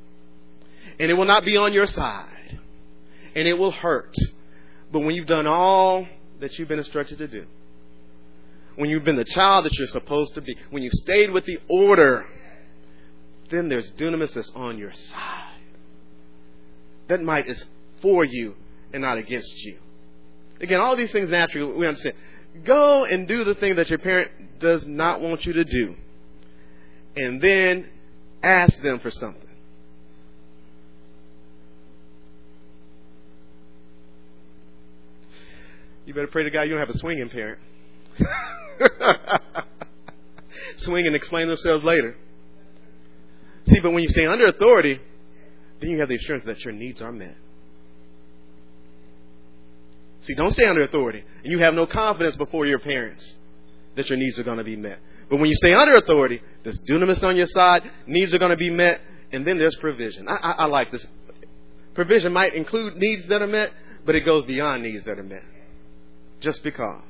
And 0.99 1.11
it 1.11 1.15
will 1.15 1.27
not 1.27 1.45
be 1.45 1.57
on 1.57 1.73
your 1.73 1.87
side. 1.87 2.59
And 3.35 3.47
it 3.47 3.57
will 3.57 3.71
hurt. 3.71 4.15
But 4.91 5.01
when 5.01 5.15
you've 5.15 5.29
done 5.29 5.47
all 5.47 6.07
that 6.41 6.59
you've 6.59 6.69
been 6.69 6.79
instructed 6.79 7.19
to 7.19 7.29
do, 7.29 7.47
when 8.77 8.91
you've 8.91 9.05
been 9.05 9.17
the 9.17 9.25
child 9.25 9.65
that 9.65 9.77
you're 9.79 9.89
supposed 9.89 10.35
to 10.35 10.41
be, 10.41 10.57
when 10.71 10.83
you 10.83 10.91
stayed 10.93 11.31
with 11.31 11.45
the 11.45 11.59
order, 11.69 12.27
then 13.51 13.69
there's 13.69 13.91
dunamis 13.93 14.35
that's 14.35 14.51
on 14.55 14.79
your 14.79 14.93
side. 14.93 15.45
That 17.09 17.23
might 17.23 17.49
is 17.49 17.65
for 18.01 18.25
you 18.25 18.55
and 18.93 19.03
not 19.03 19.19
against 19.19 19.65
you. 19.65 19.79
Again, 20.61 20.81
all 20.81 20.97
these 20.97 21.13
things 21.13 21.31
naturally 21.31 21.73
we 21.73 21.87
understand. 21.87 22.17
Go 22.65 23.05
and 23.05 23.29
do 23.29 23.45
the 23.45 23.55
thing 23.55 23.77
that 23.77 23.91
your 23.91 23.99
parent 23.99 24.59
does 24.59 24.87
not 24.87 25.21
want 25.21 25.45
you 25.45 25.53
to 25.55 25.65
do. 25.65 25.95
And 27.19 27.43
then 27.43 27.89
ask 28.45 28.81
them 28.81 29.01
for 29.01 29.11
something. 29.11 29.43
You 36.07 36.15
better 36.15 36.29
pray 36.29 36.45
to 36.45 36.51
God 36.51 36.63
you 36.63 36.71
don't 36.71 36.79
have 36.79 36.89
a 36.89 36.99
swinging 36.99 37.29
parent. 37.29 37.59
Swing 40.79 41.07
and 41.07 41.17
explain 41.17 41.49
themselves 41.49 41.85
later. 41.85 42.17
See, 43.67 43.81
but 43.81 43.91
when 43.91 44.05
you 44.05 44.09
stay 44.09 44.25
under 44.25 44.47
authority, 44.47 45.01
then 45.81 45.91
you 45.91 45.99
have 45.99 46.09
the 46.09 46.15
assurance 46.15 46.45
that 46.45 46.65
your 46.65 46.73
needs 46.73 47.03
are 47.03 47.13
met. 47.13 47.37
See, 50.21 50.35
don't 50.35 50.53
stay 50.53 50.67
under 50.67 50.83
authority, 50.83 51.25
and 51.43 51.51
you 51.51 51.59
have 51.59 51.75
no 51.75 51.87
confidence 51.87 52.37
before 52.37 52.65
your 52.65 52.79
parents 52.79 53.35
that 53.97 54.09
your 54.09 54.19
needs 54.19 54.39
are 54.39 54.45
going 54.45 54.59
to 54.59 54.65
be 54.65 54.77
met. 54.77 55.01
But 55.29 55.39
when 55.39 55.49
you 55.49 55.55
stay 55.57 55.75
under 55.75 55.95
authority, 55.95 56.41
there's 56.65 56.79
dunamis 56.79 57.23
on 57.23 57.37
your 57.37 57.47
side, 57.47 57.83
needs 58.07 58.33
are 58.33 58.39
going 58.39 58.51
to 58.51 58.57
be 58.57 58.71
met, 58.71 59.01
and 59.31 59.47
then 59.47 59.59
there's 59.59 59.77
provision. 59.77 60.27
I, 60.29 60.37
I, 60.37 60.51
I 60.51 60.67
like 60.67 60.91
this. 60.91 61.07
Provision 61.95 62.33
might 62.33 62.55
include 62.55 62.97
needs 62.97 63.27
that 63.29 63.43
are 63.43 63.47
met, 63.47 63.71
but 64.07 64.15
it 64.15 64.25
goes 64.25 64.47
beyond 64.47 64.83
needs 64.83 65.05
that 65.05 65.19
are 65.19 65.23
met. 65.23 65.43
Just 66.41 66.63
because. 66.63 67.03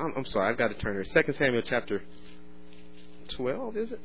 I'm, 0.00 0.14
I'm 0.16 0.24
sorry, 0.24 0.50
I've 0.50 0.58
got 0.58 0.68
to 0.68 0.74
turn 0.74 0.94
here. 0.94 1.04
Second 1.04 1.34
Samuel 1.34 1.62
chapter 1.64 2.02
12, 3.36 3.76
is 3.76 3.92
it? 3.92 4.00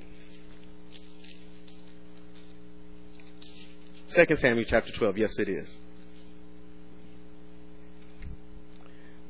2 4.28 4.36
Samuel 4.38 4.66
chapter 4.68 4.92
12. 4.98 5.18
Yes, 5.18 5.40
it 5.40 5.50
is. 5.50 5.74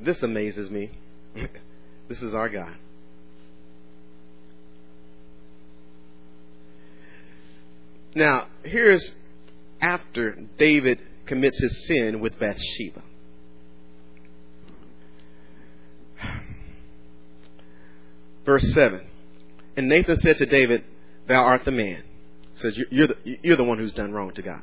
This 0.02 0.22
amazes 0.24 0.70
me. 0.70 0.92
this 2.08 2.22
is 2.22 2.34
our 2.34 2.50
God. 2.50 2.76
Now, 8.16 8.48
here's 8.64 9.12
after 9.82 10.32
David 10.58 11.00
commits 11.26 11.60
his 11.60 11.86
sin 11.88 12.22
with 12.22 12.40
Bathsheba. 12.40 13.04
Verse 18.46 18.74
7. 18.74 19.02
And 19.76 19.90
Nathan 19.90 20.18
said 20.18 20.38
to 20.38 20.46
David, 20.46 20.84
Thou 21.28 21.44
art 21.44 21.66
the 21.66 21.72
man. 21.72 22.04
Says, 22.56 22.80
you're 22.90 23.08
the, 23.08 23.18
you're 23.42 23.58
the 23.58 23.64
one 23.64 23.78
who's 23.78 23.92
done 23.92 24.14
wrong 24.14 24.32
to 24.36 24.42
God, 24.42 24.62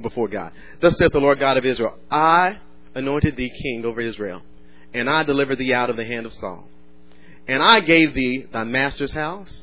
before 0.00 0.28
God. 0.28 0.52
Thus 0.80 0.96
saith 0.96 1.12
the 1.12 1.18
Lord 1.18 1.38
God 1.38 1.58
of 1.58 1.66
Israel, 1.66 1.98
I 2.10 2.58
anointed 2.94 3.36
thee 3.36 3.50
king 3.50 3.84
over 3.84 4.00
Israel, 4.00 4.40
and 4.94 5.10
I 5.10 5.24
delivered 5.24 5.58
thee 5.58 5.74
out 5.74 5.90
of 5.90 5.96
the 5.96 6.04
hand 6.04 6.24
of 6.24 6.32
Saul. 6.32 6.66
And 7.46 7.62
I 7.62 7.80
gave 7.80 8.14
thee 8.14 8.46
thy 8.50 8.64
master's 8.64 9.12
house, 9.12 9.62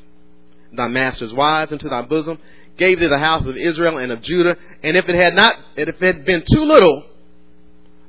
thy 0.72 0.88
master's 0.88 1.32
wives 1.32 1.72
into 1.72 1.88
thy 1.88 2.02
bosom, 2.02 2.38
gave 2.76 3.00
thee 3.00 3.08
the 3.08 3.18
house 3.18 3.44
of 3.46 3.56
Israel 3.56 3.98
and 3.98 4.12
of 4.12 4.22
Judah, 4.22 4.56
and 4.82 4.96
if 4.96 5.08
it 5.08 5.14
had 5.14 5.34
not, 5.34 5.56
if 5.76 5.88
it 5.88 6.16
had 6.16 6.24
been 6.24 6.44
too 6.52 6.64
little, 6.64 7.06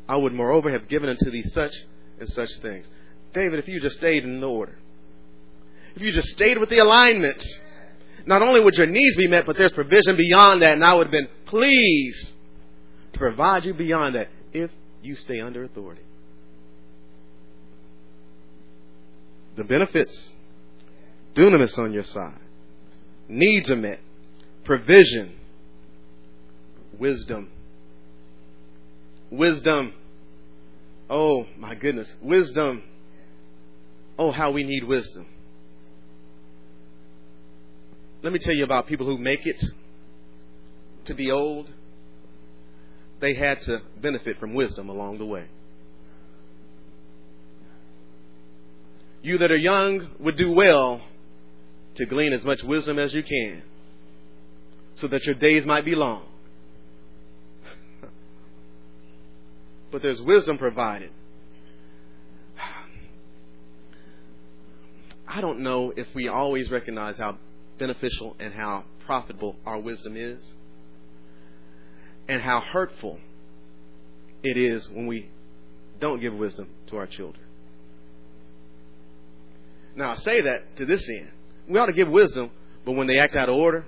I 0.08 0.18
would 0.18 0.34
moreover 0.34 0.72
have 0.72 0.88
given 0.88 1.10
unto 1.10 1.32
thee 1.32 1.44
such 1.44 1.74
and 2.20 2.30
such 2.30 2.50
things. 2.62 2.86
David, 3.34 3.60
if 3.60 3.68
you 3.68 3.80
just 3.80 3.98
stayed 3.98 4.24
in 4.24 4.40
the 4.40 4.48
order, 4.48 4.78
if 5.96 6.02
you 6.02 6.12
just 6.12 6.30
stayed 6.30 6.58
with 6.58 6.70
the 6.70 6.80
alignments, 6.80 7.60
not 8.26 8.42
only 8.42 8.62
would 8.62 8.76
your 8.76 8.88
needs 8.88 9.16
be 9.16 9.28
met, 9.28 9.46
but 9.46 9.58
there's 9.58 9.72
provision 9.72 10.16
beyond 10.16 10.62
that, 10.62 10.74
and 10.74 10.84
I 10.84 10.94
would 10.94 11.08
have 11.08 11.12
been 11.12 11.30
pleased 11.46 12.34
to 13.14 13.20
provide 13.20 13.66
you 13.66 13.74
beyond 13.74 14.16
that 14.16 14.30
if 14.54 14.72
you 15.02 15.16
stay 15.16 15.40
under 15.40 15.64
authority. 15.64 16.02
The 19.56 19.64
benefits, 19.64 20.30
dunamis 21.36 21.78
on 21.78 21.94
your 21.94 22.04
side, 22.04 22.40
needs 23.28 23.70
are 23.70 23.76
met, 23.76 24.00
provision, 24.64 25.34
wisdom. 26.98 27.50
Wisdom. 29.30 29.94
Oh, 31.10 31.48
my 31.58 31.76
goodness. 31.76 32.12
Wisdom. 32.22 32.84
Oh, 34.18 34.32
how 34.32 34.52
we 34.52 34.64
need 34.64 34.84
wisdom. 34.84 35.26
Let 38.22 38.32
me 38.32 38.40
tell 38.40 38.56
you 38.56 38.64
about 38.64 38.88
people 38.88 39.06
who 39.06 39.18
make 39.18 39.46
it 39.46 39.64
to 41.06 41.14
be 41.14 41.32
old. 41.32 41.72
They 43.20 43.34
had 43.34 43.62
to 43.64 43.82
benefit 44.00 44.38
from 44.40 44.54
wisdom 44.54 44.90
along 44.90 45.18
the 45.18 45.26
way. 45.26 45.46
You 49.24 49.40
that 49.40 49.52
are 49.52 49.58
young 49.58 50.10
would 50.20 50.36
do 50.36 50.52
well 50.52 51.02
to 51.96 52.06
glean 52.06 52.34
as 52.34 52.44
much 52.44 52.62
wisdom 52.62 53.00
as 53.00 53.14
you 53.14 53.24
can 53.24 53.64
so 54.96 55.08
that 55.08 55.26
your 55.26 55.36
days 55.36 55.66
might 55.66 55.86
be 55.86 55.96
long. 55.96 56.26
but 59.92 60.02
there's 60.02 60.22
wisdom 60.22 60.58
provided. 60.58 61.12
I 65.28 65.40
don't 65.40 65.62
know 65.62 65.94
if 65.96 66.08
we 66.14 66.28
always 66.28 66.70
recognize 66.70 67.18
how 67.18 67.38
beneficial 67.80 68.36
and 68.40 68.54
how 68.54 68.84
profitable 69.06 69.56
our 69.66 69.80
wisdom 69.80 70.18
is, 70.18 70.52
and 72.28 72.42
how 72.42 72.60
hurtful 72.60 73.20
it 74.44 74.58
is 74.58 74.90
when 74.90 75.08
we 75.08 75.30
don't 76.00 76.20
give 76.20 76.34
wisdom 76.34 76.68
to 76.88 76.98
our 76.98 77.08
children. 77.08 77.46
Now, 79.96 80.12
I 80.12 80.16
say 80.16 80.42
that 80.42 80.76
to 80.78 80.86
this 80.86 81.08
end. 81.10 81.30
We 81.68 81.80
ought 81.80 81.86
to 81.86 81.94
give 81.94 82.10
wisdom, 82.10 82.50
but 82.86 82.94
when 82.94 83.08
they 83.08 83.18
act 83.20 83.36
out 83.36 83.50
of 83.50 83.56
order, 83.56 83.86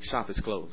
shop 0.00 0.30
is 0.30 0.40
closed. 0.40 0.72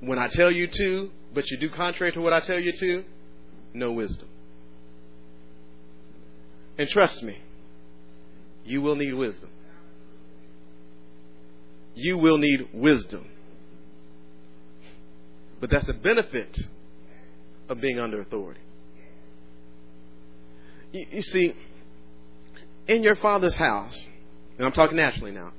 When 0.00 0.18
I 0.18 0.28
tell 0.28 0.50
you 0.50 0.66
to, 0.66 1.10
but 1.34 1.50
you 1.50 1.56
do 1.58 1.70
contrary 1.70 2.12
to 2.12 2.20
what 2.20 2.32
I 2.32 2.40
tell 2.40 2.58
you 2.58 2.72
to, 2.72 3.04
no 3.72 3.92
wisdom. 3.92 4.28
And 6.78 6.88
trust 6.88 7.22
me, 7.22 7.38
you 8.64 8.82
will 8.82 8.96
need 8.96 9.14
wisdom. 9.14 9.48
You 11.94 12.18
will 12.18 12.36
need 12.36 12.68
wisdom. 12.74 13.26
But 15.60 15.70
that's 15.70 15.88
a 15.88 15.94
benefit 15.94 16.58
of 17.68 17.80
being 17.80 17.98
under 17.98 18.20
authority. 18.20 18.60
You, 20.96 21.06
you, 21.10 21.22
see, 21.22 21.54
in 22.88 23.02
your 23.02 23.16
father's 23.16 23.54
house, 23.54 24.02
and 24.56 24.66
I'm 24.66 24.72
talking 24.72 24.96
naturally 24.96 25.30
now, 25.30 25.52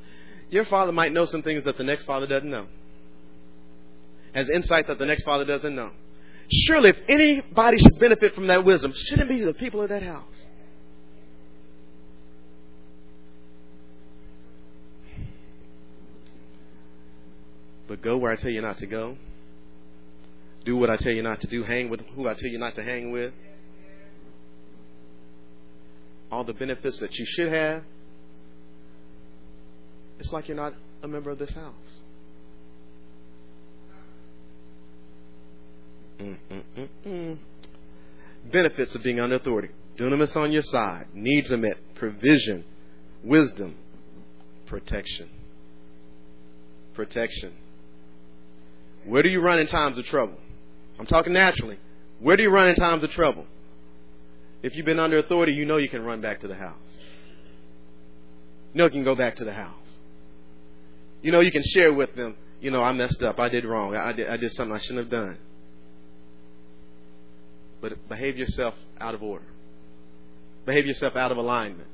your 0.49 0.65
father 0.65 0.91
might 0.91 1.13
know 1.13 1.25
some 1.25 1.43
things 1.43 1.63
that 1.65 1.77
the 1.77 1.83
next 1.83 2.03
father 2.03 2.25
doesn't 2.25 2.49
know, 2.49 2.65
has 4.33 4.49
insight 4.49 4.87
that 4.87 4.97
the 4.97 5.05
next 5.05 5.23
father 5.23 5.45
doesn't 5.45 5.75
know. 5.75 5.91
Surely, 6.49 6.89
if 6.89 6.97
anybody 7.07 7.77
should 7.77 7.99
benefit 7.99 8.33
from 8.33 8.47
that 8.47 8.65
wisdom, 8.65 8.91
shouldn't 8.95 9.29
be 9.29 9.43
the 9.43 9.53
people 9.53 9.81
of 9.81 9.89
that 9.89 10.01
house? 10.01 10.23
But 17.87 18.01
go 18.01 18.17
where 18.17 18.31
I 18.31 18.37
tell 18.37 18.49
you 18.49 18.61
not 18.61 18.79
to 18.79 18.87
go. 18.87 19.17
Do 20.65 20.77
what 20.77 20.89
I 20.89 20.97
tell 20.97 21.11
you 21.11 21.21
not 21.21 21.41
to 21.41 21.47
do. 21.47 21.61
Hang 21.63 21.89
with 21.89 22.01
who 22.15 22.27
I 22.27 22.33
tell 22.33 22.49
you 22.49 22.57
not 22.57 22.73
to 22.75 22.83
hang 22.83 23.11
with. 23.11 23.33
All 26.31 26.43
the 26.43 26.53
benefits 26.53 26.99
that 26.99 27.13
you 27.15 27.25
should 27.27 27.51
have. 27.51 27.83
It's 30.19 30.31
like 30.31 30.47
you're 30.47 30.57
not 30.57 30.73
a 31.03 31.07
member 31.07 31.29
of 31.29 31.37
this 31.39 31.51
house. 31.51 31.73
Mm-mm-mm-mm. 36.19 37.37
Benefits 38.51 38.95
of 38.95 39.03
being 39.03 39.19
under 39.19 39.35
authority. 39.35 39.69
Dunamis 39.97 40.35
on 40.35 40.51
your 40.51 40.63
side. 40.63 41.07
Needs 41.13 41.51
are 41.51 41.57
met. 41.57 41.77
Provision. 41.95 42.63
Wisdom. 43.23 43.75
Protection. 44.65 45.29
Protection. 46.93 47.53
Where 49.05 49.23
do 49.23 49.29
you 49.29 49.39
run 49.41 49.59
in 49.59 49.67
times 49.67 49.97
of 49.97 50.05
trouble? 50.05 50.37
I'm 50.99 51.05
talking 51.05 51.33
naturally. 51.33 51.77
Where 52.19 52.35
do 52.35 52.43
you 52.43 52.49
run 52.49 52.69
in 52.69 52.75
times 52.75 53.03
of 53.03 53.11
trouble? 53.11 53.45
If 54.67 54.75
you've 54.75 54.85
been 54.85 54.99
under 54.99 55.17
authority, 55.17 55.53
you 55.53 55.65
know 55.65 55.77
you 55.77 55.87
can 55.87 56.03
run 56.03 56.19
back 56.19 56.41
to 56.41 56.47
the 56.49 56.55
house. 56.55 56.75
You 58.73 58.79
know 58.79 58.83
you 58.83 58.91
can 58.91 59.05
go 59.05 59.15
back 59.15 59.37
to 59.37 59.45
the 59.45 59.53
house. 59.53 59.87
You 61.21 61.31
know 61.31 61.39
you 61.39 61.53
can 61.53 61.63
share 61.63 61.93
with 61.93 62.13
them, 62.15 62.35
you 62.59 62.69
know, 62.69 62.81
I 62.81 62.91
messed 62.91 63.23
up. 63.23 63.39
I 63.39 63.47
did 63.47 63.63
wrong. 63.63 63.95
I 63.95 64.11
did, 64.11 64.27
I 64.27 64.35
did 64.35 64.51
something 64.51 64.75
I 64.75 64.79
shouldn't 64.79 65.05
have 65.05 65.09
done. 65.09 65.37
But 67.79 68.09
behave 68.09 68.37
yourself 68.37 68.73
out 68.99 69.15
of 69.15 69.23
order. 69.23 69.45
Behave 70.65 70.85
yourself 70.85 71.15
out 71.15 71.31
of 71.31 71.37
alignment. 71.37 71.87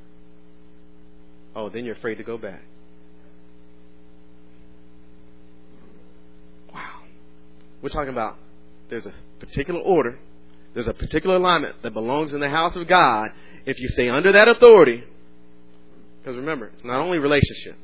Oh, 1.55 1.69
then 1.69 1.85
you're 1.85 1.93
afraid 1.95 2.15
to 2.15 2.23
go 2.23 2.39
back. 2.39 2.63
Wow. 6.73 7.01
We're 7.83 7.89
talking 7.89 8.13
about 8.13 8.37
there's 8.89 9.05
a 9.05 9.13
particular 9.39 9.79
order, 9.79 10.17
there's 10.73 10.87
a 10.87 10.93
particular 10.93 11.35
alignment 11.35 11.81
that 11.83 11.93
belongs 11.93 12.33
in 12.33 12.39
the 12.39 12.49
house 12.49 12.75
of 12.75 12.87
God. 12.87 13.29
If 13.65 13.79
you 13.79 13.87
stay 13.89 14.09
under 14.09 14.31
that 14.31 14.47
authority, 14.47 15.03
because 16.19 16.35
remember, 16.35 16.67
it's 16.67 16.83
not 16.83 16.99
only 16.99 17.19
relationship, 17.19 17.75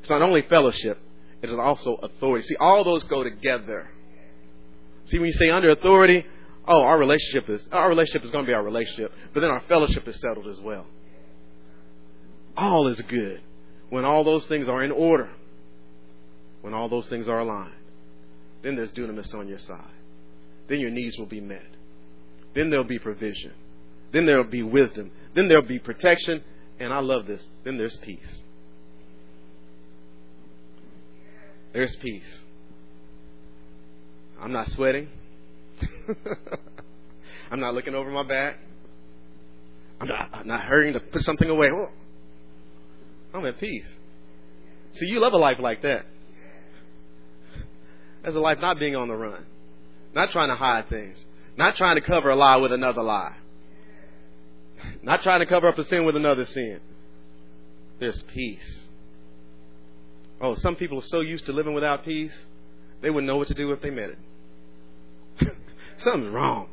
it's 0.00 0.10
not 0.10 0.22
only 0.22 0.42
fellowship, 0.42 0.98
it 1.42 1.50
is 1.50 1.58
also 1.58 1.94
authority. 1.94 2.46
See, 2.46 2.56
all 2.56 2.84
those 2.84 3.02
go 3.04 3.22
together. 3.22 3.90
See, 5.06 5.18
when 5.18 5.26
you 5.26 5.32
stay 5.32 5.50
under 5.50 5.70
authority, 5.70 6.24
oh, 6.66 6.82
our 6.82 6.98
relationship 6.98 7.50
is 7.50 7.62
our 7.72 7.88
relationship 7.88 8.24
is 8.24 8.30
going 8.30 8.44
to 8.44 8.48
be 8.48 8.54
our 8.54 8.62
relationship, 8.62 9.12
but 9.34 9.40
then 9.40 9.50
our 9.50 9.62
fellowship 9.68 10.06
is 10.08 10.20
settled 10.20 10.46
as 10.46 10.60
well. 10.60 10.86
All 12.56 12.88
is 12.88 13.00
good 13.02 13.40
when 13.90 14.04
all 14.04 14.24
those 14.24 14.46
things 14.46 14.68
are 14.68 14.82
in 14.82 14.90
order, 14.90 15.30
when 16.62 16.74
all 16.74 16.88
those 16.88 17.08
things 17.08 17.28
are 17.28 17.40
aligned. 17.40 17.72
Then 18.62 18.76
there's 18.76 18.92
dunamis 18.92 19.34
on 19.34 19.48
your 19.48 19.58
side. 19.58 19.95
Then 20.68 20.80
your 20.80 20.90
needs 20.90 21.16
will 21.18 21.26
be 21.26 21.40
met. 21.40 21.66
Then 22.54 22.70
there'll 22.70 22.84
be 22.84 22.98
provision. 22.98 23.52
Then 24.12 24.26
there'll 24.26 24.44
be 24.44 24.62
wisdom. 24.62 25.10
Then 25.34 25.48
there'll 25.48 25.62
be 25.62 25.78
protection. 25.78 26.42
And 26.78 26.92
I 26.92 27.00
love 27.00 27.26
this. 27.26 27.42
Then 27.64 27.78
there's 27.78 27.96
peace. 27.96 28.42
There's 31.72 31.94
peace. 31.96 32.40
I'm 34.40 34.52
not 34.52 34.68
sweating. 34.68 35.08
I'm 37.50 37.60
not 37.60 37.74
looking 37.74 37.94
over 37.94 38.10
my 38.10 38.22
back. 38.22 38.58
I'm 40.00 40.08
not, 40.08 40.30
I'm 40.32 40.46
not 40.46 40.62
hurrying 40.62 40.94
to 40.94 41.00
put 41.00 41.22
something 41.22 41.48
away. 41.48 41.70
Oh, 41.70 41.88
I'm 43.34 43.46
at 43.46 43.58
peace. 43.58 43.86
See, 44.94 45.06
you 45.06 45.20
love 45.20 45.32
a 45.32 45.38
life 45.38 45.58
like 45.58 45.82
that. 45.82 46.06
That's 48.22 48.34
a 48.34 48.40
life 48.40 48.58
not 48.60 48.78
being 48.78 48.96
on 48.96 49.08
the 49.08 49.14
run, 49.14 49.46
not 50.16 50.30
trying 50.30 50.48
to 50.48 50.54
hide 50.54 50.88
things, 50.88 51.22
not 51.58 51.76
trying 51.76 51.96
to 51.96 52.00
cover 52.00 52.30
a 52.30 52.34
lie 52.34 52.56
with 52.56 52.72
another 52.72 53.02
lie, 53.02 53.36
not 55.02 55.22
trying 55.22 55.40
to 55.40 55.46
cover 55.46 55.68
up 55.68 55.76
a 55.78 55.84
sin 55.84 56.06
with 56.06 56.16
another 56.16 56.46
sin. 56.46 56.80
There's 58.00 58.22
peace. 58.22 58.86
Oh, 60.40 60.54
some 60.54 60.74
people 60.74 61.00
are 61.00 61.06
so 61.06 61.20
used 61.20 61.44
to 61.46 61.52
living 61.52 61.74
without 61.74 62.02
peace, 62.02 62.32
they 63.02 63.10
wouldn't 63.10 63.26
know 63.26 63.36
what 63.36 63.48
to 63.48 63.54
do 63.54 63.70
if 63.72 63.82
they 63.82 63.90
met 63.90 64.10
it. 64.10 64.18
Something's 65.98 66.32
wrong. 66.32 66.70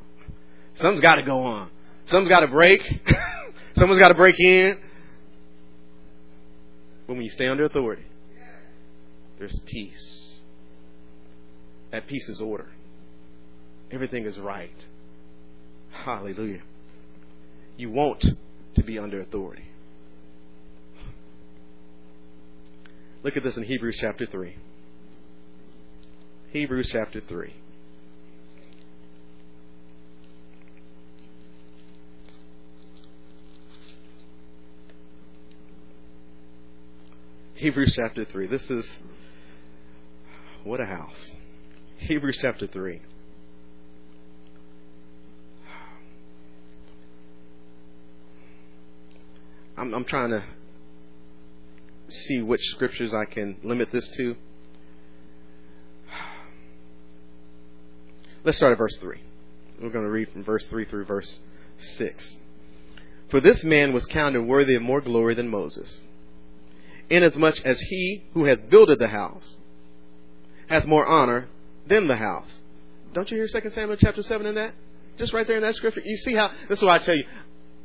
Something's 0.75 1.01
got 1.01 1.15
to 1.15 1.23
go 1.23 1.39
on. 1.39 1.69
Something's 2.05 2.29
got 2.29 2.41
to 2.41 2.47
break. 2.47 2.81
Someone's 3.75 3.99
got 3.99 4.07
to 4.07 4.15
break 4.15 4.39
in. 4.39 4.79
But 7.07 7.15
when 7.15 7.23
you 7.23 7.29
stay 7.29 7.47
under 7.47 7.65
authority, 7.65 8.05
there's 9.37 9.59
peace. 9.65 10.39
That 11.91 12.07
peace 12.07 12.29
is 12.29 12.39
order. 12.39 12.72
Everything 13.93 14.25
is 14.25 14.39
right. 14.39 14.85
Hallelujah. 15.91 16.63
You 17.77 17.91
want 17.91 18.25
to 18.73 18.83
be 18.83 18.97
under 18.97 19.21
authority. 19.21 19.65
Look 23.21 23.37
at 23.37 23.43
this 23.43 23.55
in 23.55 23.63
Hebrews 23.63 23.97
chapter 24.01 24.25
3. 24.25 24.55
Hebrews 26.49 26.89
chapter 26.91 27.21
3. 27.21 27.53
Hebrews 37.53 37.93
chapter 37.95 38.25
3. 38.25 38.47
This 38.47 38.63
is 38.71 38.85
what 40.63 40.81
a 40.81 40.85
house. 40.85 41.29
Hebrews 41.97 42.39
chapter 42.41 42.65
3. 42.65 42.99
I'm, 49.77 49.93
I'm 49.93 50.05
trying 50.05 50.31
to 50.31 50.43
see 52.07 52.41
which 52.41 52.61
scriptures 52.71 53.13
I 53.13 53.25
can 53.25 53.57
limit 53.63 53.91
this 53.91 54.07
to. 54.17 54.35
Let's 58.43 58.57
start 58.57 58.73
at 58.73 58.77
verse 58.77 58.97
3. 58.97 59.21
We're 59.81 59.89
going 59.89 60.05
to 60.05 60.11
read 60.11 60.29
from 60.31 60.43
verse 60.43 60.65
3 60.67 60.85
through 60.85 61.05
verse 61.05 61.39
6. 61.97 62.37
For 63.29 63.39
this 63.39 63.63
man 63.63 63.93
was 63.93 64.05
counted 64.05 64.43
worthy 64.43 64.75
of 64.75 64.81
more 64.81 65.01
glory 65.01 65.33
than 65.33 65.49
Moses, 65.49 65.99
inasmuch 67.09 67.59
as 67.65 67.79
he 67.79 68.23
who 68.33 68.45
hath 68.45 68.69
builded 68.69 68.99
the 68.99 69.07
house 69.07 69.55
hath 70.67 70.85
more 70.85 71.05
honor 71.05 71.47
than 71.87 72.07
the 72.07 72.15
house. 72.15 72.59
Don't 73.13 73.29
you 73.29 73.37
hear 73.37 73.47
2 73.47 73.69
Samuel 73.71 73.97
chapter 73.97 74.21
7 74.21 74.45
in 74.45 74.55
that? 74.55 74.73
Just 75.17 75.33
right 75.33 75.45
there 75.45 75.57
in 75.57 75.63
that 75.63 75.75
scripture. 75.75 76.01
You 76.03 76.17
see 76.17 76.33
how, 76.33 76.51
this 76.67 76.79
is 76.79 76.83
what 76.83 77.01
I 77.01 77.03
tell 77.03 77.15
you. 77.15 77.25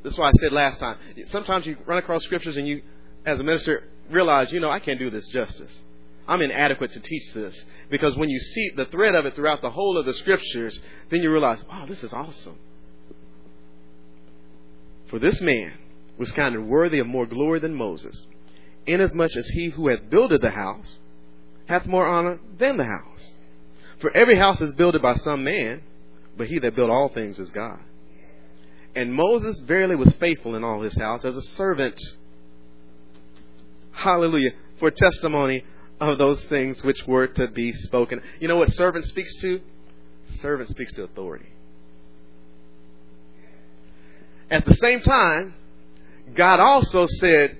This 0.02 0.16
why 0.16 0.28
I 0.28 0.32
said 0.40 0.52
last 0.52 0.78
time. 0.78 0.96
Sometimes 1.28 1.66
you 1.66 1.76
run 1.86 1.98
across 1.98 2.24
scriptures 2.24 2.56
and 2.56 2.66
you, 2.66 2.82
as 3.24 3.38
a 3.40 3.42
minister, 3.42 3.84
realize, 4.10 4.52
you 4.52 4.60
know, 4.60 4.70
I 4.70 4.78
can't 4.78 4.98
do 4.98 5.10
this 5.10 5.26
justice. 5.28 5.82
I'm 6.26 6.42
inadequate 6.42 6.92
to 6.92 7.00
teach 7.00 7.32
this. 7.32 7.64
Because 7.90 8.16
when 8.16 8.28
you 8.28 8.38
see 8.38 8.70
the 8.76 8.84
thread 8.86 9.14
of 9.14 9.26
it 9.26 9.34
throughout 9.34 9.62
the 9.62 9.70
whole 9.70 9.96
of 9.96 10.06
the 10.06 10.14
scriptures, 10.14 10.80
then 11.10 11.22
you 11.22 11.30
realize, 11.30 11.64
wow, 11.64 11.86
this 11.86 12.04
is 12.04 12.12
awesome. 12.12 12.56
For 15.08 15.18
this 15.18 15.40
man 15.40 15.72
was 16.18 16.30
counted 16.32 16.60
worthy 16.62 16.98
of 16.98 17.06
more 17.06 17.26
glory 17.26 17.60
than 17.60 17.74
Moses, 17.74 18.26
inasmuch 18.86 19.34
as 19.36 19.48
he 19.48 19.70
who 19.70 19.88
hath 19.88 20.10
builded 20.10 20.42
the 20.42 20.50
house 20.50 20.98
hath 21.68 21.86
more 21.86 22.06
honor 22.06 22.40
than 22.58 22.76
the 22.76 22.84
house. 22.84 23.34
For 24.00 24.14
every 24.16 24.38
house 24.38 24.60
is 24.60 24.72
builded 24.72 25.02
by 25.02 25.14
some 25.14 25.44
man, 25.44 25.82
but 26.36 26.48
he 26.48 26.58
that 26.60 26.74
built 26.74 26.90
all 26.90 27.08
things 27.08 27.38
is 27.38 27.50
God. 27.50 27.78
And 28.94 29.12
Moses 29.12 29.58
verily 29.60 29.96
was 29.96 30.14
faithful 30.14 30.56
in 30.56 30.64
all 30.64 30.82
his 30.82 30.96
house 30.96 31.24
as 31.24 31.36
a 31.36 31.42
servant 31.42 32.00
hallelujah, 33.98 34.52
for 34.78 34.90
testimony 34.90 35.64
of 36.00 36.18
those 36.18 36.42
things 36.44 36.82
which 36.82 37.06
were 37.06 37.26
to 37.26 37.48
be 37.48 37.72
spoken. 37.72 38.22
You 38.40 38.48
know 38.48 38.56
what 38.56 38.72
servant 38.72 39.04
speaks 39.06 39.34
to? 39.40 39.60
Servant 40.40 40.68
speaks 40.68 40.92
to 40.94 41.02
authority. 41.02 41.46
At 44.50 44.64
the 44.64 44.74
same 44.74 45.00
time, 45.00 45.54
God 46.34 46.60
also 46.60 47.06
said, 47.06 47.58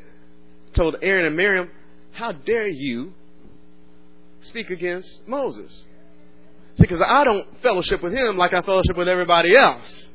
told 0.72 0.96
Aaron 1.02 1.26
and 1.26 1.36
Miriam, 1.36 1.70
How 2.12 2.32
dare 2.32 2.68
you 2.68 3.12
speak 4.42 4.70
against 4.70 5.26
Moses? 5.26 5.84
See, 6.76 6.82
because 6.82 7.02
I 7.04 7.24
don't 7.24 7.46
fellowship 7.62 8.02
with 8.02 8.12
him 8.12 8.36
like 8.36 8.54
I 8.54 8.62
fellowship 8.62 8.96
with 8.96 9.08
everybody 9.08 9.56
else. 9.56 10.08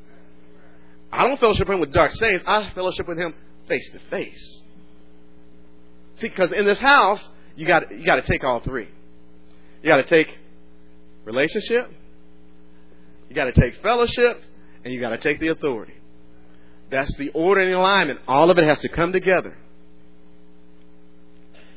I 1.13 1.27
don't 1.27 1.39
fellowship 1.39 1.67
with 1.67 1.75
him 1.75 1.79
with 1.79 1.93
dark 1.93 2.11
sayings. 2.11 2.41
I 2.47 2.71
fellowship 2.71 3.07
with 3.07 3.19
him 3.19 3.35
face 3.67 3.87
to 3.91 3.99
face. 4.09 4.63
See, 6.15 6.27
because 6.27 6.51
in 6.51 6.65
this 6.65 6.79
house, 6.79 7.29
you 7.55 7.67
got 7.67 7.91
you 7.91 8.03
got 8.03 8.15
to 8.15 8.23
take 8.23 8.43
all 8.43 8.61
three. 8.61 8.87
You 9.83 9.89
got 9.89 9.97
to 9.97 10.05
take 10.05 10.39
relationship, 11.23 11.91
you 13.29 13.35
got 13.35 13.45
to 13.45 13.51
take 13.51 13.75
fellowship, 13.83 14.41
and 14.83 14.91
you 14.91 14.99
got 14.99 15.09
to 15.09 15.19
take 15.19 15.39
the 15.39 15.49
authority. 15.49 15.93
That's 16.89 17.15
the 17.17 17.29
order 17.29 17.61
and 17.61 17.71
the 17.71 17.77
alignment. 17.77 18.19
All 18.27 18.49
of 18.49 18.57
it 18.57 18.63
has 18.63 18.79
to 18.79 18.89
come 18.89 19.11
together. 19.11 19.55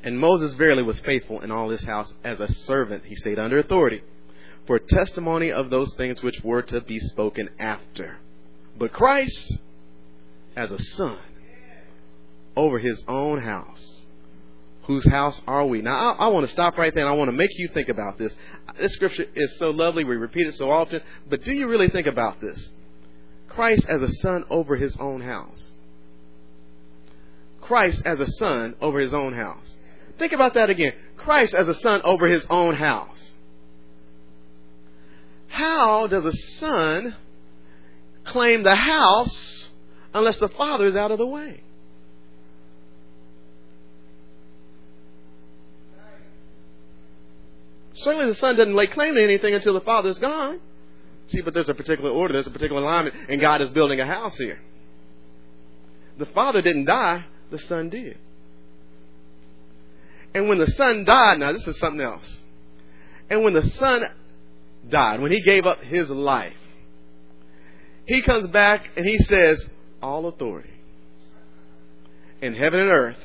And 0.02 0.18
Moses 0.18 0.54
verily 0.54 0.82
was 0.82 0.98
faithful 1.00 1.40
in 1.40 1.50
all 1.50 1.68
his 1.68 1.84
house 1.84 2.12
as 2.24 2.40
a 2.40 2.48
servant. 2.48 3.04
He 3.04 3.16
stayed 3.16 3.38
under 3.38 3.58
authority 3.58 4.02
for 4.66 4.78
testimony 4.78 5.52
of 5.52 5.68
those 5.68 5.92
things 5.94 6.22
which 6.22 6.40
were 6.42 6.62
to 6.62 6.80
be 6.80 7.00
spoken 7.00 7.50
after. 7.58 8.18
But 8.78 8.92
Christ 8.92 9.56
as 10.54 10.70
a 10.70 10.78
son 10.78 11.18
over 12.56 12.78
his 12.78 13.02
own 13.08 13.40
house 13.40 13.96
whose 14.86 15.06
house 15.08 15.40
are 15.46 15.66
we? 15.66 15.82
Now, 15.82 16.12
I, 16.12 16.26
I, 16.26 16.28
want 16.28 16.46
to 16.46 16.52
stop 16.52 16.78
right 16.78 16.94
there 16.94 17.04
and 17.04 17.12
I 17.12 17.16
want 17.16 17.28
to 17.28 17.36
make 17.36 17.50
you 17.58 17.68
think 17.74 17.88
about 17.88 18.18
this. 18.18 18.34
This 18.78 18.92
scripture 18.92 19.26
is 19.34 19.58
so 19.58 19.70
lovely. 19.70 20.04
We 20.04 20.16
repeat 20.16 20.46
it 20.46 20.54
so 20.54 20.70
often. 20.70 21.00
But 21.28 21.42
do 21.42 21.52
you 21.52 21.68
really 21.68 21.88
think 21.88 22.06
about 22.06 22.40
this? 22.40 22.70
Christ 23.48 23.84
as 23.88 24.02
a 24.02 24.08
son 24.08 24.44
over 24.48 24.76
his 24.76 24.96
own 24.96 25.20
house. 25.20 25.72
Christ 27.60 28.02
as 28.04 28.20
a 28.20 28.30
son 28.38 28.76
over 28.80 29.00
his 29.00 29.12
own 29.12 29.34
house. 29.34 29.76
Think 30.18 30.32
about 30.32 30.54
that 30.54 30.70
again. 30.70 30.92
Christ 31.16 31.54
as 31.54 31.66
a 31.68 31.74
son 31.74 32.00
over 32.04 32.28
his 32.28 32.46
own 32.48 32.74
house. 32.76 33.32
How 35.48 36.06
does 36.06 36.24
a 36.24 36.32
son 36.32 37.16
claim 38.26 38.62
the 38.62 38.74
house 38.74 39.68
unless 40.12 40.38
the 40.38 40.48
father 40.48 40.86
is 40.86 40.96
out 40.96 41.10
of 41.10 41.18
the 41.18 41.26
way? 41.26 41.60
Certainly 47.94 48.26
the 48.26 48.34
son 48.34 48.56
doesn't 48.56 48.74
lay 48.74 48.86
claim 48.86 49.14
to 49.14 49.22
anything 49.22 49.54
until 49.54 49.74
the 49.74 49.80
father's 49.80 50.18
gone. 50.18 50.60
See, 51.28 51.40
but 51.40 51.54
there's 51.54 51.68
a 51.68 51.74
particular 51.74 52.10
order, 52.10 52.34
there's 52.34 52.46
a 52.46 52.50
particular 52.50 52.82
alignment, 52.82 53.16
and 53.28 53.40
God 53.40 53.62
is 53.62 53.70
building 53.70 54.00
a 54.00 54.06
house 54.06 54.36
here. 54.36 54.60
The 56.18 56.26
father 56.26 56.62
didn't 56.62 56.84
die, 56.84 57.24
the 57.50 57.58
son 57.58 57.88
did. 57.88 58.18
And 60.34 60.48
when 60.48 60.58
the 60.58 60.66
son 60.66 61.04
died, 61.04 61.38
now 61.40 61.52
this 61.52 61.66
is 61.66 61.78
something 61.78 62.00
else. 62.00 62.38
And 63.30 63.42
when 63.42 63.54
the 63.54 63.62
son 63.62 64.04
died, 64.88 65.20
when 65.20 65.32
he 65.32 65.40
gave 65.40 65.66
up 65.66 65.80
his 65.80 66.10
life, 66.10 66.52
he 68.06 68.22
comes 68.22 68.48
back 68.48 68.90
and 68.96 69.06
he 69.06 69.18
says, 69.18 69.64
All 70.02 70.26
authority 70.26 70.70
in 72.40 72.54
heaven 72.54 72.80
and 72.80 72.90
earth 72.90 73.18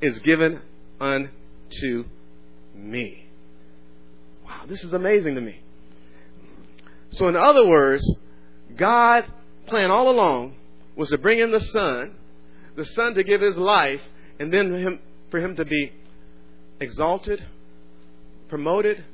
is 0.00 0.18
given 0.20 0.60
unto 1.00 2.04
me. 2.74 3.26
Wow, 4.44 4.62
this 4.68 4.82
is 4.82 4.92
amazing 4.92 5.34
to 5.36 5.40
me. 5.40 5.60
So, 7.10 7.28
in 7.28 7.36
other 7.36 7.66
words, 7.66 8.08
God's 8.76 9.28
plan 9.66 9.90
all 9.90 10.10
along 10.10 10.54
was 10.96 11.10
to 11.10 11.18
bring 11.18 11.40
in 11.40 11.50
the 11.50 11.60
Son, 11.60 12.14
the 12.76 12.84
Son 12.84 13.14
to 13.14 13.24
give 13.24 13.40
his 13.40 13.56
life, 13.56 14.00
and 14.38 14.52
then 14.52 14.72
him, 14.72 15.00
for 15.30 15.40
him 15.40 15.56
to 15.56 15.64
be 15.64 15.92
exalted, 16.80 17.44
promoted 18.48 19.04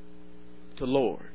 to 0.76 0.84
Lord. 0.84 1.25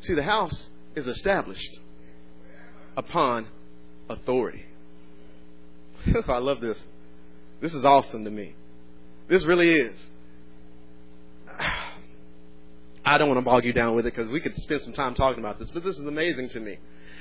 See, 0.00 0.14
the 0.14 0.22
house 0.22 0.68
is 0.94 1.06
established 1.06 1.78
upon 2.96 3.46
authority. 4.08 4.64
I 6.28 6.38
love 6.38 6.60
this. 6.60 6.78
This 7.60 7.74
is 7.74 7.84
awesome 7.84 8.24
to 8.24 8.30
me. 8.30 8.54
This 9.28 9.44
really 9.44 9.70
is. 9.70 9.96
I 13.04 13.18
don't 13.18 13.28
want 13.28 13.38
to 13.38 13.44
bog 13.44 13.64
you 13.64 13.72
down 13.72 13.94
with 13.94 14.06
it 14.06 14.14
because 14.14 14.30
we 14.30 14.40
could 14.40 14.56
spend 14.56 14.82
some 14.82 14.92
time 14.92 15.14
talking 15.14 15.40
about 15.40 15.58
this, 15.58 15.70
but 15.70 15.84
this 15.84 15.98
is 15.98 16.04
amazing 16.04 16.48
to 16.50 16.60
me. 16.60 16.78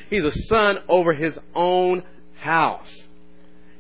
He's 0.09 0.23
a 0.23 0.31
son 0.43 0.79
over 0.87 1.13
his 1.13 1.37
own 1.53 2.03
house. 2.39 2.93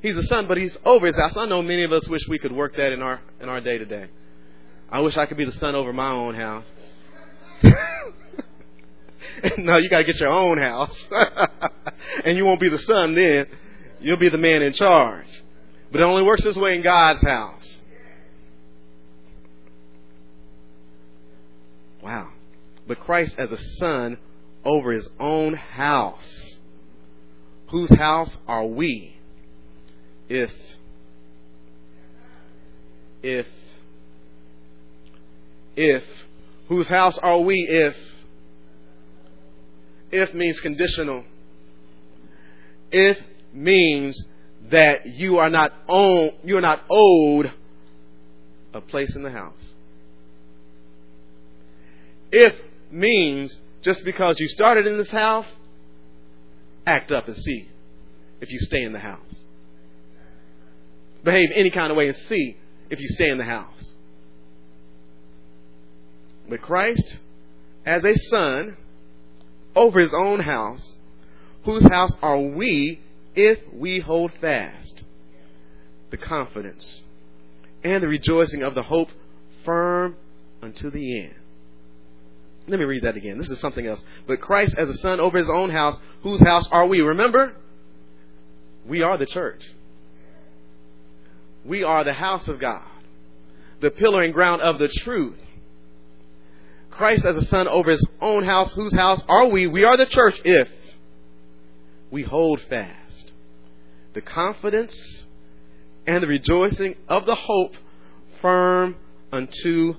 He's 0.01 0.15
a 0.15 0.23
son, 0.23 0.47
but 0.47 0.57
he's 0.57 0.77
over 0.85 1.07
his 1.07 1.17
house. 1.17 1.35
I 1.35 1.45
know 1.45 1.61
many 1.61 1.83
of 1.83 1.91
us 1.91 2.07
wish 2.07 2.27
we 2.27 2.39
could 2.39 2.51
work 2.51 2.75
that 2.77 2.91
in 2.91 3.01
our 3.01 3.19
in 3.41 3.49
our 3.49 3.59
day 3.59 3.77
to 3.77 3.85
day. 3.85 4.07
I 4.91 5.01
wish 5.01 5.17
I 5.17 5.25
could 5.25 5.37
be 5.37 5.45
the 5.45 5.51
son 5.53 5.75
over 5.75 5.91
my 5.91 6.09
own 6.09 6.35
house. 6.35 6.65
no, 9.57 9.77
you 9.77 9.89
gotta 9.89 10.03
get 10.03 10.19
your 10.19 10.29
own 10.29 10.57
house. 10.57 11.07
and 12.25 12.37
you 12.37 12.45
won't 12.45 12.59
be 12.59 12.69
the 12.69 12.77
son 12.77 13.15
then. 13.15 13.47
You'll 14.01 14.17
be 14.17 14.29
the 14.29 14.37
man 14.37 14.61
in 14.61 14.73
charge. 14.73 15.27
But 15.91 16.01
it 16.01 16.03
only 16.03 16.23
works 16.23 16.43
this 16.43 16.55
way 16.55 16.75
in 16.75 16.81
God's 16.81 17.21
house. 17.21 17.81
Wow. 22.01 22.29
But 22.87 22.99
Christ 22.99 23.35
as 23.37 23.51
a 23.51 23.57
son 23.77 24.17
over 24.63 24.91
his 24.91 25.07
own 25.19 25.53
house. 25.53 26.57
Whose 27.69 27.89
house 27.97 28.37
are 28.47 28.65
we? 28.65 29.15
If, 30.27 30.51
if, 33.21 33.47
if, 35.75 36.03
whose 36.67 36.87
house 36.87 37.17
are 37.17 37.39
we 37.39 37.65
if, 37.67 37.95
if 40.11 40.33
means 40.33 40.59
conditional. 40.59 41.23
If 42.91 43.19
means 43.53 44.21
that 44.69 45.05
you 45.05 45.37
are 45.37 45.49
not 45.49 45.73
you 46.43 46.57
are 46.57 46.61
not 46.61 46.83
owed 46.89 47.51
a 48.73 48.81
place 48.81 49.15
in 49.15 49.23
the 49.23 49.31
house. 49.31 49.73
If 52.31 52.55
means 52.91 53.59
just 53.81 54.03
because 54.03 54.39
you 54.39 54.47
started 54.47 54.85
in 54.85 54.97
this 54.97 55.09
house, 55.09 55.47
act 56.85 57.11
up 57.11 57.27
and 57.27 57.37
see 57.37 57.67
if 58.41 58.51
you 58.51 58.59
stay 58.59 58.81
in 58.81 58.93
the 58.93 58.99
house. 58.99 59.35
Behave 61.23 61.49
any 61.53 61.69
kind 61.69 61.91
of 61.91 61.97
way 61.97 62.07
and 62.07 62.17
see 62.17 62.57
if 62.89 62.99
you 62.99 63.07
stay 63.09 63.29
in 63.29 63.37
the 63.37 63.45
house. 63.45 63.93
But 66.47 66.61
Christ, 66.61 67.17
as 67.85 68.03
a 68.03 68.15
son, 68.29 68.77
over 69.75 69.99
his 69.99 70.13
own 70.13 70.39
house, 70.39 70.97
whose 71.63 71.83
house 71.85 72.15
are 72.21 72.39
we 72.39 73.01
if 73.35 73.59
we 73.73 73.99
hold 73.99 74.31
fast 74.41 75.03
the 76.09 76.17
confidence 76.17 77.03
and 77.83 78.03
the 78.03 78.07
rejoicing 78.07 78.63
of 78.63 78.75
the 78.75 78.83
hope 78.83 79.09
firm 79.63 80.15
unto 80.61 80.89
the 80.89 81.21
end. 81.21 81.35
Let 82.67 82.79
me 82.79 82.85
read 82.85 83.03
that 83.03 83.17
again. 83.17 83.37
This 83.37 83.49
is 83.49 83.59
something 83.59 83.85
else. 83.85 84.03
But 84.27 84.41
Christ 84.41 84.75
as 84.77 84.89
a 84.89 84.93
son 84.95 85.19
over 85.19 85.37
his 85.37 85.49
own 85.49 85.69
house, 85.69 85.99
whose 86.21 86.41
house 86.41 86.67
are 86.71 86.85
we? 86.85 87.01
Remember? 87.01 87.55
We 88.85 89.01
are 89.01 89.17
the 89.17 89.25
church. 89.25 89.63
We 91.65 91.83
are 91.83 92.03
the 92.03 92.13
house 92.13 92.47
of 92.47 92.59
God, 92.59 92.83
the 93.81 93.91
pillar 93.91 94.21
and 94.21 94.33
ground 94.33 94.61
of 94.61 94.79
the 94.79 94.87
truth. 94.87 95.39
Christ 96.99 97.23
as 97.23 97.37
a 97.37 97.45
son 97.45 97.69
over 97.69 97.91
his 97.91 98.05
own 98.19 98.43
house, 98.43 98.73
whose 98.73 98.91
house 98.91 99.23
are 99.29 99.47
we? 99.47 99.67
We 99.67 99.85
are 99.85 99.95
the 99.95 100.05
church 100.05 100.41
if 100.43 100.67
we 102.11 102.23
hold 102.23 102.59
fast 102.69 103.31
the 104.13 104.19
confidence 104.19 105.25
and 106.05 106.21
the 106.21 106.27
rejoicing 106.27 106.95
of 107.07 107.25
the 107.25 107.35
hope 107.35 107.75
firm 108.41 108.97
unto 109.31 109.95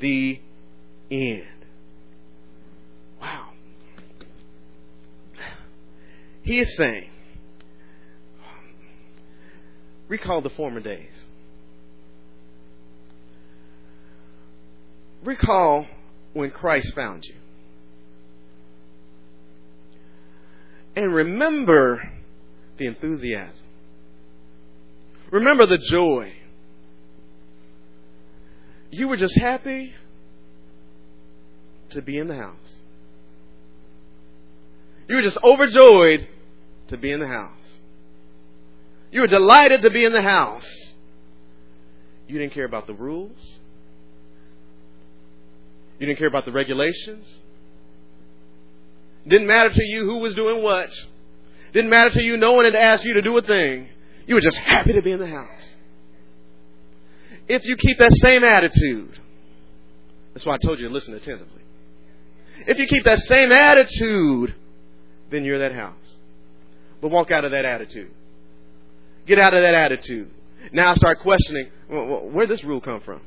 the 0.00 0.40
end. 1.08 1.44
Wow. 3.20 3.50
He 6.42 6.58
is 6.58 6.76
saying, 6.76 7.10
recall 10.08 10.40
the 10.40 10.50
former 10.50 10.80
days. 10.80 11.14
Recall 15.22 15.86
when 16.32 16.50
Christ 16.50 16.94
found 16.94 17.24
you. 17.24 17.34
And 20.96 21.14
remember 21.14 22.10
the 22.76 22.86
enthusiasm. 22.86 23.64
Remember 25.30 25.66
the 25.66 25.78
joy. 25.78 26.32
You 28.90 29.06
were 29.08 29.16
just 29.16 29.38
happy 29.38 29.94
to 31.90 32.02
be 32.02 32.18
in 32.18 32.26
the 32.26 32.36
house. 32.36 32.76
You 35.08 35.16
were 35.16 35.22
just 35.22 35.38
overjoyed 35.42 36.28
to 36.88 36.96
be 36.96 37.12
in 37.12 37.20
the 37.20 37.28
house. 37.28 37.78
You 39.12 39.22
were 39.22 39.26
delighted 39.26 39.82
to 39.82 39.90
be 39.90 40.04
in 40.04 40.12
the 40.12 40.22
house. 40.22 40.68
You 42.26 42.38
didn't 42.38 42.52
care 42.52 42.64
about 42.64 42.86
the 42.86 42.94
rules. 42.94 43.59
You 46.00 46.06
didn't 46.06 46.18
care 46.18 46.28
about 46.28 46.46
the 46.46 46.52
regulations. 46.52 47.28
Didn't 49.28 49.46
matter 49.46 49.68
to 49.68 49.84
you 49.84 50.06
who 50.06 50.16
was 50.18 50.34
doing 50.34 50.62
what. 50.62 50.90
Didn't 51.74 51.90
matter 51.90 52.10
to 52.10 52.22
you 52.22 52.38
no 52.38 52.52
one 52.52 52.64
had 52.64 52.74
asked 52.74 53.04
you 53.04 53.14
to 53.14 53.22
do 53.22 53.36
a 53.36 53.42
thing. 53.42 53.88
You 54.26 54.34
were 54.34 54.40
just 54.40 54.56
happy 54.56 54.94
to 54.94 55.02
be 55.02 55.12
in 55.12 55.20
the 55.20 55.28
house. 55.28 55.76
If 57.46 57.66
you 57.66 57.76
keep 57.76 57.98
that 57.98 58.12
same 58.22 58.44
attitude, 58.44 59.20
that's 60.32 60.46
why 60.46 60.54
I 60.54 60.58
told 60.58 60.78
you 60.78 60.88
to 60.88 60.94
listen 60.94 61.14
attentively. 61.14 61.62
If 62.66 62.78
you 62.78 62.86
keep 62.86 63.04
that 63.04 63.18
same 63.18 63.52
attitude, 63.52 64.54
then 65.30 65.44
you're 65.44 65.58
that 65.58 65.74
house. 65.74 66.16
But 67.02 67.10
walk 67.10 67.30
out 67.30 67.44
of 67.44 67.50
that 67.50 67.64
attitude. 67.64 68.10
Get 69.26 69.38
out 69.38 69.52
of 69.52 69.62
that 69.62 69.74
attitude. 69.74 70.30
Now 70.72 70.94
start 70.94 71.20
questioning 71.20 71.70
where 71.88 72.46
did 72.46 72.56
this 72.56 72.64
rule 72.64 72.80
come 72.80 73.00
from? 73.00 73.20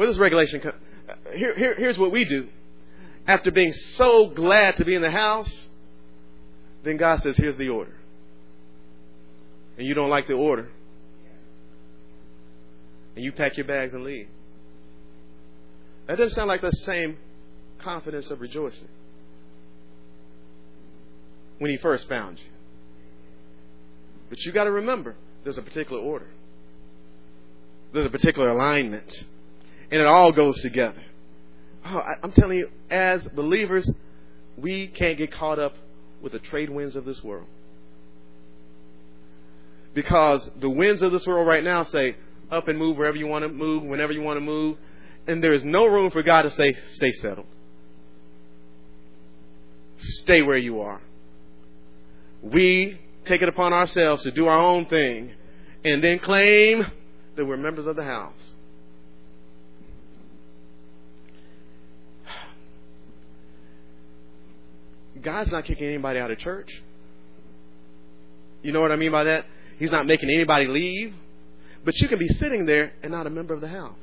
Where 0.00 0.06
does 0.06 0.18
regulation 0.18 0.62
come? 0.62 0.72
Uh, 1.06 1.12
here, 1.36 1.54
here, 1.54 1.74
here's 1.74 1.98
what 1.98 2.10
we 2.10 2.24
do. 2.24 2.48
After 3.26 3.50
being 3.50 3.74
so 3.74 4.28
glad 4.28 4.78
to 4.78 4.84
be 4.86 4.94
in 4.94 5.02
the 5.02 5.10
house, 5.10 5.68
then 6.82 6.96
God 6.96 7.20
says, 7.20 7.36
here's 7.36 7.58
the 7.58 7.68
order. 7.68 7.92
And 9.76 9.86
you 9.86 9.92
don't 9.92 10.08
like 10.08 10.26
the 10.26 10.32
order. 10.32 10.70
And 13.14 13.22
you 13.22 13.30
pack 13.30 13.58
your 13.58 13.66
bags 13.66 13.92
and 13.92 14.02
leave. 14.02 14.28
That 16.06 16.16
doesn't 16.16 16.34
sound 16.34 16.48
like 16.48 16.62
the 16.62 16.70
same 16.70 17.18
confidence 17.78 18.30
of 18.30 18.40
rejoicing 18.40 18.88
when 21.58 21.70
He 21.70 21.76
first 21.76 22.08
found 22.08 22.38
you. 22.38 22.50
But 24.30 24.38
you 24.46 24.52
got 24.52 24.64
to 24.64 24.72
remember, 24.72 25.16
there's 25.44 25.58
a 25.58 25.62
particular 25.62 26.00
order. 26.00 26.28
There's 27.92 28.06
a 28.06 28.10
particular 28.10 28.48
alignment 28.48 29.26
and 29.90 30.00
it 30.00 30.06
all 30.06 30.32
goes 30.32 30.60
together. 30.60 31.02
Oh, 31.84 31.98
I, 31.98 32.14
I'm 32.22 32.32
telling 32.32 32.58
you, 32.58 32.70
as 32.90 33.22
believers, 33.28 33.90
we 34.56 34.88
can't 34.88 35.18
get 35.18 35.32
caught 35.32 35.58
up 35.58 35.74
with 36.22 36.32
the 36.32 36.38
trade 36.38 36.70
winds 36.70 36.96
of 36.96 37.04
this 37.04 37.22
world. 37.22 37.46
Because 39.94 40.48
the 40.60 40.70
winds 40.70 41.02
of 41.02 41.10
this 41.12 41.26
world 41.26 41.46
right 41.46 41.64
now 41.64 41.84
say, 41.84 42.16
up 42.50 42.68
and 42.68 42.78
move 42.78 42.96
wherever 42.96 43.16
you 43.16 43.26
want 43.26 43.42
to 43.44 43.48
move, 43.48 43.82
whenever 43.84 44.12
you 44.12 44.22
want 44.22 44.36
to 44.36 44.40
move. 44.40 44.76
And 45.26 45.42
there 45.42 45.52
is 45.52 45.64
no 45.64 45.86
room 45.86 46.10
for 46.10 46.22
God 46.22 46.42
to 46.42 46.50
say, 46.50 46.74
stay 46.94 47.12
settled. 47.12 47.46
Stay 49.96 50.42
where 50.42 50.56
you 50.56 50.80
are. 50.80 51.00
We 52.42 53.00
take 53.24 53.42
it 53.42 53.48
upon 53.48 53.72
ourselves 53.72 54.22
to 54.22 54.30
do 54.30 54.46
our 54.46 54.58
own 54.58 54.86
thing 54.86 55.32
and 55.84 56.02
then 56.02 56.18
claim 56.18 56.86
that 57.36 57.44
we're 57.44 57.56
members 57.56 57.86
of 57.86 57.96
the 57.96 58.04
house. 58.04 58.32
God's 65.22 65.50
not 65.50 65.64
kicking 65.64 65.86
anybody 65.86 66.18
out 66.18 66.30
of 66.30 66.38
church. 66.38 66.70
You 68.62 68.72
know 68.72 68.80
what 68.80 68.92
I 68.92 68.96
mean 68.96 69.12
by 69.12 69.24
that? 69.24 69.46
He's 69.78 69.90
not 69.90 70.06
making 70.06 70.30
anybody 70.30 70.66
leave. 70.66 71.14
But 71.84 71.98
you 72.00 72.08
can 72.08 72.18
be 72.18 72.28
sitting 72.28 72.66
there 72.66 72.92
and 73.02 73.10
not 73.10 73.26
a 73.26 73.30
member 73.30 73.54
of 73.54 73.60
the 73.60 73.68
house. 73.68 73.96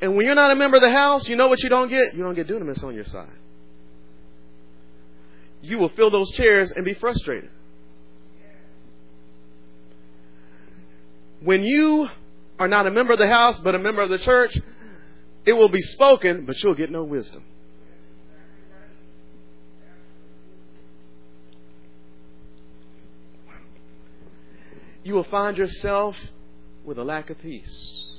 And 0.00 0.16
when 0.16 0.26
you're 0.26 0.34
not 0.34 0.50
a 0.50 0.54
member 0.54 0.76
of 0.76 0.82
the 0.82 0.92
house, 0.92 1.28
you 1.28 1.36
know 1.36 1.48
what 1.48 1.62
you 1.62 1.68
don't 1.68 1.88
get? 1.88 2.14
You 2.14 2.22
don't 2.22 2.34
get 2.34 2.46
dunamis 2.48 2.82
on 2.84 2.94
your 2.94 3.04
side. 3.04 3.28
You 5.62 5.78
will 5.78 5.88
fill 5.90 6.10
those 6.10 6.30
chairs 6.32 6.70
and 6.70 6.84
be 6.84 6.94
frustrated. 6.94 7.50
When 11.40 11.64
you 11.64 12.08
are 12.58 12.68
not 12.68 12.86
a 12.86 12.90
member 12.90 13.12
of 13.12 13.18
the 13.18 13.28
house, 13.28 13.58
but 13.60 13.74
a 13.74 13.78
member 13.78 14.02
of 14.02 14.08
the 14.08 14.18
church, 14.18 14.56
it 15.44 15.52
will 15.52 15.68
be 15.68 15.82
spoken, 15.82 16.46
but 16.46 16.62
you'll 16.62 16.74
get 16.74 16.90
no 16.90 17.04
wisdom. 17.04 17.42
You 25.06 25.14
will 25.14 25.24
find 25.24 25.56
yourself 25.56 26.16
with 26.84 26.98
a 26.98 27.04
lack 27.04 27.30
of 27.30 27.38
peace. 27.40 28.18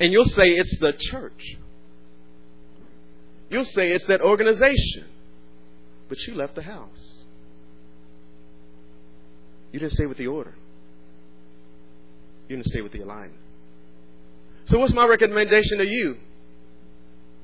And 0.00 0.10
you'll 0.10 0.24
say 0.24 0.44
it's 0.44 0.78
the 0.78 0.94
church. 0.94 1.58
You'll 3.50 3.66
say 3.66 3.92
it's 3.92 4.06
that 4.06 4.22
organization. 4.22 5.04
But 6.08 6.18
you 6.26 6.34
left 6.34 6.54
the 6.54 6.62
house. 6.62 7.22
You 9.72 9.80
didn't 9.80 9.92
stay 9.92 10.06
with 10.06 10.16
the 10.16 10.28
order. 10.28 10.54
You 12.48 12.56
didn't 12.56 12.68
stay 12.68 12.80
with 12.80 12.92
the 12.92 13.02
alignment. 13.02 13.42
So, 14.68 14.78
what's 14.78 14.94
my 14.94 15.06
recommendation 15.06 15.78
to 15.78 15.86
you? 15.86 16.16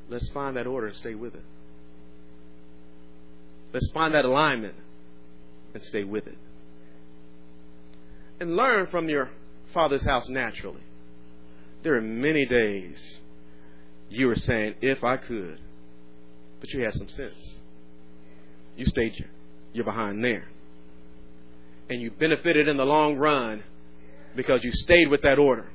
Let's 0.08 0.30
find 0.30 0.56
that 0.56 0.66
order 0.66 0.86
and 0.86 0.96
stay 0.96 1.14
with 1.14 1.34
it. 1.34 1.44
Let's 3.74 3.90
find 3.92 4.14
that 4.14 4.24
alignment 4.24 4.76
and 5.74 5.82
stay 5.82 6.04
with 6.04 6.26
it. 6.26 6.38
And 8.40 8.56
learn 8.56 8.86
from 8.88 9.08
your 9.08 9.30
father's 9.72 10.04
house 10.04 10.28
naturally. 10.28 10.82
There 11.82 11.94
are 11.94 12.00
many 12.00 12.46
days 12.46 13.20
you 14.08 14.26
were 14.26 14.36
saying, 14.36 14.74
if 14.80 15.04
I 15.04 15.16
could, 15.16 15.60
but 16.60 16.70
you 16.70 16.80
had 16.80 16.94
some 16.94 17.08
sense. 17.08 17.58
You 18.76 18.86
stayed 18.86 19.18
your, 19.18 19.28
you're 19.72 19.84
behind 19.84 20.24
there. 20.24 20.48
And 21.90 22.00
you 22.00 22.10
benefited 22.10 22.68
in 22.68 22.76
the 22.76 22.84
long 22.84 23.16
run 23.16 23.62
because 24.34 24.64
you 24.64 24.72
stayed 24.72 25.08
with 25.08 25.22
that 25.22 25.38
order. 25.38 25.66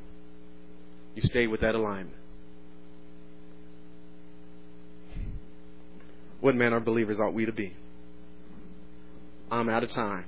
You 1.16 1.22
stayed 1.24 1.47
with 1.47 1.62
that 1.62 1.76
alignment. 1.76 2.16
What 6.39 6.55
manner 6.55 6.78
of 6.78 6.86
believers 6.86 7.20
ought 7.20 7.34
we 7.34 7.45
to 7.45 7.51
be? 7.51 7.74
I'm 9.51 9.70
out 9.70 9.84
of 9.84 9.91
time. 9.91 10.26